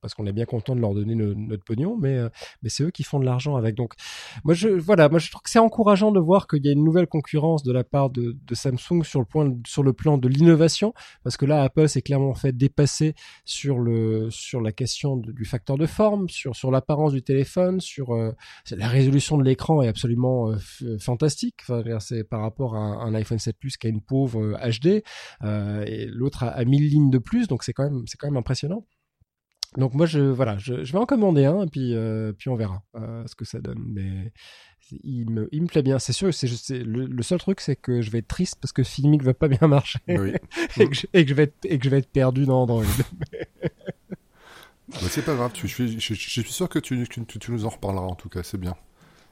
parce 0.00 0.14
qu'on 0.14 0.26
est 0.26 0.32
bien 0.32 0.44
content 0.44 0.74
de 0.74 0.80
leur 0.80 0.94
donner 0.94 1.14
no, 1.14 1.34
notre 1.34 1.64
pognon, 1.64 1.96
mais 1.96 2.16
euh, 2.16 2.28
mais 2.62 2.68
c'est 2.68 2.84
eux 2.84 2.90
qui 2.96 3.02
font 3.02 3.20
de 3.20 3.26
l'argent 3.26 3.56
avec. 3.56 3.74
Donc, 3.74 3.92
moi, 4.42 4.54
je, 4.54 4.68
voilà, 4.68 5.10
moi, 5.10 5.18
je 5.18 5.30
trouve 5.30 5.42
que 5.42 5.50
c'est 5.50 5.58
encourageant 5.58 6.12
de 6.12 6.20
voir 6.20 6.48
qu'il 6.48 6.64
y 6.64 6.68
a 6.68 6.72
une 6.72 6.82
nouvelle 6.82 7.06
concurrence 7.06 7.62
de 7.62 7.72
la 7.72 7.84
part 7.84 8.08
de, 8.08 8.34
Samsung 8.52 9.04
sur 9.04 9.20
le 9.20 9.26
point, 9.26 9.54
sur 9.66 9.82
le 9.82 9.92
plan 9.92 10.16
de 10.16 10.28
l'innovation, 10.28 10.94
parce 11.22 11.36
que 11.36 11.44
là, 11.44 11.62
Apple 11.62 11.88
s'est 11.88 12.00
clairement 12.00 12.34
fait 12.34 12.52
dépasser 12.52 13.14
sur 13.44 13.78
le, 13.78 14.30
sur 14.30 14.62
la 14.62 14.72
question 14.72 15.16
du 15.16 15.44
facteur 15.44 15.76
de 15.76 15.84
forme, 15.84 16.30
sur, 16.30 16.56
sur 16.56 16.70
l'apparence 16.70 17.12
du 17.12 17.22
téléphone, 17.22 17.80
sur 17.80 18.14
euh, 18.14 18.32
la 18.70 18.88
résolution 18.88 19.36
de 19.36 19.42
l'écran 19.42 19.82
est 19.82 19.88
absolument 19.88 20.50
euh, 20.50 20.98
fantastique. 20.98 21.56
Enfin, 21.68 21.82
c'est 22.00 22.24
par 22.24 22.40
rapport 22.40 22.76
à 22.76 22.78
un, 22.78 23.14
iPhone 23.14 23.38
7 23.38 23.56
Plus 23.58 23.76
qui 23.76 23.88
a 23.88 23.90
une 23.90 24.00
pauvre 24.00 24.58
HD, 24.66 25.02
euh, 25.42 25.84
et 25.86 26.06
l'autre 26.06 26.44
a, 26.44 26.48
a 26.48 26.64
1000 26.64 26.88
lignes 26.88 27.10
de 27.10 27.18
plus, 27.18 27.46
donc 27.46 27.62
c'est 27.62 27.74
quand 27.74 27.84
même, 27.84 28.04
c'est 28.06 28.16
quand 28.16 28.28
même 28.28 28.38
impressionnant. 28.38 28.86
Donc 29.76 29.94
moi 29.94 30.06
je 30.06 30.20
voilà, 30.20 30.56
je, 30.58 30.84
je, 30.84 30.92
vais 30.92 30.98
en 30.98 31.06
commander 31.06 31.44
un 31.44 31.62
et 31.62 31.66
puis 31.66 31.94
euh, 31.94 32.32
puis 32.32 32.48
on 32.48 32.54
verra 32.54 32.82
euh, 32.94 33.24
ce 33.26 33.34
que 33.34 33.44
ça 33.44 33.60
donne. 33.60 33.82
Mais 33.86 34.32
il 35.02 35.30
me 35.30 35.48
il 35.52 35.62
me 35.62 35.66
plaît 35.66 35.82
bien. 35.82 35.98
C'est 35.98 36.12
sûr, 36.12 36.32
c'est 36.32 36.48
le, 36.78 37.06
le, 37.06 37.22
seul 37.22 37.38
truc 37.38 37.60
c'est 37.60 37.76
que 37.76 38.00
je 38.00 38.10
vais 38.10 38.18
être 38.18 38.28
triste 38.28 38.56
parce 38.60 38.72
que 38.72 38.82
Filmic 38.82 39.22
va 39.22 39.34
pas 39.34 39.48
bien 39.48 39.68
marcher 39.68 39.98
oui. 40.08 40.32
et, 40.78 40.88
que 40.88 40.94
je, 40.94 41.06
et, 41.12 41.24
que 41.24 41.30
je, 41.30 41.34
vais 41.34 41.42
être 41.44 41.56
et 41.64 41.78
que 41.78 41.84
je 41.84 41.90
vais 41.90 41.98
être 41.98 42.10
perdu 42.10 42.46
dans 42.46 42.62
Android. 42.62 42.84
bah, 44.88 44.96
c'est 45.08 45.24
pas 45.24 45.34
grave. 45.34 45.52
Tu, 45.52 45.68
je, 45.68 45.98
suis 45.98 46.42
sûr 46.44 46.68
que 46.68 46.78
tu, 46.78 47.06
tu, 47.08 47.24
tu 47.26 47.52
nous 47.52 47.66
en 47.66 47.70
reparleras 47.70 48.06
en 48.06 48.14
tout 48.14 48.28
cas. 48.28 48.42
C'est 48.42 48.58
bien. 48.58 48.76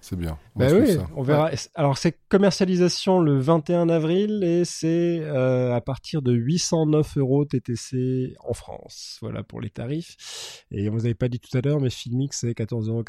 C'est 0.07 0.17
bien. 0.17 0.37
On 0.55 0.59
bah 0.59 0.67
oui, 0.71 0.93
ça. 0.93 1.07
on 1.17 1.23
verra. 1.23 1.47
Ouais. 1.47 1.55
Alors 1.75 1.97
c'est 1.97 2.19
commercialisation 2.29 3.21
le 3.21 3.39
21 3.39 3.89
avril 3.89 4.45
et 4.45 4.67
c'est 4.67 5.21
euh, 5.23 5.75
à 5.75 5.81
partir 5.81 6.21
de 6.21 6.31
809 6.31 7.17
euros 7.17 7.47
TTC 7.47 8.35
en 8.47 8.53
France. 8.53 9.17
Voilà 9.23 9.43
pour 9.43 9.63
les 9.63 9.71
tarifs. 9.71 10.67
Et 10.71 10.91
on 10.91 10.93
vous 10.93 11.07
avait 11.07 11.15
pas 11.15 11.29
dit 11.29 11.41
tout 11.41 11.57
à 11.57 11.63
l'heure, 11.63 11.81
mais 11.81 11.89
Filmix 11.89 12.41
c'est 12.41 12.51
14,99 12.51 12.91
euros. 12.91 13.03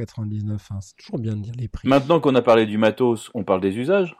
Hein. 0.71 0.79
C'est 0.79 0.95
toujours 0.95 1.19
bien 1.19 1.35
de 1.35 1.41
dire 1.41 1.53
les 1.57 1.67
prix. 1.67 1.85
Maintenant 1.85 2.21
qu'on 2.21 2.33
a 2.33 2.41
parlé 2.41 2.65
du 2.65 2.77
matos, 2.77 3.29
on 3.33 3.43
parle 3.43 3.59
des 3.59 3.75
usages. 3.75 4.15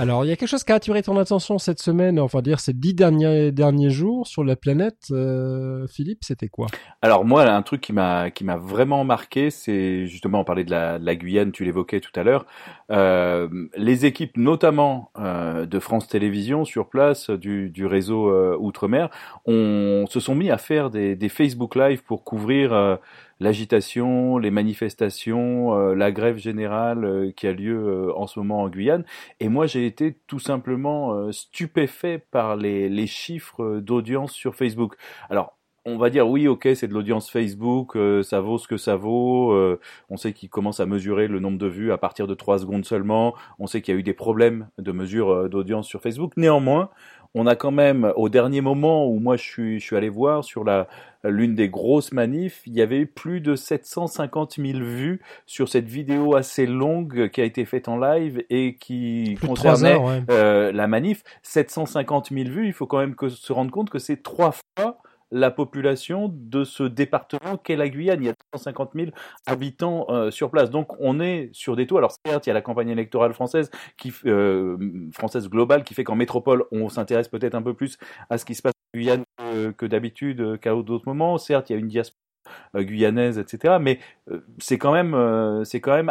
Alors, 0.00 0.24
il 0.24 0.28
y 0.28 0.32
a 0.32 0.36
quelque 0.36 0.48
chose 0.48 0.64
qui 0.64 0.72
a 0.72 0.76
attiré 0.76 1.02
ton 1.02 1.18
attention 1.18 1.58
cette 1.58 1.78
semaine, 1.78 2.18
enfin 2.18 2.40
dire 2.40 2.58
ces 2.58 2.72
dix 2.72 2.94
derniers 2.94 3.52
derniers 3.52 3.90
jours 3.90 4.26
sur 4.26 4.42
la 4.42 4.56
planète, 4.56 5.08
euh, 5.10 5.86
Philippe, 5.88 6.20
c'était 6.22 6.48
quoi? 6.48 6.68
Alors 7.02 7.26
moi, 7.26 7.42
un 7.42 7.60
truc 7.60 7.82
qui 7.82 7.92
m'a 7.92 8.30
qui 8.30 8.42
m'a 8.42 8.56
vraiment 8.56 9.04
marqué, 9.04 9.50
c'est 9.50 10.06
justement 10.06 10.40
on 10.40 10.44
parlait 10.44 10.64
de 10.64 10.70
la, 10.70 10.98
de 10.98 11.04
la 11.04 11.14
Guyane, 11.16 11.52
tu 11.52 11.66
l'évoquais 11.66 12.00
tout 12.00 12.18
à 12.18 12.22
l'heure, 12.22 12.46
euh, 12.90 13.46
les 13.76 14.06
équipes 14.06 14.38
notamment 14.38 15.10
euh, 15.18 15.66
de 15.66 15.78
France 15.78 16.08
Télévisions 16.08 16.64
sur 16.64 16.88
place 16.88 17.28
du, 17.28 17.68
du 17.68 17.84
réseau 17.84 18.30
euh, 18.30 18.56
outre-mer, 18.58 19.10
on 19.44 20.06
se 20.08 20.18
sont 20.18 20.34
mis 20.34 20.50
à 20.50 20.56
faire 20.56 20.88
des, 20.88 21.14
des 21.14 21.28
Facebook 21.28 21.76
Live 21.76 22.02
pour 22.04 22.24
couvrir 22.24 22.72
euh, 22.72 22.96
l'agitation, 23.40 24.38
les 24.38 24.50
manifestations, 24.50 25.74
euh, 25.74 25.94
la 25.94 26.12
grève 26.12 26.36
générale 26.36 27.04
euh, 27.04 27.32
qui 27.32 27.46
a 27.46 27.52
lieu 27.52 27.76
euh, 27.76 28.12
en 28.16 28.26
ce 28.26 28.38
moment 28.38 28.62
en 28.62 28.68
Guyane. 28.68 29.04
Et 29.40 29.48
moi, 29.48 29.66
j'ai 29.66 29.86
été 29.86 30.16
tout 30.26 30.38
simplement 30.38 31.14
euh, 31.14 31.32
stupéfait 31.32 32.18
par 32.30 32.56
les, 32.56 32.88
les 32.88 33.06
chiffres 33.06 33.80
d'audience 33.80 34.32
sur 34.32 34.54
Facebook. 34.54 34.96
Alors, 35.30 35.56
on 35.86 35.96
va 35.96 36.10
dire 36.10 36.28
oui, 36.28 36.46
ok, 36.46 36.68
c'est 36.74 36.88
de 36.88 36.92
l'audience 36.92 37.30
Facebook, 37.30 37.96
euh, 37.96 38.22
ça 38.22 38.40
vaut 38.40 38.58
ce 38.58 38.68
que 38.68 38.76
ça 38.76 38.96
vaut. 38.96 39.52
Euh, 39.52 39.80
on 40.10 40.16
sait 40.16 40.32
qu'ils 40.32 40.50
commencent 40.50 40.80
à 40.80 40.86
mesurer 40.86 41.26
le 41.26 41.40
nombre 41.40 41.58
de 41.58 41.66
vues 41.66 41.92
à 41.92 41.98
partir 41.98 42.26
de 42.26 42.34
3 42.34 42.60
secondes 42.60 42.84
seulement. 42.84 43.34
On 43.58 43.66
sait 43.66 43.80
qu'il 43.80 43.94
y 43.94 43.96
a 43.96 44.00
eu 44.00 44.02
des 44.02 44.12
problèmes 44.12 44.68
de 44.78 44.92
mesure 44.92 45.30
euh, 45.30 45.48
d'audience 45.48 45.86
sur 45.86 46.02
Facebook. 46.02 46.36
Néanmoins, 46.36 46.90
on 47.34 47.46
a 47.46 47.56
quand 47.56 47.70
même, 47.70 48.12
au 48.16 48.28
dernier 48.28 48.60
moment 48.60 49.06
où 49.08 49.18
moi 49.18 49.36
je 49.36 49.42
suis, 49.42 49.80
je 49.80 49.84
suis 49.84 49.96
allé 49.96 50.08
voir 50.08 50.44
sur 50.44 50.64
la 50.64 50.88
l'une 51.24 51.54
des 51.54 51.68
grosses 51.68 52.12
manifs, 52.12 52.62
il 52.66 52.74
y 52.74 52.82
avait 52.82 53.04
plus 53.04 53.40
de 53.40 53.54
750 53.54 54.54
000 54.56 54.78
vues 54.78 55.20
sur 55.46 55.68
cette 55.68 55.86
vidéo 55.86 56.34
assez 56.34 56.66
longue 56.66 57.28
qui 57.28 57.40
a 57.40 57.44
été 57.44 57.64
faite 57.64 57.88
en 57.88 57.98
live 57.98 58.42
et 58.48 58.76
qui 58.76 59.34
plus 59.36 59.48
concernait 59.48 59.92
heures, 59.92 60.04
ouais. 60.04 60.22
euh, 60.30 60.72
la 60.72 60.86
manif. 60.86 61.22
750 61.42 62.30
000 62.32 62.48
vues, 62.48 62.66
il 62.66 62.72
faut 62.72 62.86
quand 62.86 62.98
même 62.98 63.14
que, 63.14 63.28
se 63.28 63.52
rendre 63.52 63.70
compte 63.70 63.90
que 63.90 63.98
c'est 63.98 64.22
trois 64.22 64.52
fois 64.52 64.98
la 65.30 65.50
population 65.50 66.30
de 66.32 66.64
ce 66.64 66.82
département 66.82 67.56
qu'est 67.56 67.76
la 67.76 67.88
Guyane. 67.88 68.22
Il 68.22 68.26
y 68.26 68.30
a 68.30 68.34
350 68.52 68.90
000 68.94 69.10
habitants 69.46 70.06
euh, 70.08 70.30
sur 70.30 70.50
place. 70.50 70.70
Donc 70.70 70.88
on 71.00 71.20
est 71.20 71.50
sur 71.52 71.76
des 71.76 71.86
taux. 71.86 71.98
Alors 71.98 72.14
certes, 72.24 72.46
il 72.46 72.50
y 72.50 72.52
a 72.52 72.54
la 72.54 72.62
campagne 72.62 72.88
électorale 72.88 73.32
française, 73.32 73.70
qui, 73.96 74.12
euh, 74.26 74.76
française 75.12 75.48
globale, 75.48 75.84
qui 75.84 75.94
fait 75.94 76.04
qu'en 76.04 76.16
métropole, 76.16 76.64
on 76.72 76.88
s'intéresse 76.88 77.28
peut-être 77.28 77.54
un 77.54 77.62
peu 77.62 77.74
plus 77.74 77.98
à 78.28 78.38
ce 78.38 78.44
qui 78.44 78.54
se 78.54 78.62
passe 78.62 78.74
en 78.94 78.98
Guyane 78.98 79.24
que, 79.36 79.70
que 79.70 79.86
d'habitude, 79.86 80.58
qu'à 80.60 80.74
d'autres 80.74 81.06
moments. 81.06 81.38
Certes, 81.38 81.70
il 81.70 81.74
y 81.74 81.76
a 81.76 81.78
une 81.78 81.88
diaspora 81.88 82.29
euh, 82.74 82.82
guyanaise, 82.82 83.38
etc. 83.38 83.76
Mais 83.80 83.98
euh, 84.30 84.40
c'est 84.58 84.78
quand 84.78 84.92
même, 84.92 85.14
euh, 85.14 85.64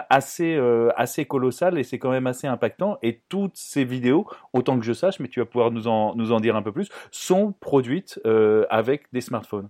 assez, 0.10 1.26
colossal 1.26 1.78
et 1.78 1.84
c'est 1.84 2.00
quand 2.00 2.12
même 2.12 2.28
assez 2.28 2.48
impactant. 2.48 2.98
Et 3.02 3.22
toutes 3.30 3.56
ces 3.56 3.84
vidéos, 3.84 4.28
autant 4.54 4.80
que 4.80 4.86
je 4.86 4.94
sache, 4.94 5.20
mais 5.20 5.28
tu 5.28 5.40
vas 5.40 5.46
pouvoir 5.46 5.72
nous 5.72 5.88
en, 5.88 6.40
dire 6.40 6.56
un 6.56 6.62
peu 6.62 6.72
plus, 6.72 6.90
sont 7.12 7.54
produites 7.60 8.20
avec 8.70 9.04
des 9.14 9.22
smartphones. 9.22 9.70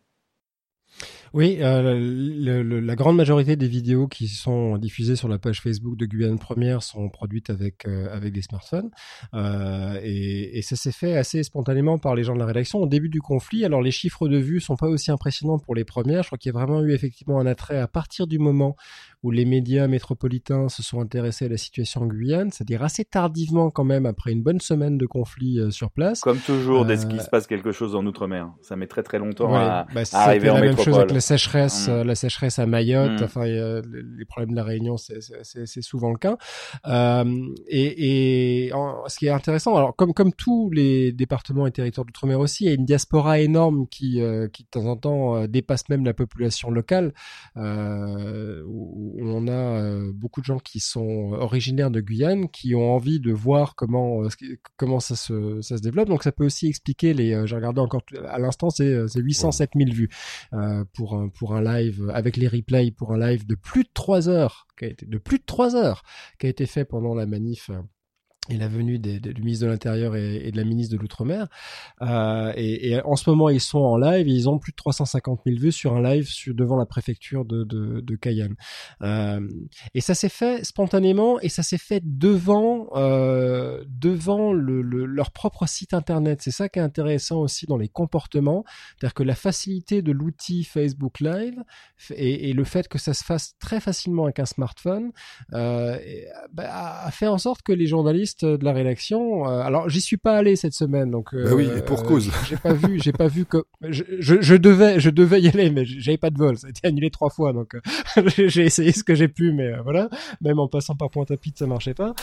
Oui, 1.34 1.58
euh, 1.62 1.94
le, 2.00 2.63
le, 2.63 2.80
la 2.80 2.96
grande 2.96 3.15
majorité 3.15 3.56
des 3.56 3.68
vidéos 3.68 4.08
qui 4.08 4.28
sont 4.28 4.78
diffusées 4.78 5.15
sur 5.15 5.28
la 5.28 5.38
page 5.38 5.62
Facebook 5.62 5.96
de 5.96 6.06
Guyane 6.06 6.39
Première 6.39 6.82
sont 6.82 7.10
produites 7.10 7.50
avec 7.50 7.86
euh, 7.88 8.12
avec 8.12 8.34
des 8.34 8.42
smartphones 8.42 8.89
euh, 9.36 10.00
et, 10.02 10.58
et, 10.58 10.62
ça 10.63 10.76
s'est 10.76 10.92
fait 10.92 11.15
assez 11.15 11.44
spontanément 11.44 12.00
par 12.00 12.15
les 12.15 12.24
gens 12.24 12.34
de 12.34 12.39
la 12.39 12.46
rédaction 12.46 12.80
au 12.80 12.88
début 12.88 13.10
du 13.10 13.22
conflit. 13.22 13.63
Alors 13.63 13.82
les 13.82 13.92
chiffres 13.92 14.28
de 14.28 14.38
vues 14.38 14.60
sont 14.60 14.76
pas 14.76 14.88
aussi 14.88 15.12
impressionnants 15.12 15.60
pour 15.60 15.76
les 15.76 15.86
premières. 15.86 16.24
Je 16.24 16.30
crois 16.30 16.38
qu'il 16.38 16.52
y 16.52 16.56
a 16.56 16.60
vraiment 16.60 16.82
eu 16.82 16.94
effectivement 16.94 17.39
un 17.39 17.46
attrait 17.46 17.78
à 17.78 17.88
partir 17.88 18.26
du 18.26 18.39
moment 18.39 18.76
où 19.23 19.32
les 19.32 19.45
médias 19.45 19.88
métropolitains 19.88 20.69
se 20.69 20.82
sont 20.82 21.01
intéressés 21.01 21.45
à 21.45 21.49
la 21.49 21.58
situation 21.58 22.01
en 22.01 22.08
Guyane, 22.08 22.51
c'est-à-dire 22.51 22.84
assez 22.84 23.03
tardivement 23.03 23.69
quand 23.69 23.84
même 23.84 24.05
après 24.05 24.32
une 24.32 24.41
bonne 24.41 24.62
semaine 24.62 24.97
de 24.97 25.05
conflit 25.05 25.60
euh, 25.60 25.71
sur 25.71 25.91
place. 25.91 26.21
Comme 26.21 26.38
toujours, 26.39 26.86
dès 26.86 26.97
qu'il 26.97 27.19
se 27.19 27.29
passe 27.29 27.45
quelque 27.47 27.71
chose 27.71 27.95
en 27.95 28.05
outre-mer, 28.05 28.49
ça 28.62 28.75
met 28.75 28.88
très 28.88 29.03
très 29.03 29.19
longtemps 29.19 29.51
ouais, 29.51 29.58
à, 29.58 29.88
bah, 29.93 30.03
à 30.13 30.23
arriver 30.23 30.49
en 30.49 30.55
la 30.55 30.62
métropole. 30.62 30.77
Même 30.77 30.86
chose 30.86 30.97
avec 30.99 31.12
la 31.12 31.21
sécheresse, 31.21 31.88
mmh. 31.89 32.01
la 32.01 32.15
sécheresse 32.15 32.60
à 32.60 32.65
Mayotte, 32.65 33.21
mmh. 33.21 33.23
enfin 33.23 33.45
les 33.45 34.25
problèmes 34.25 34.51
de 34.51 34.55
la 34.55 34.63
Réunion, 34.63 34.95
c'est 34.97 35.82
souvent 35.82 36.12
le 36.12 36.17
cas. 36.17 36.38
Euh, 36.88 37.25
et, 37.67 38.67
et 38.67 38.73
en, 38.73 39.08
ce 39.08 39.17
qui 39.17 39.27
est 39.27 39.32
intéressant, 39.32 39.75
alors 39.75 39.95
comme 39.95 40.13
comme 40.13 40.34
tous 40.34 40.69
les 40.71 41.12
départements 41.12 41.67
et 41.67 41.71
territoires 41.71 42.05
d'outre-mer 42.05 42.39
aussi, 42.39 42.65
il 42.65 42.67
y 42.67 42.71
a 42.71 42.75
une 42.75 42.86
diaspora 42.86 43.39
énorme 43.39 43.88
qui 43.88 44.21
euh, 44.21 44.47
qui 44.47 44.63
de 44.63 44.69
temps 44.69 44.86
en 44.86 44.95
temps 44.95 45.36
euh, 45.36 45.47
dépasse 45.47 45.89
même 45.89 46.05
la 46.05 46.13
population 46.13 46.71
locale. 46.71 47.13
Euh, 47.58 48.63
où, 48.67 49.09
où 49.13 49.28
on 49.28 49.48
a 49.48 50.12
beaucoup 50.13 50.41
de 50.41 50.45
gens 50.45 50.60
qui 50.60 50.80
sont 50.80 51.34
originaires 51.34 51.91
de 51.91 52.02
Guyane, 52.02 52.50
qui 52.50 52.76
ont 52.76 52.93
envie 52.93 53.19
de 53.19 53.32
voir 53.32 53.76
comment 53.76 54.24
comment 54.78 55.00
ça 55.00 55.15
se 55.15 55.62
ça 55.62 55.78
se 55.78 55.82
développe. 55.82 56.10
Donc 56.10 56.24
ça 56.24 56.32
peut 56.32 56.45
aussi 56.45 56.67
expliquer 56.67 57.13
les. 57.13 57.45
J'ai 57.48 57.56
regardé 57.56 57.82
encore 57.82 58.04
à 58.28 58.39
l'instant, 58.39 58.69
c'est 58.69 59.08
807 59.15 59.72
000 59.76 59.91
vues 59.91 60.10
pour 60.93 61.15
un 61.15 61.30
pour 61.30 61.56
un 61.56 61.62
live 61.62 62.10
avec 62.13 62.38
les 62.38 62.48
replays 62.48 62.91
pour 62.91 63.13
un 63.13 63.19
live 63.19 63.45
de 63.45 63.56
plus 63.56 63.84
de 63.84 63.89
3 63.93 64.30
heures 64.30 64.67
qui 64.78 64.86
a 64.86 64.88
été 64.89 65.06
de 65.06 65.17
plus 65.17 65.39
de 65.39 65.43
3 65.45 65.76
heures 65.76 66.04
qui 66.39 66.48
a 66.48 66.50
été 66.50 66.65
fait 66.65 66.86
pendant 66.86 67.13
la 67.13 67.26
manif 67.26 67.69
et 68.47 68.58
la 68.58 68.67
venue 68.67 68.99
du 68.99 69.41
ministre 69.41 69.65
de 69.65 69.71
l'Intérieur 69.71 70.15
et, 70.15 70.52
de 70.52 70.58
la 70.58 70.63
ministre 70.63 70.95
de 70.95 71.02
l'Outre-mer. 71.02 71.47
Euh, 72.02 72.52
et, 72.56 72.99
en 73.02 73.15
ce 73.15 73.30
moment, 73.30 73.49
ils 73.49 73.62
sont 73.62 73.80
en 73.80 73.97
live. 73.97 74.28
Ils 74.28 74.49
ont 74.49 74.58
plus 74.58 74.71
de 74.71 74.78
350 74.78 75.41
000 75.45 75.60
vues 75.60 75.71
sur 75.71 75.95
un 75.95 76.02
live 76.02 76.28
sur, 76.28 76.56
devant 76.56 76.78
la 76.78 76.86
préfecture 76.86 77.45
de, 77.45 78.15
Cayenne. 78.15 78.56
Euh, 79.02 79.47
et 79.93 80.02
ça 80.02 80.13
s'est 80.13 80.30
fait 80.30 80.65
spontanément 80.65 81.39
et 81.39 81.47
ça 81.47 81.63
s'est 81.63 81.78
fait 81.78 82.02
devant 82.04 82.89
euh, 82.95 83.84
devant 83.88 84.52
le, 84.52 84.82
le, 84.82 85.06
leur 85.06 85.32
propre 85.32 85.67
site 85.67 85.93
internet. 85.93 86.41
C'est 86.41 86.52
ça 86.52 86.67
qui 86.67 86.80
est 86.80 86.82
intéressant 86.82 87.39
aussi 87.39 87.65
dans 87.65 87.78
les 87.78 87.88
comportements, 87.88 88.65
c'est-à-dire 88.97 89.13
que 89.13 89.23
la 89.23 89.36
facilité 89.36 90.02
de 90.02 90.12
l'outil 90.12 90.63
Facebook 90.63 91.19
Live 91.21 91.63
et, 92.10 92.52
le 92.52 92.63
fait 92.63 92.87
que 92.87 92.98
ça 92.98 93.13
se 93.13 93.23
fasse 93.23 93.56
très 93.60 93.79
facilement 93.79 94.23
avec 94.25 94.40
un 94.40 94.46
smartphone 94.46 95.12
bah, 95.52 96.00
a 96.58 97.12
fait 97.12 97.27
en 97.27 97.37
sorte 97.37 97.62
que 97.62 97.71
les 97.71 97.85
journalistes 97.85 98.29
de 98.38 98.63
la 98.63 98.73
rédaction. 98.73 99.48
Euh, 99.48 99.62
alors, 99.62 99.90
j'y 99.90 100.02
suis 100.02 100.17
pas 100.17 100.38
allé 100.38 100.56
cette 100.56 100.73
semaine, 100.73 101.12
donc. 101.12 101.34
bah 101.34 101.52
oui, 101.54 101.69
et 101.75 101.82
pour 101.82 102.02
euh, 102.02 102.04
cause. 102.04 102.32
J'ai 102.48 102.58
pas 102.58 102.73
vu, 102.73 103.00
j'ai 103.02 103.12
pas 103.12 103.27
vu 103.27 103.46
que 103.46 103.63
je, 103.82 104.04
je, 104.19 104.56
devais, 104.56 105.00
je 105.00 105.10
devais 105.10 105.42
y 105.42 105.48
aller, 105.48 105.69
mais 105.69 105.86
j'avais 105.86 106.17
pas 106.17 106.30
de 106.30 106.38
vol. 106.38 106.58
Ça 106.58 106.67
a 106.67 106.69
été 106.69 106.88
annulé 106.88 107.10
trois 107.10 107.30
fois, 107.30 107.54
donc 107.54 107.75
euh, 107.75 108.30
j'ai 108.48 108.65
essayé 108.65 108.92
ce 108.92 109.04
que 109.04 109.15
j'ai 109.15 109.27
pu, 109.27 109.52
mais 109.52 109.71
voilà. 109.84 110.10
Même 110.42 110.60
en 110.60 110.67
passant 110.67 110.96
par 110.96 111.10
Pointe-à-Pitre, 111.10 111.60
ça 111.60 111.67
marchait 111.67 111.94
pas. 111.94 112.13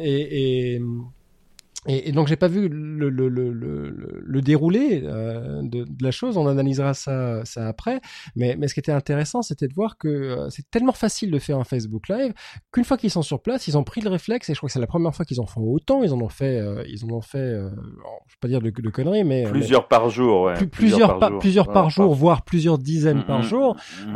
et, 0.00 0.74
et 0.74 0.80
et, 1.86 2.08
et, 2.08 2.12
donc 2.12 2.26
j'ai 2.26 2.36
pas 2.36 2.48
vu 2.48 2.68
le, 2.68 3.08
le, 3.08 3.28
le, 3.28 3.52
le 3.52 4.42
déroulé 4.42 5.02
euh, 5.04 5.62
de, 5.62 5.84
de, 5.84 6.02
la 6.04 6.10
chose. 6.10 6.36
On 6.36 6.48
analysera 6.48 6.92
ça, 6.92 7.44
ça 7.44 7.68
après. 7.68 8.00
Mais, 8.34 8.56
mais 8.58 8.66
ce 8.66 8.74
qui 8.74 8.80
était 8.80 8.90
intéressant, 8.90 9.42
c'était 9.42 9.68
de 9.68 9.74
voir 9.74 9.96
que 9.96 10.08
euh, 10.08 10.50
c'est 10.50 10.68
tellement 10.70 10.92
facile 10.92 11.30
de 11.30 11.38
faire 11.38 11.56
un 11.56 11.64
Facebook 11.64 12.08
Live 12.08 12.32
qu'une 12.72 12.84
fois 12.84 12.96
qu'ils 12.96 13.12
sont 13.12 13.22
sur 13.22 13.40
place, 13.40 13.68
ils 13.68 13.78
ont 13.78 13.84
pris 13.84 14.00
le 14.00 14.10
réflexe. 14.10 14.50
Et 14.50 14.54
je 14.54 14.58
crois 14.58 14.66
que 14.68 14.72
c'est 14.72 14.80
la 14.80 14.88
première 14.88 15.14
fois 15.14 15.24
qu'ils 15.24 15.40
en 15.40 15.46
font 15.46 15.62
autant. 15.62 16.02
Ils 16.02 16.12
en 16.12 16.20
ont 16.20 16.28
fait, 16.28 16.58
euh, 16.58 16.82
ils 16.88 17.04
en 17.04 17.10
ont 17.10 17.20
fait, 17.20 17.38
euh, 17.38 17.70
je 18.26 18.34
vais 18.34 18.38
pas 18.40 18.48
dire 18.48 18.60
de, 18.60 18.70
de 18.70 18.90
conneries, 18.90 19.22
mais 19.24 19.44
plusieurs 19.44 19.86
par 19.86 20.10
jour, 20.10 20.42
ouais. 20.42 20.54
plusieurs, 20.66 20.70
plusieurs, 20.70 21.18
par, 21.20 21.30
jour, 21.30 21.38
plusieurs 21.38 21.68
par 21.72 21.90
jour, 21.90 22.12
voire 22.14 22.42
plusieurs 22.42 22.78
dizaines 22.78 23.24
par 23.24 23.42
jour, 23.42 23.76
mm, 24.04 24.12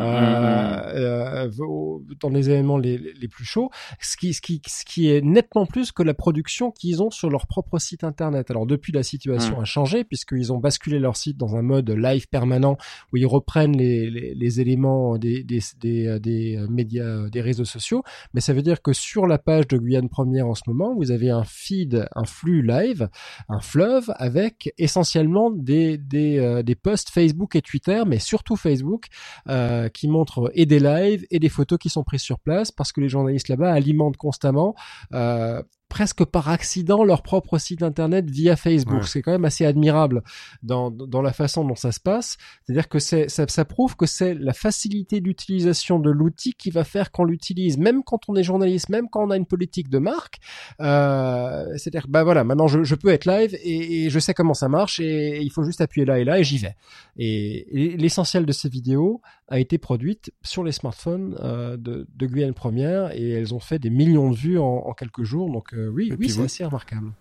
dans 2.20 2.28
les 2.28 2.50
événements 2.50 2.78
les, 2.78 2.98
les 2.98 3.28
plus 3.28 3.44
chauds. 3.44 3.70
Ce 4.00 4.16
qui, 4.16 4.34
ce 4.34 4.40
qui, 4.40 4.60
ce 4.66 4.84
qui 4.84 5.10
est 5.10 5.20
nettement 5.22 5.64
plus 5.64 5.92
que 5.92 6.02
la 6.02 6.14
production 6.14 6.72
qu'ils 6.72 7.02
ont 7.02 7.10
sur 7.10 7.30
leur 7.30 7.46
propre 7.52 7.78
site 7.78 8.02
internet. 8.02 8.50
Alors 8.50 8.64
depuis 8.64 8.92
la 8.92 9.02
situation 9.02 9.58
mmh. 9.58 9.62
a 9.62 9.64
changé 9.66 10.04
puisqu'ils 10.04 10.54
ont 10.54 10.58
basculé 10.58 10.98
leur 10.98 11.18
site 11.18 11.36
dans 11.36 11.54
un 11.54 11.60
mode 11.60 11.90
live 11.90 12.26
permanent 12.28 12.78
où 13.12 13.18
ils 13.18 13.26
reprennent 13.26 13.76
les, 13.76 14.08
les, 14.10 14.60
éléments 14.62 15.18
des, 15.18 15.44
des, 15.44 15.60
des, 15.78 16.18
des, 16.18 16.56
euh, 16.56 16.66
médias, 16.70 17.28
des 17.28 17.42
réseaux 17.42 17.66
sociaux. 17.66 18.02
Mais 18.32 18.40
ça 18.40 18.54
veut 18.54 18.62
dire 18.62 18.80
que 18.80 18.94
sur 18.94 19.26
la 19.26 19.36
page 19.36 19.68
de 19.68 19.76
Guyane 19.76 20.08
Première 20.08 20.46
en 20.46 20.54
ce 20.54 20.62
moment, 20.66 20.94
vous 20.94 21.10
avez 21.10 21.28
un 21.28 21.44
feed, 21.44 22.08
un 22.14 22.24
flux 22.24 22.62
live, 22.62 23.10
un 23.50 23.60
fleuve 23.60 24.10
avec 24.16 24.72
essentiellement 24.78 25.50
des, 25.50 25.98
des, 25.98 26.38
euh, 26.38 26.62
des 26.62 26.74
posts 26.74 27.10
Facebook 27.10 27.54
et 27.54 27.60
Twitter, 27.60 28.02
mais 28.06 28.18
surtout 28.18 28.56
Facebook, 28.56 29.08
euh, 29.50 29.90
qui 29.90 30.08
montrent 30.08 30.50
et 30.54 30.64
des 30.64 30.80
lives 30.80 31.26
et 31.30 31.38
des 31.38 31.50
photos 31.50 31.78
qui 31.78 31.90
sont 31.90 32.02
prises 32.02 32.22
sur 32.22 32.38
place 32.38 32.72
parce 32.72 32.92
que 32.92 33.02
les 33.02 33.10
journalistes 33.10 33.48
là-bas 33.48 33.70
alimentent 33.70 34.16
constamment 34.16 34.74
euh, 35.12 35.62
presque 35.92 36.24
par 36.24 36.48
accident 36.48 37.04
leur 37.04 37.22
propre 37.22 37.58
site 37.58 37.82
internet 37.82 38.30
via 38.30 38.56
Facebook. 38.56 39.04
C'est 39.04 39.20
quand 39.20 39.30
même 39.30 39.44
assez 39.44 39.66
admirable 39.66 40.22
dans, 40.62 40.90
dans 40.90 41.20
la 41.20 41.34
façon 41.34 41.66
dont 41.66 41.74
ça 41.74 41.92
se 41.92 42.00
passe. 42.00 42.38
C'est-à-dire 42.64 42.88
que 42.88 42.98
c'est, 42.98 43.28
ça, 43.28 43.44
ça 43.46 43.66
prouve 43.66 43.94
que 43.94 44.06
c'est 44.06 44.32
la 44.32 44.54
facilité 44.54 45.20
d'utilisation 45.20 45.98
de 45.98 46.10
l'outil 46.10 46.54
qui 46.54 46.70
va 46.70 46.84
faire 46.84 47.10
qu'on 47.10 47.24
l'utilise, 47.24 47.76
même 47.76 48.02
quand 48.04 48.20
on 48.30 48.36
est 48.36 48.42
journaliste, 48.42 48.88
même 48.88 49.10
quand 49.10 49.22
on 49.22 49.30
a 49.30 49.36
une 49.36 49.44
politique 49.44 49.90
de 49.90 49.98
marque. 49.98 50.38
Euh, 50.80 51.66
c'est-à-dire, 51.76 52.06
bah 52.08 52.24
voilà, 52.24 52.42
maintenant 52.42 52.68
je, 52.68 52.84
je 52.84 52.94
peux 52.94 53.10
être 53.10 53.26
live 53.26 53.54
et, 53.62 54.06
et, 54.06 54.08
je 54.08 54.18
sais 54.18 54.32
comment 54.32 54.54
ça 54.54 54.70
marche 54.70 54.98
et, 54.98 55.42
il 55.42 55.50
faut 55.50 55.62
juste 55.62 55.82
appuyer 55.82 56.06
là 56.06 56.18
et 56.18 56.24
là 56.24 56.38
et 56.38 56.44
j'y 56.44 56.56
vais. 56.56 56.74
Et, 57.18 57.96
l'essentiel 57.98 58.46
de 58.46 58.52
ces 58.52 58.70
vidéos 58.70 59.20
a 59.52 59.58
été 59.58 59.76
produite 59.76 60.32
sur 60.40 60.64
les 60.64 60.72
smartphones 60.72 61.36
euh, 61.40 61.76
de, 61.76 62.06
de 62.16 62.26
Guyane 62.26 62.54
Première 62.54 63.14
et 63.14 63.32
elles 63.32 63.54
ont 63.54 63.60
fait 63.60 63.78
des 63.78 63.90
millions 63.90 64.30
de 64.30 64.36
vues 64.36 64.58
en, 64.58 64.64
en 64.64 64.92
quelques 64.94 65.24
jours. 65.24 65.50
Donc 65.52 65.74
euh, 65.74 65.88
oui, 65.88 66.10
oui, 66.18 66.30
c'est 66.30 66.42
assez 66.42 66.64
remarquable. 66.64 67.12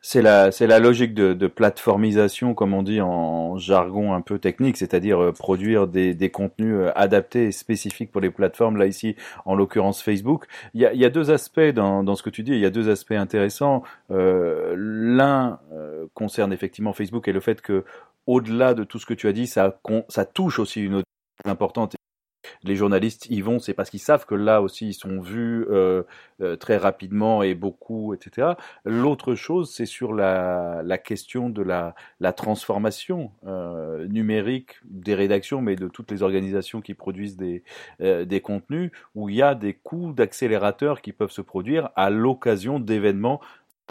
C'est 0.00 0.22
la, 0.22 0.52
c'est 0.52 0.66
la 0.66 0.78
logique 0.78 1.14
de, 1.14 1.34
de, 1.34 1.46
plateformisation, 1.48 2.54
comme 2.54 2.72
on 2.74 2.82
dit 2.82 3.00
en 3.00 3.58
jargon 3.58 4.14
un 4.14 4.20
peu 4.20 4.38
technique, 4.38 4.76
c'est-à-dire 4.76 5.20
euh, 5.20 5.32
produire 5.32 5.86
des, 5.86 6.14
des, 6.14 6.30
contenus 6.30 6.88
adaptés 6.94 7.46
et 7.46 7.52
spécifiques 7.52 8.10
pour 8.10 8.20
les 8.20 8.30
plateformes. 8.30 8.76
Là 8.76 8.86
ici, 8.86 9.16
en 9.44 9.54
l'occurrence 9.54 10.00
Facebook. 10.00 10.46
Il 10.72 10.80
y 10.80 10.86
a, 10.86 10.94
il 10.94 11.00
y 11.00 11.04
a 11.04 11.10
deux 11.10 11.30
aspects 11.30 11.60
dans, 11.74 12.04
dans, 12.04 12.14
ce 12.14 12.22
que 12.22 12.30
tu 12.30 12.42
dis. 12.42 12.52
Il 12.52 12.60
y 12.60 12.66
a 12.66 12.70
deux 12.70 12.88
aspects 12.88 13.12
intéressants. 13.12 13.82
Euh, 14.10 14.74
L'un 14.78 15.58
euh, 15.72 16.06
concerne 16.14 16.54
effectivement 16.54 16.94
Facebook 16.94 17.28
et 17.28 17.32
le 17.32 17.40
fait 17.40 17.60
que, 17.60 17.84
au-delà 18.26 18.72
de 18.72 18.84
tout 18.84 18.98
ce 18.98 19.06
que 19.06 19.14
tu 19.14 19.28
as 19.28 19.32
dit, 19.32 19.46
ça, 19.46 19.78
ça 20.08 20.24
touche 20.24 20.58
aussi 20.58 20.82
une 20.82 20.94
autre 20.94 21.06
importante 21.48 21.96
les 22.66 22.76
journalistes 22.76 23.26
y 23.30 23.40
vont, 23.40 23.58
c'est 23.58 23.74
parce 23.74 23.90
qu'ils 23.90 24.00
savent 24.00 24.26
que 24.26 24.34
là 24.34 24.60
aussi 24.60 24.88
ils 24.88 24.94
sont 24.94 25.20
vus 25.20 25.66
euh, 25.70 26.02
euh, 26.40 26.56
très 26.56 26.76
rapidement 26.76 27.42
et 27.42 27.54
beaucoup, 27.54 28.14
etc. 28.14 28.52
L'autre 28.84 29.34
chose, 29.34 29.72
c'est 29.72 29.86
sur 29.86 30.12
la, 30.12 30.82
question 31.04 31.48
de 31.48 31.62
la, 31.62 31.94
transformation 32.32 33.30
euh, 33.46 34.06
numérique 34.08 34.80
des 34.84 35.14
rédactions, 35.14 35.60
mais 35.60 35.76
de 35.76 35.88
toutes 35.88 36.10
les 36.10 36.22
organisations 36.22 36.80
qui 36.80 36.94
produisent 36.94 37.36
des, 37.36 37.62
contenus, 38.42 38.90
où 39.14 39.28
il 39.28 39.36
y 39.36 39.42
a 39.42 39.54
des 39.54 39.74
coûts 39.74 40.12
d'accélérateur 40.12 41.00
qui 41.00 41.12
peuvent 41.12 41.30
se 41.30 41.40
produire 41.40 41.90
à 41.96 42.10
l'occasion 42.10 42.78
d'événements 42.78 43.40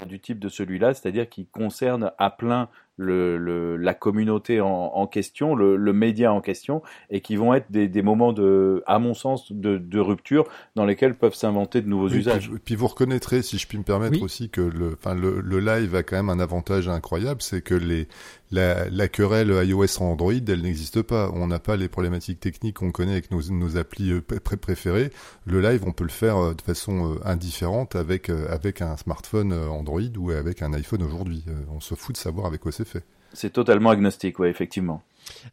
du 0.05 0.19
type 0.19 0.39
de 0.39 0.49
celui-là, 0.49 0.93
c'est-à-dire 0.93 1.29
qui 1.29 1.47
concernent 1.47 2.11
à 2.17 2.29
plein 2.29 2.69
le, 2.97 3.37
le, 3.37 3.75
la 3.77 3.93
communauté 3.93 4.61
en, 4.61 4.67
en 4.67 5.07
question, 5.07 5.55
le, 5.55 5.75
le, 5.75 5.93
média 5.93 6.31
en 6.31 6.41
question, 6.41 6.81
et 7.09 7.21
qui 7.21 7.35
vont 7.35 7.53
être 7.53 7.71
des, 7.71 7.87
des 7.87 8.01
moments 8.01 8.33
de, 8.33 8.83
à 8.85 8.99
mon 8.99 9.13
sens, 9.13 9.51
de, 9.51 9.77
de, 9.77 9.99
rupture 9.99 10.45
dans 10.75 10.85
lesquels 10.85 11.15
peuvent 11.15 11.35
s'inventer 11.35 11.81
de 11.81 11.87
nouveaux 11.87 12.09
usages. 12.09 12.49
Puis, 12.49 12.59
puis, 12.63 12.75
vous 12.75 12.87
reconnaîtrez, 12.87 13.41
si 13.41 13.57
je 13.57 13.67
puis 13.67 13.77
me 13.77 13.83
permettre 13.83 14.21
aussi, 14.21 14.49
que 14.49 14.61
le, 14.61 14.93
enfin 14.93 15.15
le, 15.15 15.41
le 15.41 15.59
live 15.59 15.95
a 15.95 16.03
quand 16.03 16.15
même 16.15 16.29
un 16.29 16.39
avantage 16.39 16.87
incroyable, 16.87 17.41
c'est 17.41 17.61
que 17.61 17.75
les 17.75 18.07
la, 18.51 18.89
la 18.89 19.07
querelle 19.07 19.49
iOS 19.49 20.01
en 20.01 20.11
Android, 20.11 20.33
elle 20.33 20.61
n'existe 20.61 21.01
pas. 21.01 21.31
On 21.33 21.47
n'a 21.47 21.59
pas 21.59 21.75
les 21.75 21.89
problématiques 21.89 22.39
techniques 22.39 22.77
qu'on 22.77 22.91
connaît 22.91 23.13
avec 23.13 23.31
nos, 23.31 23.41
nos 23.49 23.77
applis 23.77 24.11
euh, 24.11 24.21
pré 24.21 24.57
préférées. 24.57 25.11
Le 25.45 25.61
live, 25.61 25.83
on 25.85 25.91
peut 25.91 26.03
le 26.03 26.09
faire 26.09 26.37
euh, 26.37 26.53
de 26.53 26.61
façon 26.61 27.13
euh, 27.13 27.15
indifférente 27.25 27.95
avec 27.95 28.29
avec 28.29 28.81
un 28.81 28.97
smartphone 28.97 29.53
Android 29.53 30.01
ou 30.17 30.31
avec 30.31 30.61
un 30.61 30.73
iPhone 30.73 31.03
aujourd'hui. 31.03 31.45
On 31.69 31.79
se 31.79 31.95
fout 31.95 32.15
de 32.15 32.19
savoir 32.19 32.47
avec 32.47 32.61
quoi 32.61 32.71
c'est 32.71 32.84
C'est 33.33 33.51
totalement 33.51 33.89
agnostique, 33.89 34.39
ouais, 34.39 34.49
effectivement. 34.49 35.03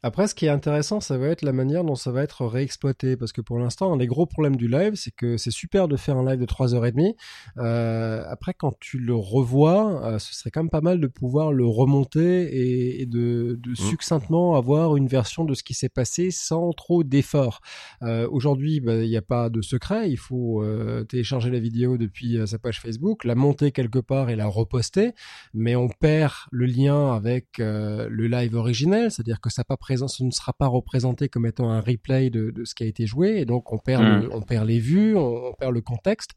Après, 0.02 0.26
ce 0.26 0.34
qui 0.34 0.46
est 0.46 0.50
intéressant, 0.50 1.00
ça 1.00 1.18
va 1.18 1.28
être 1.28 1.42
la 1.42 1.52
manière 1.52 1.84
dont 1.84 1.94
ça 1.94 2.12
va 2.12 2.22
être 2.22 2.46
réexploité. 2.46 3.16
Parce 3.16 3.32
que 3.32 3.40
pour 3.40 3.58
l'instant, 3.58 3.92
un 3.92 3.96
des 3.96 4.06
gros 4.06 4.26
problèmes 4.26 4.56
du 4.56 4.68
live, 4.68 4.94
c'est 4.94 5.14
que 5.14 5.36
c'est 5.36 5.50
super 5.50 5.88
de 5.88 5.96
faire 5.96 6.16
un 6.16 6.24
live 6.28 6.40
de 6.40 6.46
3h30. 6.46 7.14
Euh, 7.58 8.24
après, 8.28 8.54
quand 8.54 8.74
tu 8.80 8.98
le 8.98 9.14
revois, 9.14 10.04
euh, 10.04 10.18
ce 10.18 10.34
serait 10.34 10.50
quand 10.50 10.62
même 10.62 10.70
pas 10.70 10.80
mal 10.80 11.00
de 11.00 11.06
pouvoir 11.06 11.52
le 11.52 11.66
remonter 11.66 12.42
et, 12.44 13.02
et 13.02 13.06
de, 13.06 13.58
de 13.60 13.70
mmh. 13.70 13.76
succinctement 13.76 14.56
avoir 14.56 14.96
une 14.96 15.06
version 15.06 15.44
de 15.44 15.54
ce 15.54 15.62
qui 15.62 15.74
s'est 15.74 15.88
passé 15.88 16.30
sans 16.30 16.72
trop 16.72 17.04
d'efforts. 17.04 17.60
Euh, 18.02 18.28
Aujourd'hui, 18.30 18.80
bah, 18.80 18.96
il 18.96 19.08
n'y 19.08 19.16
a 19.16 19.22
pas 19.22 19.50
de 19.50 19.62
secret. 19.62 20.10
Il 20.10 20.16
faut 20.16 20.62
euh, 20.62 21.04
télécharger 21.04 21.50
la 21.50 21.60
vidéo 21.60 21.96
depuis 21.96 22.38
euh, 22.38 22.46
sa 22.46 22.58
page 22.58 22.80
Facebook, 22.80 23.24
la 23.24 23.34
monter 23.34 23.72
quelque 23.72 23.98
part 23.98 24.30
et 24.30 24.36
la 24.36 24.46
reposter. 24.46 25.12
Mais 25.54 25.76
on 25.76 25.88
perd 25.88 26.32
le 26.50 26.66
lien 26.66 27.14
avec 27.14 27.58
le 27.58 28.26
live 28.26 28.54
originel, 28.54 29.10
c'est-à-dire 29.10 29.40
que 29.40 29.50
ça 29.50 29.61
pas 29.64 29.76
présent, 29.76 30.08
ce 30.08 30.24
ne 30.24 30.30
sera 30.30 30.52
pas 30.52 30.66
représenté 30.66 31.28
comme 31.28 31.46
étant 31.46 31.70
un 31.70 31.80
replay 31.80 32.30
de, 32.30 32.50
de 32.50 32.64
ce 32.64 32.74
qui 32.74 32.84
a 32.84 32.86
été 32.86 33.06
joué, 33.06 33.40
et 33.40 33.44
donc 33.44 33.72
on 33.72 33.78
perd, 33.78 34.02
mm. 34.02 34.30
on 34.32 34.42
perd 34.42 34.66
les 34.66 34.78
vues, 34.78 35.16
on, 35.16 35.52
perd 35.54 35.72
le 35.72 35.80
contexte. 35.80 36.30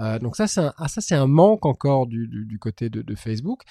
Euh, 0.00 0.18
donc 0.18 0.36
ça, 0.36 0.46
c'est 0.46 0.60
un, 0.60 0.72
ah, 0.76 0.88
ça 0.88 1.00
c'est 1.00 1.14
un 1.14 1.26
manque 1.26 1.66
encore 1.66 2.06
du, 2.06 2.26
du, 2.28 2.44
du 2.44 2.58
côté 2.58 2.90
de, 2.90 3.02
de 3.02 3.14
Facebook 3.14 3.62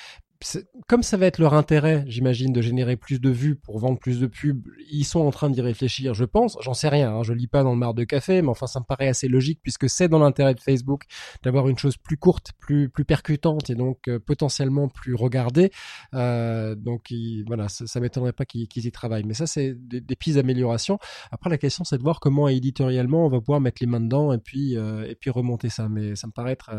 comme 0.88 1.04
ça 1.04 1.18
va 1.18 1.26
être 1.26 1.38
leur 1.38 1.54
intérêt, 1.54 2.06
j'imagine, 2.08 2.54
de 2.54 2.62
générer 2.62 2.96
plus 2.96 3.20
de 3.20 3.30
vues 3.30 3.56
pour 3.56 3.78
vendre 3.78 4.00
plus 4.00 4.22
de 4.22 4.28
pubs, 4.28 4.62
ils 4.90 5.04
sont 5.04 5.20
en 5.20 5.32
train 5.32 5.50
d'y 5.50 5.60
réfléchir, 5.60 6.14
je 6.14 6.24
pense. 6.24 6.58
J'en 6.62 6.74
sais 6.74 6.88
rien, 6.88 7.14
hein, 7.14 7.24
je 7.24 7.34
lis 7.34 7.48
pas 7.48 7.62
dans 7.62 7.74
le 7.74 7.78
mar 7.78 7.94
de 7.94 8.06
café, 8.06 8.42
mais 8.42 8.48
enfin 8.48 8.66
ça 8.66 8.80
me 8.80 8.86
paraît 8.86 9.10
assez 9.10 9.28
logique 9.28 9.60
puisque 9.62 9.90
c'est 9.90 10.08
dans 10.08 10.20
l'intérêt 10.20 10.54
de 10.54 10.62
Facebook 10.62 11.04
d'avoir 11.44 11.68
une 11.68 11.78
chose 11.78 11.98
plus 11.98 12.16
courte, 12.16 12.54
plus 12.58 12.90
plus 12.90 13.04
percutante 13.04 13.70
et 13.70 13.76
donc 13.76 14.08
euh, 14.08 14.18
potentiellement 14.18 14.88
plus 14.88 15.14
regardée. 15.14 15.72
Euh, 16.14 16.74
donc 16.74 17.14
voilà, 17.46 17.68
ça, 17.68 17.86
ça 17.86 18.00
m'étonnerait 18.00 18.34
pas 18.34 18.46
qu'ils 18.46 18.68
y 18.74 18.92
travaillent. 18.92 19.26
Mais 19.26 19.34
ça 19.34 19.46
c'est 19.46 19.74
des, 19.74 20.00
des 20.00 20.16
pistes 20.16 20.38
d'amélioration. 20.38 21.00
Après 21.32 21.50
la 21.50 21.58
question 21.58 21.84
c'est 21.84 21.98
de 21.98 22.04
voir 22.04 22.22
comment 22.22 22.48
éditorialement 22.48 23.26
on 23.26 23.30
va 23.30 23.42
pouvoir 23.42 23.60
mettre 23.60 23.82
les 23.82 23.88
mains 23.88 24.00
dedans 24.00 24.32
et 24.32 24.38
puis 24.38 24.78
euh, 24.78 25.06
et 25.06 25.16
puis 25.16 25.32
remonter 25.32 25.68
ça. 25.68 25.90
Mais 25.90 26.16
ça 26.16 26.28
me 26.28 26.32
paraît 26.32 26.54
être 26.54 26.72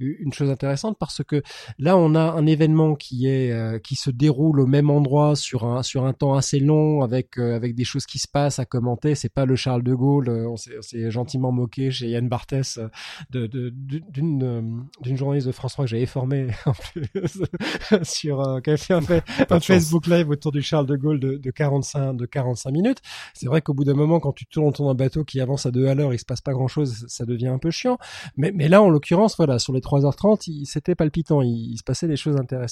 une 0.00 0.32
chose 0.32 0.50
intéressante 0.50 0.98
parce 0.98 1.22
que 1.22 1.40
là 1.78 1.96
on 1.96 2.16
a 2.16 2.20
un 2.20 2.46
événement 2.46 2.79
qui 2.98 3.26
est 3.26 3.52
euh, 3.52 3.78
qui 3.78 3.96
se 3.96 4.10
déroule 4.10 4.60
au 4.60 4.66
même 4.66 4.90
endroit 4.90 5.36
sur 5.36 5.64
un 5.64 5.82
sur 5.82 6.04
un 6.04 6.12
temps 6.12 6.34
assez 6.34 6.58
long 6.58 7.02
avec 7.02 7.38
euh, 7.38 7.54
avec 7.54 7.74
des 7.74 7.84
choses 7.84 8.06
qui 8.06 8.18
se 8.18 8.28
passent 8.28 8.58
à 8.58 8.64
commenter. 8.64 9.14
C'est 9.14 9.32
pas 9.32 9.44
le 9.44 9.56
Charles 9.56 9.82
de 9.82 9.94
Gaulle. 9.94 10.28
Euh, 10.28 10.48
on 10.48 10.56
s'est 10.56 11.10
gentiment 11.10 11.52
moqué 11.52 11.90
chez 11.90 12.08
Yann 12.08 12.28
Barthès 12.28 12.78
de 13.30 13.46
d'une 13.46 14.88
d'une 15.00 15.16
journaliste 15.16 15.46
de 15.46 15.52
France 15.52 15.72
3 15.72 15.84
que 15.84 15.90
j'avais 15.90 16.06
formé 16.06 16.48
en 16.66 16.72
plus 16.72 17.42
sur 18.02 18.60
qui 18.62 18.70
avait 18.70 18.76
fait 18.76 18.94
un, 18.94 19.60
Facebook 19.60 20.06
Live 20.06 20.28
autour 20.30 20.52
du 20.52 20.62
Charles 20.62 20.86
de 20.86 20.96
Gaulle 20.96 21.20
de, 21.20 21.36
de 21.36 21.50
45 21.50 22.14
de 22.14 22.26
45 22.26 22.70
minutes. 22.70 22.98
C'est 23.34 23.46
vrai 23.46 23.60
qu'au 23.60 23.74
bout 23.74 23.84
d'un 23.84 23.94
moment, 23.94 24.20
quand 24.20 24.32
tu 24.32 24.46
tournes 24.46 24.68
autour 24.68 24.86
d'un 24.86 24.94
bateau 24.94 25.24
qui 25.24 25.40
avance 25.40 25.66
à 25.66 25.70
deux 25.70 25.86
à 25.86 25.94
l'heure, 25.94 26.14
il 26.14 26.18
se 26.18 26.24
passe 26.24 26.40
pas 26.40 26.52
grand 26.52 26.68
chose, 26.68 27.04
ça 27.08 27.24
devient 27.24 27.48
un 27.48 27.58
peu 27.58 27.70
chiant. 27.70 27.98
Mais 28.36 28.52
mais 28.54 28.68
là, 28.68 28.82
en 28.82 28.88
l'occurrence, 28.88 29.36
voilà, 29.36 29.58
sur 29.58 29.72
les 29.72 29.80
3h30, 29.80 30.64
c'était 30.64 30.94
palpitant. 30.94 31.42
il 31.42 31.76
se 31.76 31.82
passait 31.82 32.08
des 32.08 32.16
choses 32.16 32.36
intéressantes. 32.36 32.69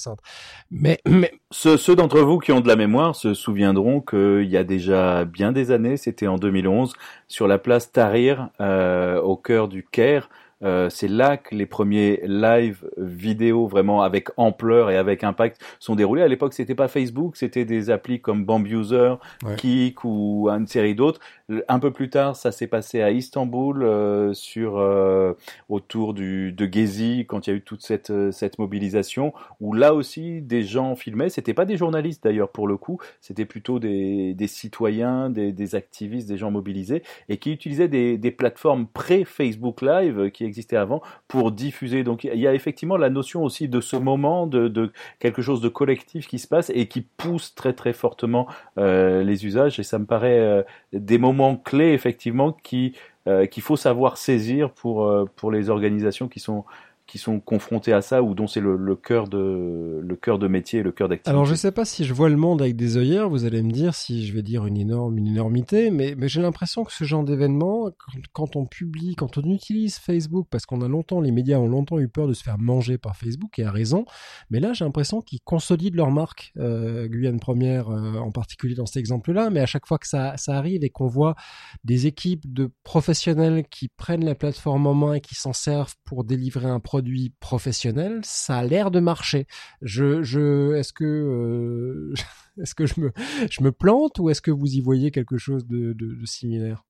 Mais, 0.71 0.99
mais... 1.07 1.31
Ceux, 1.51 1.77
ceux 1.77 1.95
d'entre 1.95 2.19
vous 2.19 2.37
qui 2.37 2.51
ont 2.51 2.61
de 2.61 2.67
la 2.67 2.75
mémoire 2.75 3.15
se 3.15 3.33
souviendront 3.33 4.01
qu'il 4.01 4.45
y 4.45 4.57
a 4.57 4.63
déjà 4.63 5.25
bien 5.25 5.51
des 5.51 5.71
années, 5.71 5.97
c'était 5.97 6.27
en 6.27 6.37
2011, 6.37 6.93
sur 7.27 7.47
la 7.47 7.57
place 7.57 7.91
Tahrir, 7.91 8.49
euh, 8.61 9.19
au 9.19 9.35
cœur 9.35 9.67
du 9.67 9.83
Caire, 9.83 10.29
euh, 10.61 10.89
c'est 10.89 11.07
là 11.07 11.37
que 11.37 11.55
les 11.55 11.65
premiers 11.65 12.19
live 12.25 12.89
vidéo 12.97 13.67
vraiment 13.67 14.01
avec 14.01 14.29
ampleur 14.35 14.91
et 14.91 14.97
avec 14.97 15.23
impact 15.23 15.61
sont 15.79 15.95
déroulés. 15.95 16.21
À 16.21 16.27
l'époque, 16.27 16.53
c'était 16.53 16.75
pas 16.75 16.87
Facebook, 16.87 17.37
c'était 17.37 17.65
des 17.65 17.89
applis 17.89 18.19
comme 18.19 18.43
Bambuser, 18.45 19.15
Kik 19.57 20.03
ou 20.03 20.49
une 20.49 20.67
série 20.67 20.95
d'autres. 20.95 21.21
Un 21.67 21.79
peu 21.79 21.91
plus 21.91 22.09
tard, 22.09 22.35
ça 22.35 22.51
s'est 22.51 22.67
passé 22.67 23.01
à 23.01 23.11
Istanbul, 23.11 23.81
euh, 23.81 24.33
sur 24.33 24.77
euh, 24.77 25.33
autour 25.67 26.13
du 26.13 26.51
de 26.51 26.69
Gezi, 26.71 27.25
quand 27.27 27.47
il 27.47 27.49
y 27.49 27.53
a 27.53 27.55
eu 27.55 27.61
toute 27.61 27.81
cette 27.81 28.13
cette 28.31 28.59
mobilisation, 28.59 29.33
où 29.59 29.73
là 29.73 29.95
aussi 29.95 30.41
des 30.41 30.63
gens 30.63 30.95
filmaient. 30.95 31.29
C'était 31.29 31.55
pas 31.55 31.65
des 31.65 31.77
journalistes 31.77 32.23
d'ailleurs 32.23 32.49
pour 32.49 32.67
le 32.67 32.77
coup, 32.77 32.99
c'était 33.19 33.45
plutôt 33.45 33.79
des, 33.79 34.33
des 34.35 34.47
citoyens, 34.47 35.29
des, 35.31 35.51
des 35.51 35.75
activistes, 35.75 36.27
des 36.27 36.37
gens 36.37 36.51
mobilisés 36.51 37.01
et 37.29 37.37
qui 37.37 37.51
utilisaient 37.51 37.87
des, 37.87 38.17
des 38.17 38.31
plateformes 38.31 38.85
pré 38.87 39.25
Facebook 39.25 39.81
Live 39.81 40.29
qui 40.31 40.45
existait 40.45 40.77
avant 40.77 41.01
pour 41.27 41.51
diffuser. 41.51 42.03
Donc 42.03 42.25
il 42.25 42.39
y 42.39 42.47
a 42.47 42.53
effectivement 42.53 42.97
la 42.97 43.09
notion 43.09 43.43
aussi 43.43 43.67
de 43.67 43.81
ce 43.81 43.95
moment 43.95 44.45
de, 44.47 44.91
quelque 45.19 45.41
chose 45.41 45.61
de 45.61 45.69
collectif 45.69 46.27
qui 46.27 46.37
se 46.37 46.47
passe 46.47 46.71
et 46.75 46.87
qui 46.87 47.01
pousse 47.01 47.55
très 47.55 47.73
très 47.73 47.93
fortement 47.93 48.47
euh, 48.77 49.23
les 49.23 49.45
usages. 49.45 49.79
Et 49.79 49.83
ça 49.83 49.97
me 49.97 50.05
paraît 50.05 50.39
euh, 50.39 50.63
des 50.93 51.17
moments 51.17 51.38
clés 51.55 51.93
effectivement 51.93 52.51
qui 52.51 52.93
euh, 53.27 53.45
qu'il 53.45 53.63
faut 53.63 53.75
savoir 53.75 54.17
saisir 54.17 54.71
pour 54.71 55.11
pour 55.35 55.51
les 55.51 55.69
organisations 55.69 56.27
qui 56.27 56.39
sont 56.39 56.65
qui 57.09 57.17
sont 57.17 57.39
confrontés 57.39 57.91
à 57.91 58.01
ça 58.01 58.21
ou 58.21 58.35
dont 58.35 58.45
c'est 58.45 58.59
le, 58.59 58.95
cœur 58.95 59.27
de 59.27 59.99
le 60.01 60.15
cœur 60.15 60.37
de 60.37 60.47
métier, 60.47 60.83
le 60.83 60.91
cœur 60.91 61.09
d'activité? 61.09 61.29
Alors 61.29 61.45
je 61.45 61.55
sais 61.55 61.71
pas 61.71 61.83
si 61.83 62.05
je 62.05 62.13
vois 62.13 62.29
le 62.29 62.37
monde 62.37 62.61
avec 62.61 62.75
des 62.75 62.97
œillères, 62.97 63.29
vous 63.29 63.45
allez 63.45 63.63
me 63.63 63.71
dire 63.71 63.95
si 63.95 64.27
je 64.27 64.33
vais 64.33 64.43
dire 64.43 64.65
une 64.67 64.77
énorme 64.77 65.17
une 65.17 65.27
énormité, 65.27 65.89
mais, 65.89 66.13
mais 66.15 66.27
j'ai 66.27 66.41
l'impression 66.41 66.83
que 66.83 66.93
ce 66.93 67.03
genre 67.03 67.23
d'événement, 67.23 67.89
quand, 68.31 68.55
on 68.55 68.65
publie, 68.65 69.15
quand 69.15 69.37
on 69.39 69.41
utilise 69.49 69.97
Facebook, 69.97 70.47
parce 70.51 70.67
qu'on 70.67 70.81
a 70.81 70.87
longtemps, 70.87 71.19
les 71.19 71.31
médias 71.31 71.57
ont 71.57 71.67
longtemps 71.67 71.99
eu 71.99 72.07
peur 72.07 72.27
de 72.27 72.33
se 72.33 72.43
faire 72.43 72.59
manger 72.59 72.99
par 72.99 73.15
Facebook 73.15 73.57
et 73.57 73.63
à 73.63 73.71
raison, 73.71 74.05
mais 74.51 74.59
là 74.59 74.73
j'ai 74.73 74.85
l'impression 74.85 75.21
qu'ils 75.21 75.41
consolident 75.41 75.97
leur 75.97 76.11
marque, 76.11 76.51
euh, 76.57 77.07
Guyane 77.07 77.39
Première 77.39 77.89
euh, 77.89 78.17
en 78.17 78.31
particulier 78.31 78.75
dans 78.75 78.85
cet 78.85 78.97
exemple-là, 78.97 79.49
mais 79.49 79.61
à 79.61 79.65
chaque 79.65 79.87
fois 79.87 79.97
que 79.97 80.07
ça, 80.07 80.37
ça 80.37 80.55
arrive 80.55 80.83
et 80.83 80.89
qu'on 80.91 81.07
voit 81.07 81.35
des 81.83 82.05
équipes 82.05 82.53
de 82.53 82.69
professionnels 82.83 83.63
qui 83.69 83.87
prennent 83.87 84.25
la 84.25 84.35
plateforme 84.35 84.85
en 84.85 84.93
main 84.93 85.13
et 85.13 85.21
qui 85.21 85.33
s'en 85.35 85.53
servent 85.53 85.95
pour 86.05 86.23
délivrer 86.23 86.67
un 86.67 86.79
produit 86.79 86.98
professionnel, 87.39 88.21
ça 88.23 88.57
a 88.57 88.63
l'air 88.63 88.91
de 88.91 88.99
marcher. 88.99 89.47
Je, 89.81 90.21
je, 90.23 90.73
est-ce 90.75 90.93
que, 90.93 91.03
euh, 91.03 92.13
est-ce 92.61 92.75
que 92.75 92.85
je 92.85 92.99
me, 92.99 93.11
je 93.49 93.63
me 93.63 93.71
plante 93.71 94.19
ou 94.19 94.29
est-ce 94.29 94.41
que 94.41 94.51
vous 94.51 94.67
y 94.67 94.81
voyez 94.81 95.11
quelque 95.11 95.37
chose 95.37 95.65
de 95.67 96.25
similaire? 96.25 96.83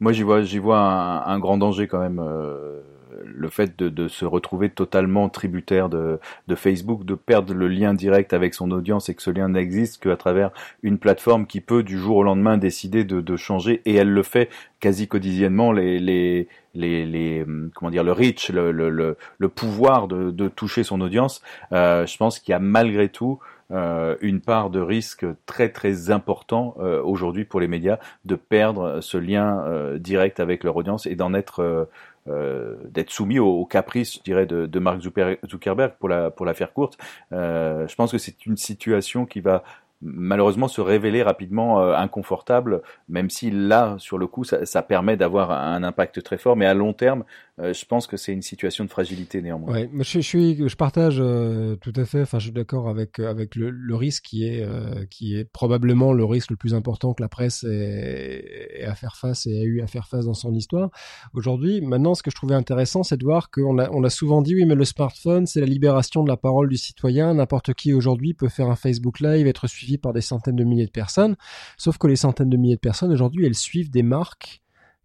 Moi, 0.00 0.12
j'y 0.12 0.22
vois, 0.22 0.42
j'y 0.42 0.58
vois 0.58 0.78
un, 0.78 1.38
grand 1.38 1.58
danger 1.58 1.86
quand 1.86 2.00
même. 2.00 2.20
Euh, 2.20 2.80
le 3.24 3.48
fait 3.48 3.78
de, 3.78 3.88
de, 3.88 4.08
se 4.08 4.24
retrouver 4.24 4.70
totalement 4.70 5.28
tributaire 5.28 5.88
de, 5.88 6.18
de, 6.48 6.54
Facebook, 6.54 7.04
de 7.04 7.14
perdre 7.14 7.54
le 7.54 7.68
lien 7.68 7.94
direct 7.94 8.32
avec 8.32 8.54
son 8.54 8.70
audience 8.70 9.08
et 9.08 9.14
que 9.14 9.22
ce 9.22 9.30
lien 9.30 9.48
n'existe 9.48 10.02
qu'à 10.02 10.16
travers 10.16 10.50
une 10.82 10.98
plateforme 10.98 11.46
qui 11.46 11.60
peut 11.60 11.82
du 11.82 11.98
jour 11.98 12.16
au 12.16 12.22
lendemain 12.22 12.58
décider 12.58 13.04
de, 13.04 13.20
de 13.20 13.36
changer 13.36 13.82
et 13.86 13.94
elle 13.94 14.10
le 14.10 14.22
fait 14.22 14.50
quasi 14.80 15.08
quotidiennement 15.08 15.72
les, 15.72 15.98
les, 15.98 16.48
les, 16.74 17.06
les, 17.06 17.46
comment 17.74 17.90
dire 17.90 18.04
le 18.04 18.12
reach, 18.12 18.50
le, 18.50 18.72
le, 18.72 19.16
le, 19.38 19.48
pouvoir 19.48 20.08
de, 20.08 20.48
toucher 20.48 20.84
son 20.84 21.00
audience, 21.00 21.42
euh, 21.72 22.06
je 22.06 22.16
pense 22.16 22.38
qu'il 22.38 22.52
y 22.52 22.54
a 22.54 22.58
malgré 22.58 23.08
tout 23.08 23.38
une 23.70 24.40
part 24.40 24.70
de 24.70 24.80
risque 24.80 25.26
très 25.46 25.70
très 25.70 26.10
important 26.10 26.74
euh, 26.78 27.02
aujourd'hui 27.02 27.44
pour 27.44 27.60
les 27.60 27.68
médias 27.68 27.98
de 28.24 28.34
perdre 28.34 29.00
ce 29.00 29.16
lien 29.18 29.64
euh, 29.64 29.98
direct 29.98 30.40
avec 30.40 30.64
leur 30.64 30.76
audience 30.76 31.06
et 31.06 31.16
d'en 31.16 31.34
être 31.34 31.88
euh, 32.28 32.76
d'être 32.88 33.10
soumis 33.10 33.38
aux, 33.38 33.66
caprices, 33.66 34.14
je 34.14 34.22
dirais, 34.22 34.46
de, 34.46 34.66
de 34.66 34.78
Mark 34.78 35.00
Zuckerberg 35.00 35.92
pour 35.98 36.08
la 36.08 36.30
pour 36.30 36.46
la 36.46 36.54
faire 36.54 36.72
courte. 36.72 36.98
je 37.30 37.94
pense 37.94 38.12
que 38.12 38.18
c'est 38.18 38.46
une 38.46 38.56
situation 38.56 39.26
qui 39.26 39.40
va 39.40 39.62
malheureusement 40.04 40.68
se 40.68 40.80
révéler 40.80 41.22
rapidement 41.22 41.80
euh, 41.80 41.94
inconfortable, 41.96 42.82
même 43.08 43.30
si 43.30 43.50
là, 43.50 43.96
sur 43.98 44.18
le 44.18 44.26
coup, 44.26 44.44
ça, 44.44 44.66
ça 44.66 44.82
permet 44.82 45.16
d'avoir 45.16 45.50
un 45.50 45.82
impact 45.82 46.22
très 46.22 46.38
fort, 46.38 46.56
mais 46.56 46.66
à 46.66 46.74
long 46.74 46.92
terme, 46.92 47.24
euh, 47.60 47.72
je 47.72 47.84
pense 47.84 48.08
que 48.08 48.16
c'est 48.16 48.32
une 48.32 48.42
situation 48.42 48.84
de 48.84 48.90
fragilité 48.90 49.40
néanmoins. 49.40 49.72
Ouais, 49.72 49.90
je, 49.92 50.02
je, 50.02 50.18
suis, 50.20 50.68
je 50.68 50.76
partage 50.76 51.18
euh, 51.20 51.76
tout 51.76 51.92
à 51.94 52.04
fait. 52.04 52.22
Enfin, 52.22 52.40
je 52.40 52.44
suis 52.44 52.52
d'accord 52.52 52.88
avec 52.88 53.20
avec 53.20 53.54
le, 53.54 53.70
le, 53.70 53.94
risque 53.94 54.24
qui 54.24 54.44
est 54.44 54.66
qui 55.08 55.36
est 55.36 55.44
probablement 55.44 56.12
le 56.12 56.24
risque 56.24 56.50
le 56.50 56.56
plus 56.56 56.74
important 56.74 57.14
que 57.14 57.22
la 57.22 57.28
presse 57.28 57.62
ait, 57.62 58.84
à 58.84 58.96
faire 58.96 59.16
face 59.16 59.46
et 59.46 59.56
a 59.60 59.62
eu 59.62 59.80
à 59.82 59.86
faire 59.86 60.08
face 60.08 60.24
dans 60.24 60.34
son 60.34 60.52
histoire. 60.52 60.90
Aujourd'hui, 61.32 61.80
maintenant, 61.80 62.14
ce 62.14 62.24
que 62.24 62.30
je 62.32 62.36
trouvais 62.36 62.56
intéressant, 62.56 63.04
c'est 63.04 63.16
de 63.16 63.24
voir 63.24 63.50
qu'on 63.50 63.78
a 63.78 63.88
on 63.92 64.02
a 64.02 64.10
souvent 64.10 64.42
dit 64.42 64.56
oui, 64.56 64.64
mais 64.64 64.74
le 64.74 64.84
smartphone, 64.84 65.46
c'est 65.46 65.60
la 65.60 65.66
libération 65.66 66.24
de 66.24 66.28
la 66.28 66.36
parole 66.36 66.68
du 66.68 66.76
citoyen. 66.76 67.34
N'importe 67.34 67.72
qui 67.74 67.92
aujourd'hui 67.92 68.34
peut 68.34 68.48
faire 68.48 68.68
un 68.68 68.76
Facebook 68.76 69.20
Live, 69.20 69.46
être 69.46 69.68
suivi 69.68 69.96
par 69.96 70.12
des 70.12 70.22
centaines 70.22 70.56
de 70.56 70.64
milliers 70.64 70.86
de 70.86 70.90
personnes. 70.90 71.36
Sauf 71.76 71.98
que 71.98 72.08
les 72.08 72.16
centaines 72.16 72.50
de 72.50 72.56
milliers 72.56 72.74
de 72.74 72.80
personnes 72.80 73.12
aujourd'hui, 73.12 73.46
elles 73.46 73.54
suivent 73.54 73.90
des 73.90 74.02
marques 74.02 74.63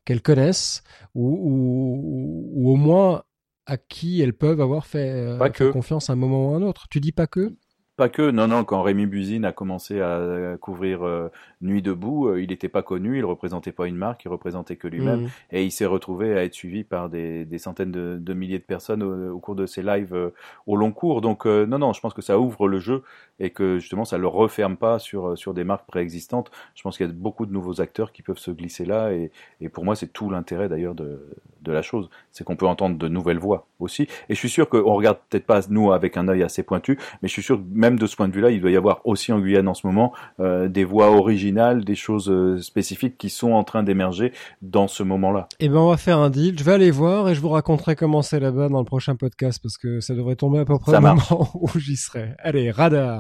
qu'elles 0.10 0.24
connaissent 0.24 0.82
ou, 1.14 2.52
ou, 2.56 2.72
au 2.72 2.76
moins 2.76 3.22
à 3.68 3.78
qui 3.78 4.24
elles 4.24 4.34
peuvent 4.34 4.60
avoir 4.60 4.88
fait, 4.88 5.12
euh, 5.12 5.72
confiance 5.72 6.10
à 6.10 6.14
un 6.14 6.16
moment 6.16 6.50
ou 6.50 6.54
à 6.56 6.58
un 6.58 6.64
autre. 6.64 6.88
Tu 6.90 7.00
dis 7.00 7.12
pas 7.12 7.28
que? 7.28 7.56
Pas 8.00 8.08
que, 8.08 8.32
non, 8.32 8.48
non, 8.48 8.64
quand 8.64 8.82
Rémi 8.82 9.06
Buzine 9.08 9.44
a 9.44 9.52
commencé 9.52 10.00
à 10.00 10.56
couvrir 10.62 11.04
euh, 11.04 11.28
Nuit 11.60 11.82
debout, 11.82 12.30
euh, 12.30 12.42
il 12.42 12.48
n'était 12.48 12.70
pas 12.70 12.82
connu, 12.82 13.18
il 13.18 13.26
représentait 13.26 13.74
pas 13.74 13.88
une 13.88 13.98
marque, 13.98 14.24
il 14.24 14.30
représentait 14.30 14.78
que 14.78 14.88
lui-même, 14.88 15.24
mmh. 15.24 15.30
et 15.52 15.66
il 15.66 15.72
s'est 15.72 15.86
retrouvé 15.86 16.34
à 16.38 16.46
être 16.46 16.54
suivi 16.54 16.86
par 16.86 17.10
des, 17.10 17.44
des 17.44 17.58
centaines 17.58 17.92
de, 17.92 18.18
de, 18.18 18.34
milliers 18.34 18.58
de 18.58 18.64
personnes 18.64 19.04
au, 19.04 19.38
cours 19.40 19.56
de 19.56 19.66
ses 19.66 19.84
lives 19.84 20.14
euh, 20.14 20.30
au 20.66 20.78
long 20.78 20.94
cours. 20.94 21.20
Donc, 21.20 21.46
non, 21.46 21.78
non, 21.78 21.92
je 21.92 22.00
pense 22.00 22.14
que 22.14 22.22
ça 22.22 22.40
ouvre 22.40 22.70
le 22.70 22.80
jeu 22.80 23.04
et 23.42 23.50
que 23.50 23.80
justement 23.80 24.06
ça 24.06 24.18
le 24.18 24.28
referme 24.28 24.78
pas 24.78 24.98
sur 25.00 25.38
sur 25.38 25.54
des 25.54 25.66
marques 25.66 25.88
préexistantes. 25.88 26.52
Je 26.76 26.84
pense 26.84 26.96
qu'il 26.98 27.06
y 27.06 27.10
a 27.10 27.14
beaucoup 27.14 27.46
de 27.46 27.52
nouveaux 27.52 27.82
acteurs 27.82 28.14
qui 28.14 28.22
peuvent 28.22 28.38
se 28.38 28.52
glisser 28.52 28.86
là, 28.86 29.12
et, 29.12 29.32
et 29.60 29.68
pour 29.68 29.84
moi 29.84 29.98
c'est 29.98 30.12
tout 30.14 30.30
l'intérêt 30.30 30.70
d'ailleurs 30.70 30.96
de, 30.96 31.28
de 31.62 31.72
la 31.72 31.82
chose, 31.82 32.10
c'est 32.32 32.44
qu'on 32.44 32.56
peut 32.56 32.68
entendre 32.68 32.98
de 32.98 33.08
nouvelles 33.08 33.40
voix 33.40 33.68
aussi. 33.80 34.04
Et 34.30 34.36
je 34.36 34.40
suis 34.40 34.50
sûr 34.50 34.70
qu'on 34.70 34.94
regarde 34.94 35.18
peut-être 35.30 35.46
pas 35.46 35.62
nous 35.70 35.92
avec 35.92 36.18
un 36.18 36.28
œil 36.28 36.44
assez 36.44 36.64
pointu, 36.64 36.98
mais 37.22 37.28
je 37.28 37.34
suis 37.34 37.44
sûr 37.44 37.58
que 37.58 37.64
même 37.74 37.98
de 37.98 38.08
ce 38.08 38.16
point 38.16 38.28
de 38.28 38.34
vue-là, 38.34 38.52
il 38.52 38.62
doit 38.62 38.72
y 38.72 38.78
avoir 38.78 39.02
aussi 39.06 39.32
en 39.32 39.40
Guyane 39.40 39.68
en 39.68 39.74
ce 39.74 39.86
moment 39.88 40.14
euh, 40.40 40.68
des 40.68 40.84
voix 40.84 41.12
originales, 41.12 41.84
des 41.84 41.96
choses 41.96 42.30
euh, 42.30 42.60
spécifiques 42.60 43.18
qui 43.18 43.30
sont 43.30 43.52
en 43.52 43.64
train 43.64 43.84
d'émerger 43.84 44.34
dans 44.62 44.88
ce 44.88 45.04
moment-là. 45.04 45.48
Eh 45.60 45.70
ben, 45.70 45.78
on 45.78 45.90
va 45.90 45.98
faire 45.98 46.20
un 46.20 46.30
deal. 46.30 46.58
Je 46.58 46.64
vais 46.64 46.74
aller 46.74 46.92
voir 46.92 47.30
et 47.30 47.36
je 47.36 47.42
vous 47.42 47.50
raconterai 47.50 47.96
comment 47.96 48.22
c'est 48.22 48.40
là-bas 48.40 48.70
dans 48.70 48.80
le 48.80 48.86
prochain 48.86 49.16
podcast 49.16 49.60
parce 49.62 49.78
que 49.78 50.00
ça 50.00 50.16
devrait 50.16 50.36
tomber 50.36 50.60
à 50.60 50.66
peu 50.66 50.78
près 50.78 50.96
au 50.96 51.02
moment 51.02 51.52
où 51.56 51.70
j'y 51.78 51.96
serai. 51.96 52.36
Allez, 52.40 52.72
radar. 52.72 53.18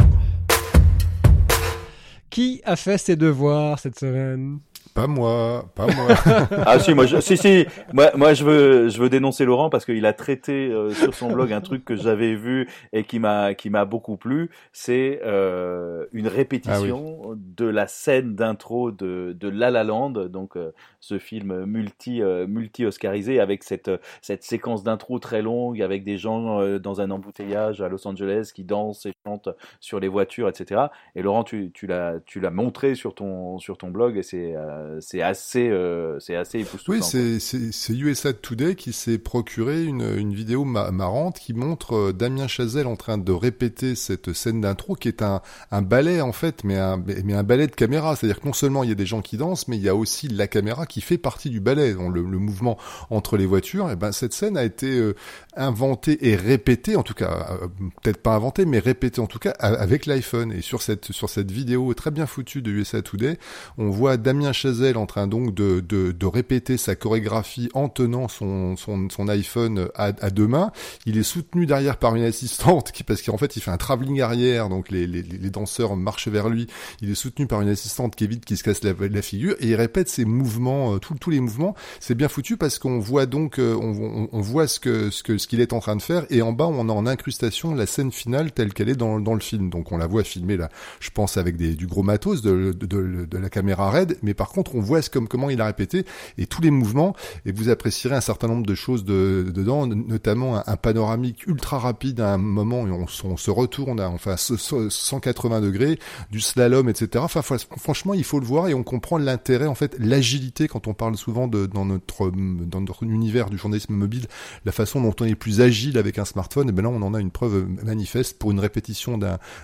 Qui 2.30 2.62
a 2.64 2.76
fait 2.76 2.98
ses 2.98 3.16
devoirs 3.16 3.80
cette 3.80 3.98
semaine? 3.98 4.60
Pas 4.94 5.08
moi, 5.08 5.66
pas 5.76 5.88
moi. 5.88 6.08
ah 6.66 6.80
si, 6.80 6.94
moi, 6.94 7.06
je, 7.06 7.20
si, 7.20 7.38
si, 7.38 7.66
moi, 7.94 8.12
moi, 8.16 8.34
je 8.34 8.44
veux, 8.44 8.90
je 8.90 9.00
veux 9.02 9.10
dénoncer 9.10 9.46
Laurent 9.46 9.70
parce 9.70 9.86
qu'il 9.86 10.06
a 10.06 10.14
traité 10.14 10.70
euh, 10.70 10.92
sur 10.92 11.14
son 11.14 11.32
blog 11.32 11.54
un 11.54 11.62
truc 11.62 11.86
que 11.86 11.96
j'avais 11.96 12.36
vu 12.36 12.70
et 12.94 13.04
qui 13.04 13.20
m'a, 13.20 13.54
qui 13.54 13.70
m'a 13.70 13.86
beaucoup 13.86 14.18
plu. 14.18 14.50
C'est 14.74 15.22
euh, 15.24 16.06
une 16.12 16.28
répétition 16.28 17.20
ah 17.24 17.34
de 17.36 17.66
la 17.66 17.88
scène 17.88 18.36
d'intro 18.36 18.92
de, 18.92 19.36
de 19.40 19.50
La 19.50 19.72
La 19.72 19.84
Land, 19.84 20.12
donc 20.12 20.58
euh, 20.58 20.72
ce 21.00 21.18
film 21.18 21.66
multi, 21.66 22.22
euh, 22.22 22.48
multi 22.48 22.86
oscarisé 22.86 23.40
avec 23.40 23.64
cette, 23.64 23.92
cette 24.22 24.44
séquence 24.44 24.84
d'intro 24.84 25.20
très 25.20 25.42
longue 25.42 25.82
avec 25.82 26.04
des 26.04 26.18
gens 26.18 26.80
dans 26.80 27.02
un 27.02 27.12
embouteillage 27.12 27.82
à 27.82 27.90
Los 27.90 28.08
Angeles 28.08 28.52
qui 28.54 28.64
dansent 28.64 29.06
et 29.06 29.14
chantent 29.26 29.50
sur 29.80 30.00
les 30.00 30.08
voitures, 30.08 30.50
etc. 30.50 30.88
Et 31.16 31.22
Laurent, 31.22 31.44
tu, 31.44 31.72
tu 31.74 31.88
l'as, 31.88 32.16
tu 32.26 32.40
l'as 32.40 32.52
montré 32.52 32.96
sur 32.96 33.16
ton, 33.16 33.60
sur 33.60 33.78
ton 33.78 33.90
blog 33.90 34.18
et 34.18 34.24
c'est 34.24 34.56
euh, 34.56 34.79
c'est 35.00 35.22
assez, 35.22 35.70
euh, 35.70 36.20
c'est 36.20 36.36
assez 36.36 36.60
époustouflant. 36.60 37.06
Oui, 37.14 37.40
c'est 37.40 37.94
USA 37.94 38.34
Today 38.34 38.76
qui 38.76 38.94
s'est 38.94 39.18
procuré 39.18 39.84
une, 39.84 40.18
une 40.18 40.34
vidéo 40.34 40.64
marrante 40.64 41.40
qui 41.40 41.54
montre 41.54 41.96
euh, 41.96 42.14
Damien 42.14 42.48
Chazelle 42.48 42.88
en 42.88 42.96
train 42.96 43.18
de 43.18 43.32
répéter 43.32 43.96
cette 43.96 44.34
scène 44.34 44.62
d'intro 44.62 44.96
qui 44.96 45.08
est 45.08 45.22
un, 45.22 45.42
un 45.72 45.82
ballet 45.82 46.22
en 46.22 46.32
fait, 46.32 46.64
mais 46.64 46.78
un, 46.78 46.98
mais 46.98 47.34
un 47.34 47.44
ballet 47.44 47.68
de 47.68 47.76
caméra. 47.76 48.16
C'est-à-dire 48.16 48.40
que 48.40 48.48
non 48.48 48.54
seulement 48.54 48.84
il 48.84 48.90
y 48.90 48.92
a 48.92 48.96
des 48.96 49.06
gens 49.06 49.22
qui 49.22 49.38
dansent, 49.38 49.68
mais 49.68 49.78
il 49.78 49.84
y 49.84 49.90
a 49.90 49.96
aussi 49.96 50.28
la 50.28 50.48
caméra 50.48 50.86
qui 50.86 51.02
fait 51.02 51.18
partie 51.18 51.50
du 51.50 51.60
ballet, 51.60 51.94
donc 51.94 52.14
le, 52.14 52.22
le 52.22 52.38
mouvement 52.38 52.78
entre 53.10 53.38
les 53.38 53.46
voitures. 53.46 53.92
Et 53.92 53.96
ben 53.96 54.12
cette 54.12 54.34
scène 54.34 54.58
a 54.58 54.64
été 54.64 55.14
inventée 55.56 56.30
et 56.30 56.36
répétée, 56.36 56.96
en 56.96 57.04
tout 57.04 57.14
cas 57.14 57.58
peut-être 58.02 58.22
pas 58.22 58.36
inventée, 58.36 58.66
mais 58.66 58.80
répétée 58.80 59.22
en 59.22 59.28
tout 59.28 59.40
cas 59.40 59.52
avec 59.60 60.06
l'iPhone. 60.06 60.52
Et 60.52 60.62
sur 60.62 60.82
cette 60.82 61.12
sur 61.12 61.30
cette 61.30 61.52
vidéo 61.52 61.94
très 61.94 62.12
bien 62.12 62.26
foutue 62.26 62.62
de 62.62 62.72
USA 62.72 63.02
Today, 63.02 63.38
on 63.78 63.90
voit 63.90 64.18
Damien 64.18 64.54
Chazelle 64.54 64.69
en 64.96 65.06
train 65.06 65.28
donc 65.28 65.54
de, 65.54 65.80
de, 65.80 66.12
de, 66.12 66.26
répéter 66.26 66.78
sa 66.78 66.96
chorégraphie 66.96 67.70
en 67.74 67.90
tenant 67.90 68.28
son, 68.28 68.76
son, 68.78 69.10
son 69.10 69.28
iPhone 69.28 69.90
à, 69.96 70.12
à, 70.20 70.30
deux 70.30 70.48
mains. 70.48 70.72
Il 71.06 71.18
est 71.18 71.24
soutenu 71.24 71.66
derrière 71.66 71.98
par 71.98 72.16
une 72.16 72.24
assistante 72.24 72.92
qui, 72.92 73.04
parce 73.04 73.22
qu'en 73.22 73.38
fait, 73.38 73.56
il 73.56 73.62
fait 73.62 73.72
un 73.72 73.78
travelling 73.78 74.22
arrière, 74.22 74.70
donc 74.70 74.90
les, 74.90 75.08
les, 75.08 75.22
les, 75.22 75.50
danseurs 75.50 75.96
marchent 75.96 76.28
vers 76.28 76.50
lui. 76.50 76.68
Il 77.02 77.10
est 77.10 77.16
soutenu 77.16 77.48
par 77.48 77.62
une 77.62 77.70
assistante 77.70 78.16
qui 78.16 78.24
évite 78.24 78.46
qu'il 78.46 78.58
se 78.58 78.64
casse 78.64 78.84
la, 78.84 78.94
la, 79.00 79.22
figure 79.22 79.56
et 79.60 79.68
il 79.68 79.76
répète 79.76 80.10
ses 80.10 80.26
mouvements, 80.26 80.96
euh, 80.96 81.00
tous 81.00 81.30
les 81.30 81.40
mouvements. 81.40 81.76
C'est 82.00 82.16
bien 82.16 82.28
foutu 82.28 82.58
parce 82.58 82.80
qu'on 82.80 83.00
voit 83.00 83.26
donc, 83.26 83.60
euh, 83.60 83.76
on, 83.76 84.30
on, 84.32 84.42
voit 84.42 84.68
ce 84.68 84.80
que 84.80 85.10
ce 85.10 85.24
que 85.24 85.38
ce 85.38 85.48
qu'il 85.48 85.62
est 85.62 85.74
en 85.74 85.80
train 85.80 85.96
de 85.96 86.02
faire 86.02 86.26
et 86.30 86.42
en 86.42 86.54
bas 86.54 86.68
on 86.68 86.90
a 86.90 86.94
en 86.94 87.06
incrustation 87.06 87.76
la 87.76 87.86
scène 87.86 88.12
finale 88.12 88.52
telle 88.52 88.74
qu'elle 88.74 88.90
est 88.90 88.96
dans, 88.96 89.20
dans 89.20 89.34
le 89.34 89.40
film. 89.40 89.70
Donc 89.70 89.92
on 89.92 89.98
la 89.98 90.08
voit 90.08 90.24
filmer 90.24 90.58
là, 90.58 90.70
je 91.00 91.10
pense 91.10 91.38
avec 91.38 91.58
des, 91.58 91.76
du 91.76 91.88
gros 91.88 92.04
matos 92.04 92.42
de, 92.42 92.74
de, 92.74 92.86
de, 92.86 93.26
de 93.26 93.38
la 93.38 93.50
caméra 93.50 93.90
raide, 93.90 94.18
mais 94.22 94.34
par 94.34 94.50
contre 94.50 94.59
on 94.74 94.82
voit 94.82 95.00
comme 95.10 95.28
comment 95.28 95.50
il 95.50 95.62
a 95.62 95.66
répété 95.66 96.06
et 96.38 96.46
tous 96.46 96.62
les 96.62 96.72
mouvements 96.72 97.16
et 97.46 97.52
vous 97.52 97.70
apprécierez 97.70 98.16
un 98.16 98.22
certain 98.22 98.48
nombre 98.48 98.66
de 98.66 98.76
choses 98.76 99.06
de, 99.06 99.52
dedans, 99.54 99.88
notamment 99.88 100.62
un, 100.68 100.76
panoramique 100.76 101.48
ultra 101.48 101.80
rapide 101.80 102.20
à 102.20 102.34
un 102.34 102.38
moment 102.38 102.88
et 102.88 102.92
on, 102.92 103.38
se 103.38 103.52
retourne 103.52 104.00
à 104.00 104.10
enfin 104.10 104.36
180 104.38 105.62
degrés, 105.62 106.00
du 106.32 106.42
slalom, 106.42 106.90
etc. 106.90 107.24
Enfin 107.24 107.42
franchement, 107.78 108.14
il 108.14 108.24
faut 108.24 108.40
le 108.40 108.46
voir 108.46 108.68
et 108.68 108.74
on 108.74 108.84
comprend 108.84 109.18
l'intérêt 109.18 109.68
en 109.68 109.76
fait, 109.76 109.96
l'agilité 110.00 110.68
quand 110.68 110.88
on 110.88 110.94
parle 110.94 111.16
souvent 111.16 111.48
dans 111.48 111.86
notre 111.86 112.32
dans 112.32 112.82
notre 112.82 113.04
univers 113.04 113.50
du 113.50 113.58
journalisme 113.58 113.94
mobile, 113.94 114.26
la 114.66 114.72
façon 114.72 115.02
dont 115.02 115.16
on 115.20 115.26
est 115.26 115.36
plus 115.36 115.62
agile 115.62 115.98
avec 115.98 116.20
un 116.20 116.26
smartphone. 116.26 116.70
Et 116.70 116.72
ben 116.72 116.84
là, 116.84 116.90
on 116.90 117.02
en 117.02 117.14
a 117.14 117.20
une 117.20 117.32
preuve 117.32 117.68
manifeste 117.84 118.38
pour 118.38 118.52
une 118.52 118.60
répétition 118.60 119.20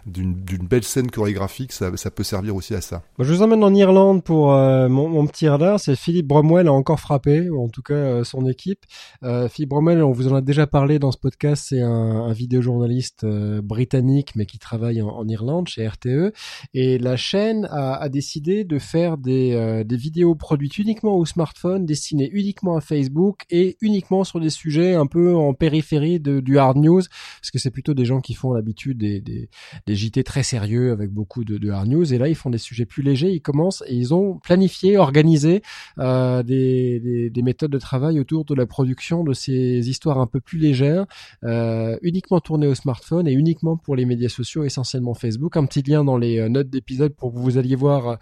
d'une 0.06 0.36
belle 0.68 0.84
scène 0.84 1.10
chorégraphique. 1.10 1.72
Ça, 1.72 1.96
ça 1.96 2.12
peut 2.12 2.24
servir 2.24 2.56
aussi 2.56 2.74
à 2.76 2.82
ça. 2.82 3.04
je 3.20 3.34
vous 3.34 3.42
emmène 3.42 3.64
en 3.64 3.74
Irlande 3.74 4.24
pour 4.24 4.54
euh, 4.54 4.85
euh, 4.86 4.90
mon, 4.90 5.26
petit 5.28 5.48
radar, 5.48 5.80
c'est 5.80 5.96
Philippe 5.96 6.28
Bromwell 6.28 6.68
a 6.68 6.74
encore 6.74 7.00
frappé, 7.00 7.50
ou 7.50 7.64
en 7.64 7.70
tout 7.70 7.82
cas 7.82 7.94
euh, 7.94 8.24
son 8.24 8.46
équipe. 8.46 8.86
Euh, 9.24 9.48
Philippe 9.50 9.70
Bromwell, 9.70 10.04
on 10.04 10.12
vous 10.12 10.28
en 10.28 10.36
a 10.36 10.42
déjà 10.42 10.68
parlé 10.68 11.00
dans 11.00 11.12
ce 11.12 11.18
podcast, 11.18 11.66
c'est 11.70 11.82
un, 11.82 11.90
un 11.90 12.34
vidéojournaliste 12.34 13.26
britannique, 13.26 14.36
mais 14.36 14.46
qui 14.46 14.60
travaille 14.60 15.02
en, 15.02 15.28
Irlande 15.28 15.68
chez 15.68 15.88
RTE. 15.88 16.34
Et 16.74 17.00
la 17.00 17.18
chaîne 17.18 17.68
a, 17.72 18.08
décidé 18.10 18.64
de 18.64 18.78
faire 18.78 19.18
des, 19.18 19.84
vidéos 19.90 20.36
produites 20.36 20.78
uniquement 20.78 21.16
au 21.16 21.26
smartphone, 21.26 21.86
destinées 21.86 22.30
uniquement 22.32 22.78
à 22.78 22.82
Facebook 22.82 23.44
et 23.50 23.78
uniquement 23.82 24.24
sur 24.24 24.40
des 24.40 24.52
sujets 24.52 24.94
un 24.94 25.08
peu 25.08 25.34
en 25.34 25.54
périphérie 25.54 26.20
de, 26.20 26.40
du 26.40 26.60
hard 26.60 26.78
news, 26.78 27.02
parce 27.42 27.52
que 27.52 27.58
c'est 27.58 27.72
plutôt 27.72 27.94
des 27.94 28.06
gens 28.06 28.22
qui 28.22 28.34
font 28.34 28.54
l'habitude 28.54 28.98
des, 28.98 29.50
JT 29.88 30.24
très 30.24 30.44
sérieux 30.44 30.92
avec 30.92 31.10
beaucoup 31.10 31.44
de 31.44 31.70
hard 31.70 31.88
news. 31.88 32.14
Et 32.14 32.18
là, 32.18 32.28
ils 32.28 32.36
font 32.36 32.50
des 32.50 32.58
sujets 32.60 32.86
plus 32.86 33.02
légers. 33.02 33.32
Ils 33.32 33.42
commencent 33.42 33.84
et 33.88 33.96
ils 33.96 34.14
ont 34.14 34.40
planifié 34.44 34.75
organiser 34.98 35.62
euh, 36.00 36.44
des, 36.44 37.30
des, 37.30 37.42
méthodes 37.42 37.72
de 37.72 37.80
travail 37.80 38.20
autour 38.20 38.46
de 38.46 38.56
la 38.56 38.66
production 38.66 39.24
de 39.24 39.34
ces 39.34 39.90
histoires 39.90 40.20
un 40.20 40.28
peu 40.28 40.40
plus 40.40 40.58
légères, 40.58 41.06
euh, 41.44 41.98
uniquement 42.02 42.40
tournées 42.40 42.68
au 42.68 42.76
smartphone 42.76 43.28
et 43.28 43.34
uniquement 43.34 43.78
pour 43.78 43.96
les 43.96 44.06
médias 44.06 44.30
sociaux, 44.30 44.64
essentiellement 44.64 45.14
Facebook. 45.14 45.58
Un 45.58 45.66
petit 45.66 45.82
lien 45.82 46.04
dans 46.04 46.18
les 46.18 46.40
euh, 46.40 46.50
notes 46.50 46.70
d'épisode 46.70 47.14
pour 47.16 47.34
que 47.34 47.40
vous 47.40 47.58
alliez 47.58 47.76
voir 47.76 48.18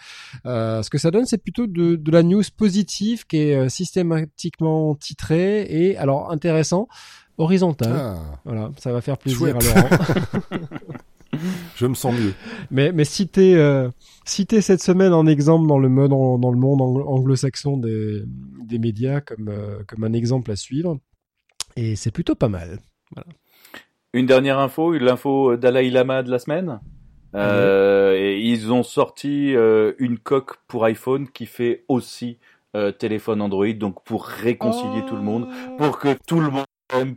ce 0.45 0.89
que 0.89 0.97
ça 0.97 1.11
donne. 1.11 1.25
C'est 1.25 1.37
plutôt 1.37 1.67
de, 1.67 1.95
de, 1.95 2.11
la 2.11 2.23
news 2.23 2.43
positive 2.55 3.25
qui 3.25 3.37
est 3.37 3.69
systématiquement 3.69 4.95
titrée 4.95 5.61
et 5.69 5.97
alors 5.97 6.31
intéressant 6.31 6.87
horizontal. 7.37 7.93
Ah. 7.95 8.15
Voilà, 8.45 8.71
ça 8.77 8.91
va 8.91 9.01
faire 9.01 9.17
plaisir 9.17 9.55
à 9.55 9.59
Laurent. 9.59 9.89
Je 11.75 11.85
me 11.85 11.93
sens 11.93 12.13
mieux. 12.13 12.33
Mais, 12.71 12.91
mais 12.91 13.05
citer, 13.05 13.55
euh, 13.55 13.89
citer 14.25 14.61
cette 14.61 14.81
semaine 14.81 15.13
en 15.13 15.25
exemple 15.27 15.67
dans 15.67 15.79
le, 15.79 15.89
mode, 15.89 16.11
dans 16.11 16.51
le 16.51 16.57
monde 16.57 16.81
anglo-saxon 16.81 17.77
des, 17.77 18.23
des 18.65 18.79
médias 18.79 19.21
comme, 19.21 19.49
euh, 19.49 19.83
comme 19.87 20.03
un 20.03 20.13
exemple 20.13 20.51
à 20.51 20.55
suivre. 20.55 20.97
Et 21.75 21.95
c'est 21.95 22.11
plutôt 22.11 22.35
pas 22.35 22.49
mal. 22.49 22.79
Voilà. 23.15 23.27
Une 24.13 24.27
dernière 24.27 24.59
info, 24.59 24.93
l'info 24.93 25.57
Dalai 25.57 25.89
Lama 25.89 26.21
de 26.23 26.29
la 26.29 26.39
semaine. 26.39 26.79
Euh, 27.35 28.15
et 28.15 28.39
ils 28.39 28.71
ont 28.71 28.83
sorti 28.83 29.55
euh, 29.55 29.93
une 29.97 30.19
coque 30.19 30.57
pour 30.67 30.85
iPhone 30.85 31.27
qui 31.27 31.45
fait 31.45 31.83
aussi 31.87 32.37
euh, 32.75 32.91
téléphone 32.91 33.41
Android, 33.41 33.73
donc 33.73 34.03
pour 34.03 34.25
réconcilier 34.25 35.03
tout 35.07 35.15
le 35.15 35.21
monde, 35.21 35.47
oh. 35.49 35.77
pour 35.77 35.99
que 35.99 36.15
tout 36.27 36.39
le 36.39 36.49
monde 36.49 36.65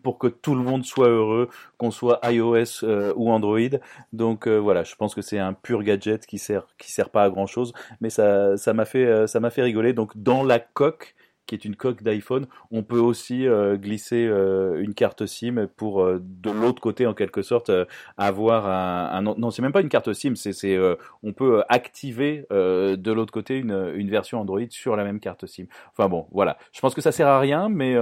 pour 0.02 0.18
que 0.18 0.26
tout 0.26 0.54
le 0.54 0.62
monde 0.62 0.84
soit 0.84 1.08
heureux, 1.08 1.48
qu'on 1.78 1.90
soit 1.90 2.20
iOS 2.24 2.84
euh, 2.84 3.12
ou 3.16 3.30
Android. 3.30 3.78
Donc 4.12 4.46
euh, 4.46 4.56
voilà, 4.56 4.84
je 4.84 4.94
pense 4.94 5.14
que 5.14 5.22
c'est 5.22 5.38
un 5.38 5.52
pur 5.52 5.82
gadget 5.82 6.26
qui 6.26 6.38
sert 6.38 6.66
qui 6.78 6.90
sert 6.90 7.10
pas 7.10 7.24
à 7.24 7.30
grand 7.30 7.46
chose, 7.46 7.72
mais 8.00 8.08
euh, 8.18 8.56
ça 8.56 8.72
m'a 8.72 8.84
fait 8.84 9.62
rigoler. 9.62 9.92
Donc 9.92 10.16
dans 10.16 10.42
la 10.42 10.58
coque, 10.58 11.14
qui 11.46 11.54
est 11.54 11.64
une 11.64 11.76
coque 11.76 12.02
d'iPhone, 12.02 12.46
on 12.70 12.82
peut 12.82 12.98
aussi 12.98 13.46
euh, 13.46 13.76
glisser 13.76 14.26
euh, 14.26 14.82
une 14.82 14.94
carte 14.94 15.26
SIM 15.26 15.68
pour 15.76 16.02
euh, 16.02 16.20
de 16.20 16.50
l'autre 16.50 16.80
côté 16.80 17.06
en 17.06 17.14
quelque 17.14 17.42
sorte 17.42 17.70
avoir 18.16 18.66
un, 18.66 19.18
un 19.18 19.22
non 19.22 19.50
c'est 19.50 19.62
même 19.62 19.72
pas 19.72 19.80
une 19.80 19.88
carte 19.88 20.12
SIM 20.12 20.34
c'est 20.34 20.52
c'est 20.52 20.76
on 21.22 21.32
peut 21.32 21.62
activer 21.68 22.46
de 22.50 23.12
l'autre 23.12 23.32
côté 23.32 23.58
une, 23.58 23.92
une 23.94 24.10
version 24.10 24.40
Android 24.40 24.60
sur 24.70 24.96
la 24.96 25.04
même 25.04 25.20
carte 25.20 25.46
SIM. 25.46 25.64
Enfin 25.92 26.08
bon 26.08 26.26
voilà, 26.32 26.58
je 26.72 26.80
pense 26.80 26.94
que 26.94 27.00
ça 27.00 27.12
sert 27.12 27.28
à 27.28 27.38
rien 27.38 27.68
mais 27.68 27.94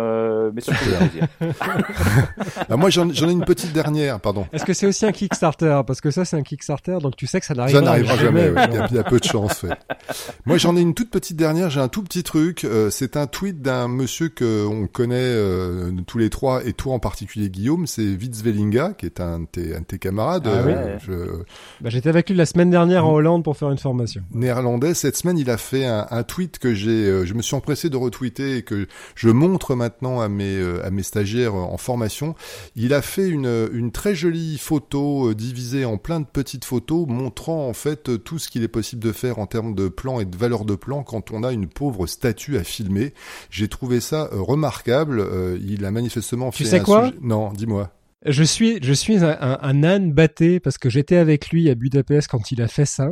mais 0.52 0.60
ça 0.60 0.74
fait 0.74 0.96
plaisir. 0.96 1.26
bah 2.68 2.76
moi 2.76 2.90
j'en 2.90 3.08
ai 3.10 3.32
une 3.32 3.44
petite 3.44 3.72
dernière 3.72 4.20
pardon. 4.20 4.46
Est-ce 4.52 4.64
que 4.64 4.72
c'est 4.72 4.86
aussi 4.86 5.04
un 5.06 5.12
Kickstarter? 5.12 5.80
Parce 5.86 6.00
que 6.00 6.10
ça 6.10 6.24
c'est 6.24 6.36
un 6.36 6.42
Kickstarter 6.42 6.98
donc 7.00 7.16
tu 7.16 7.26
sais 7.26 7.40
que 7.40 7.46
ça 7.46 7.54
n'arrivera 7.54 7.84
jamais. 7.84 8.04
Ça 8.06 8.20
n'arrivera 8.22 8.66
jamais. 8.66 8.88
il, 8.90 8.96
y 8.96 8.98
a, 8.98 9.04
peu 9.04 9.18
de 9.18 9.24
chance. 9.24 9.66
Moi 10.46 10.58
j'en 10.58 10.76
ai 10.76 10.80
une 10.80 10.94
toute 10.94 11.10
petite 11.10 11.36
dernière, 11.36 11.70
j'ai 11.70 11.80
un 11.80 11.88
tout 11.88 12.02
petit 12.02 12.22
truc, 12.22 12.66
c'est 12.90 13.16
un 13.16 13.26
tweet 13.34 13.60
d'un 13.60 13.88
monsieur 13.88 14.28
que 14.28 14.64
on 14.64 14.86
connaît 14.86 15.16
euh, 15.18 15.90
tous 16.06 16.18
les 16.18 16.30
trois 16.30 16.64
et 16.64 16.72
toi 16.72 16.94
en 16.94 17.00
particulier 17.00 17.50
Guillaume, 17.50 17.88
c'est 17.88 18.04
Vitz 18.04 18.42
Vellinga 18.44 18.92
qui 18.96 19.06
est 19.06 19.20
un 19.20 19.40
de 19.40 19.46
tes, 19.46 19.74
un 19.74 19.80
de 19.80 19.84
tes 19.84 19.98
camarades. 19.98 20.46
Ah 20.46 21.10
euh, 21.10 21.42
bah, 21.80 21.90
J'étais 21.90 22.08
avec 22.08 22.30
lui 22.30 22.36
la 22.36 22.46
semaine 22.46 22.70
dernière 22.70 23.04
en 23.04 23.10
mm. 23.10 23.14
Hollande 23.14 23.42
pour 23.42 23.56
faire 23.56 23.72
une 23.72 23.78
formation. 23.78 24.22
Néerlandais. 24.32 24.94
Cette 24.94 25.16
semaine, 25.16 25.36
il 25.36 25.50
a 25.50 25.56
fait 25.56 25.84
un, 25.84 26.06
un 26.12 26.22
tweet 26.22 26.60
que 26.60 26.74
j'ai, 26.74 26.90
euh, 26.90 27.24
je 27.24 27.34
me 27.34 27.42
suis 27.42 27.56
empressé 27.56 27.90
de 27.90 27.96
retweeter 27.96 28.58
et 28.58 28.62
que 28.62 28.86
je 29.16 29.30
montre 29.30 29.74
maintenant 29.74 30.20
à 30.20 30.28
mes 30.28 30.62
à 30.84 30.92
mes 30.92 31.02
stagiaires 31.02 31.56
en 31.56 31.76
formation. 31.76 32.36
Il 32.76 32.94
a 32.94 33.02
fait 33.02 33.28
une 33.28 33.68
une 33.72 33.90
très 33.90 34.14
jolie 34.14 34.58
photo 34.58 35.34
divisée 35.34 35.84
en 35.84 35.98
plein 35.98 36.20
de 36.20 36.26
petites 36.26 36.64
photos 36.64 37.08
montrant 37.08 37.68
en 37.68 37.72
fait 37.72 38.22
tout 38.22 38.38
ce 38.38 38.48
qu'il 38.48 38.62
est 38.62 38.68
possible 38.68 39.02
de 39.02 39.10
faire 39.10 39.40
en 39.40 39.46
termes 39.46 39.74
de 39.74 39.88
plan 39.88 40.20
et 40.20 40.24
de 40.24 40.36
valeur 40.36 40.64
de 40.64 40.76
plan 40.76 41.02
quand 41.02 41.32
on 41.32 41.42
a 41.42 41.50
une 41.50 41.66
pauvre 41.66 42.06
statue 42.06 42.58
à 42.58 42.62
filmer. 42.62 43.12
J'ai 43.50 43.68
trouvé 43.68 44.00
ça 44.00 44.28
euh, 44.32 44.40
remarquable. 44.40 45.20
Euh, 45.20 45.58
il 45.66 45.84
a 45.84 45.90
manifestement 45.90 46.50
fait. 46.50 46.64
Tu 46.64 46.70
sais 46.70 46.80
quoi 46.80 47.10
Non, 47.20 47.52
dis-moi. 47.52 47.90
Je 48.26 48.42
suis, 48.42 48.78
je 48.82 48.92
suis 48.92 49.22
un, 49.22 49.58
un, 49.60 49.84
âne 49.84 50.12
batté 50.12 50.58
parce 50.58 50.78
que 50.78 50.88
j'étais 50.88 51.16
avec 51.16 51.50
lui 51.50 51.68
à 51.68 51.74
Budapest 51.74 52.28
quand 52.28 52.50
il 52.50 52.62
a 52.62 52.68
fait 52.68 52.86
ça 52.86 53.10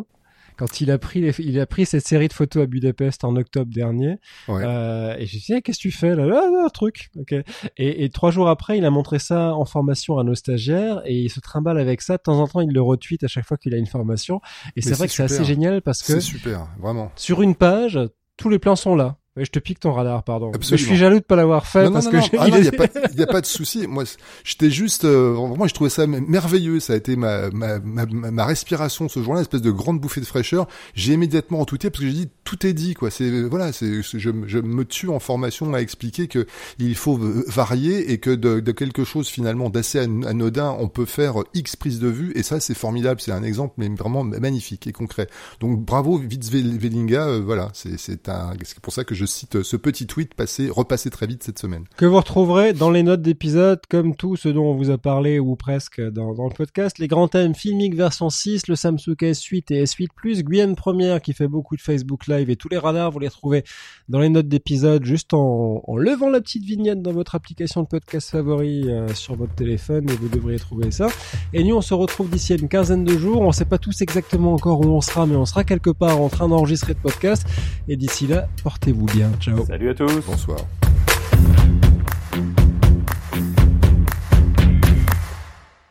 quand 0.56 0.80
il 0.80 0.90
a 0.90 0.98
pris 0.98 1.20
il 1.38 1.58
a 1.60 1.66
pris 1.66 1.86
cette 1.86 2.06
série 2.06 2.28
de 2.28 2.32
photos 2.32 2.64
à 2.64 2.66
Budapest 2.66 3.24
en 3.24 3.36
octobre 3.36 3.72
dernier. 3.72 4.18
Euh, 4.48 5.16
et 5.18 5.26
j'ai 5.26 5.38
dit 5.38 5.62
qu'est-ce 5.62 5.78
que 5.78 5.82
tu 5.82 5.90
fais 5.90 6.14
là, 6.14 6.26
là, 6.26 6.50
là 6.50 6.70
truc. 6.70 7.10
Ok. 7.18 7.32
Et, 7.76 8.04
et, 8.04 8.08
trois 8.10 8.30
jours 8.30 8.48
après, 8.48 8.78
il 8.78 8.84
a 8.84 8.90
montré 8.90 9.18
ça 9.18 9.54
en 9.54 9.64
formation 9.64 10.18
à 10.18 10.24
nos 10.24 10.34
stagiaires 10.34 11.02
et 11.04 11.14
il 11.14 11.30
se 11.30 11.40
trimballe 11.40 11.78
avec 11.78 12.02
ça. 12.02 12.16
De 12.16 12.22
temps 12.22 12.38
en 12.38 12.46
temps, 12.46 12.60
il 12.60 12.72
le 12.72 12.82
retweet 12.82 13.24
à 13.24 13.28
chaque 13.28 13.46
fois 13.46 13.56
qu'il 13.56 13.74
a 13.74 13.76
une 13.76 13.86
formation. 13.86 14.40
Et 14.76 14.82
c'est 14.82 14.94
vrai 14.94 15.08
que 15.08 15.14
c'est 15.14 15.24
assez 15.24 15.44
génial 15.44 15.82
parce 15.82 16.02
que 16.02 16.20
super, 16.20 16.68
vraiment. 16.78 17.10
Sur 17.16 17.42
une 17.42 17.54
page, 17.54 17.98
tous 18.36 18.48
les 18.48 18.58
plans 18.58 18.76
sont 18.76 18.94
là. 18.94 19.16
Je 19.38 19.48
te 19.48 19.58
pique 19.58 19.80
ton 19.80 19.92
radar, 19.92 20.24
pardon. 20.24 20.52
Absolument. 20.54 20.78
Je 20.78 20.84
suis 20.90 20.96
jaloux 20.98 21.18
de 21.18 21.24
pas 21.24 21.36
l'avoir 21.36 21.66
fait 21.66 21.84
Non, 21.86 21.92
parce 21.92 22.04
non, 22.04 22.10
que 22.10 22.16
non, 22.18 22.22
ah 22.38 22.48
il 22.48 22.52
non, 22.52 22.58
il 22.58 22.60
est- 22.60 22.64
y 22.64 22.68
a 22.68 22.72
pas, 22.72 22.86
il 23.14 23.18
y 23.18 23.22
a 23.22 23.26
pas 23.26 23.40
de 23.40 23.46
souci. 23.46 23.86
Moi, 23.86 24.04
j'étais 24.44 24.70
juste, 24.70 25.06
euh, 25.06 25.32
vraiment, 25.32 25.66
je 25.66 25.72
trouvais 25.72 25.88
ça 25.88 26.06
merveilleux. 26.06 26.80
Ça 26.80 26.92
a 26.92 26.96
été 26.96 27.16
ma, 27.16 27.48
ma, 27.48 27.78
ma, 27.78 28.04
ma- 28.04 28.44
respiration 28.44 29.08
ce 29.08 29.22
jour-là, 29.22 29.38
une 29.40 29.42
espèce 29.44 29.62
de 29.62 29.70
grande 29.70 30.00
bouffée 30.00 30.20
de 30.20 30.26
fraîcheur. 30.26 30.66
J'ai 30.94 31.14
immédiatement 31.14 31.60
entouté 31.60 31.88
parce 31.88 32.00
que 32.04 32.10
j'ai 32.10 32.12
dit 32.14 32.28
tout 32.44 32.66
est 32.66 32.74
dit, 32.74 32.92
quoi. 32.92 33.10
C'est, 33.10 33.44
voilà, 33.44 33.72
c'est, 33.72 34.02
je, 34.02 34.28
me- 34.30 34.46
je 34.46 34.58
me 34.58 34.84
tue 34.84 35.08
en 35.08 35.18
formation 35.18 35.72
à 35.72 35.80
expliquer 35.80 36.28
que 36.28 36.46
il 36.78 36.94
faut 36.94 37.16
v- 37.16 37.42
varier 37.46 38.12
et 38.12 38.18
que 38.18 38.28
de, 38.30 38.60
de 38.60 38.72
quelque 38.72 39.02
chose 39.02 39.28
finalement 39.28 39.70
d'assez 39.70 39.98
an- 40.04 40.24
anodin, 40.24 40.76
on 40.78 40.88
peut 40.88 41.06
faire 41.06 41.36
X 41.54 41.74
prises 41.76 42.00
de 42.00 42.08
vue 42.08 42.32
et 42.34 42.42
ça, 42.42 42.60
c'est 42.60 42.74
formidable. 42.74 43.18
C'est 43.22 43.32
un 43.32 43.44
exemple, 43.44 43.76
mais 43.78 43.88
vraiment 43.88 44.24
magnifique 44.24 44.86
et 44.86 44.92
concret. 44.92 45.26
Donc, 45.60 45.80
bravo, 45.82 46.18
Vitz 46.18 46.50
Velinga. 46.50 47.28
euh, 47.28 47.40
voilà, 47.42 47.70
c'est, 47.72 47.98
c'est 47.98 48.28
un, 48.28 48.52
c'est 48.62 48.78
pour 48.80 48.92
ça 48.92 49.04
que 49.04 49.14
je 49.14 49.21
cite 49.26 49.62
ce 49.62 49.76
petit 49.76 50.06
tweet 50.06 50.34
passé, 50.34 50.68
repassé 50.70 51.10
très 51.10 51.26
vite 51.26 51.42
cette 51.42 51.58
semaine. 51.58 51.84
que 51.96 52.06
vous 52.06 52.16
retrouverez 52.16 52.72
dans 52.72 52.90
les 52.90 53.02
notes 53.02 53.22
d'épisode, 53.22 53.80
comme 53.88 54.16
tout 54.16 54.36
ce 54.36 54.48
dont 54.48 54.64
on 54.64 54.74
vous 54.74 54.90
a 54.90 54.98
parlé 54.98 55.38
ou 55.38 55.56
presque 55.56 56.00
dans, 56.00 56.30
le 56.32 56.54
podcast, 56.54 56.98
les 56.98 57.08
grands 57.08 57.28
thèmes 57.28 57.54
filmiques 57.54 57.94
version 57.94 58.30
6, 58.30 58.68
le 58.68 58.76
Samsung 58.76 59.16
S8 59.20 59.64
et 59.70 59.84
S8 59.84 60.08
Plus, 60.14 60.42
Guyane 60.42 60.76
Première 60.76 61.20
qui 61.20 61.32
fait 61.32 61.48
beaucoup 61.48 61.76
de 61.76 61.80
Facebook 61.80 62.26
Live 62.26 62.50
et 62.50 62.56
tous 62.56 62.68
les 62.68 62.78
radars, 62.78 63.10
vous 63.10 63.18
les 63.18 63.28
retrouvez 63.28 63.64
dans 64.08 64.18
les 64.18 64.28
notes 64.28 64.48
d'épisode 64.48 65.04
juste 65.04 65.34
en, 65.34 65.82
levant 65.96 66.30
la 66.30 66.40
petite 66.40 66.64
vignette 66.64 67.02
dans 67.02 67.12
votre 67.12 67.34
application 67.34 67.82
de 67.82 67.86
podcast 67.86 68.30
favori 68.30 68.88
euh, 68.88 69.08
sur 69.14 69.36
votre 69.36 69.54
téléphone 69.54 70.10
et 70.10 70.14
vous 70.14 70.28
devriez 70.28 70.58
trouver 70.58 70.90
ça. 70.90 71.08
Et 71.52 71.62
nous 71.64 71.76
on 71.76 71.80
se 71.80 71.94
retrouve 71.94 72.30
d'ici 72.30 72.54
une 72.54 72.68
quinzaine 72.68 73.04
de 73.04 73.16
jours, 73.16 73.42
on 73.42 73.52
sait 73.52 73.64
pas 73.64 73.78
tous 73.78 74.00
exactement 74.00 74.54
encore 74.54 74.80
où 74.80 74.88
on 74.88 75.00
sera, 75.00 75.26
mais 75.26 75.36
on 75.36 75.46
sera 75.46 75.64
quelque 75.64 75.90
part 75.90 76.20
en 76.20 76.28
train 76.28 76.48
d'enregistrer 76.48 76.94
de 76.94 76.98
podcast 76.98 77.46
et 77.88 77.96
d'ici 77.96 78.26
là, 78.26 78.48
portez-vous 78.62 79.06
bien. 79.12 79.30
Ciao. 79.40 79.64
Salut 79.66 79.90
à 79.90 79.94
tous. 79.94 80.20
Bonsoir. 80.26 80.58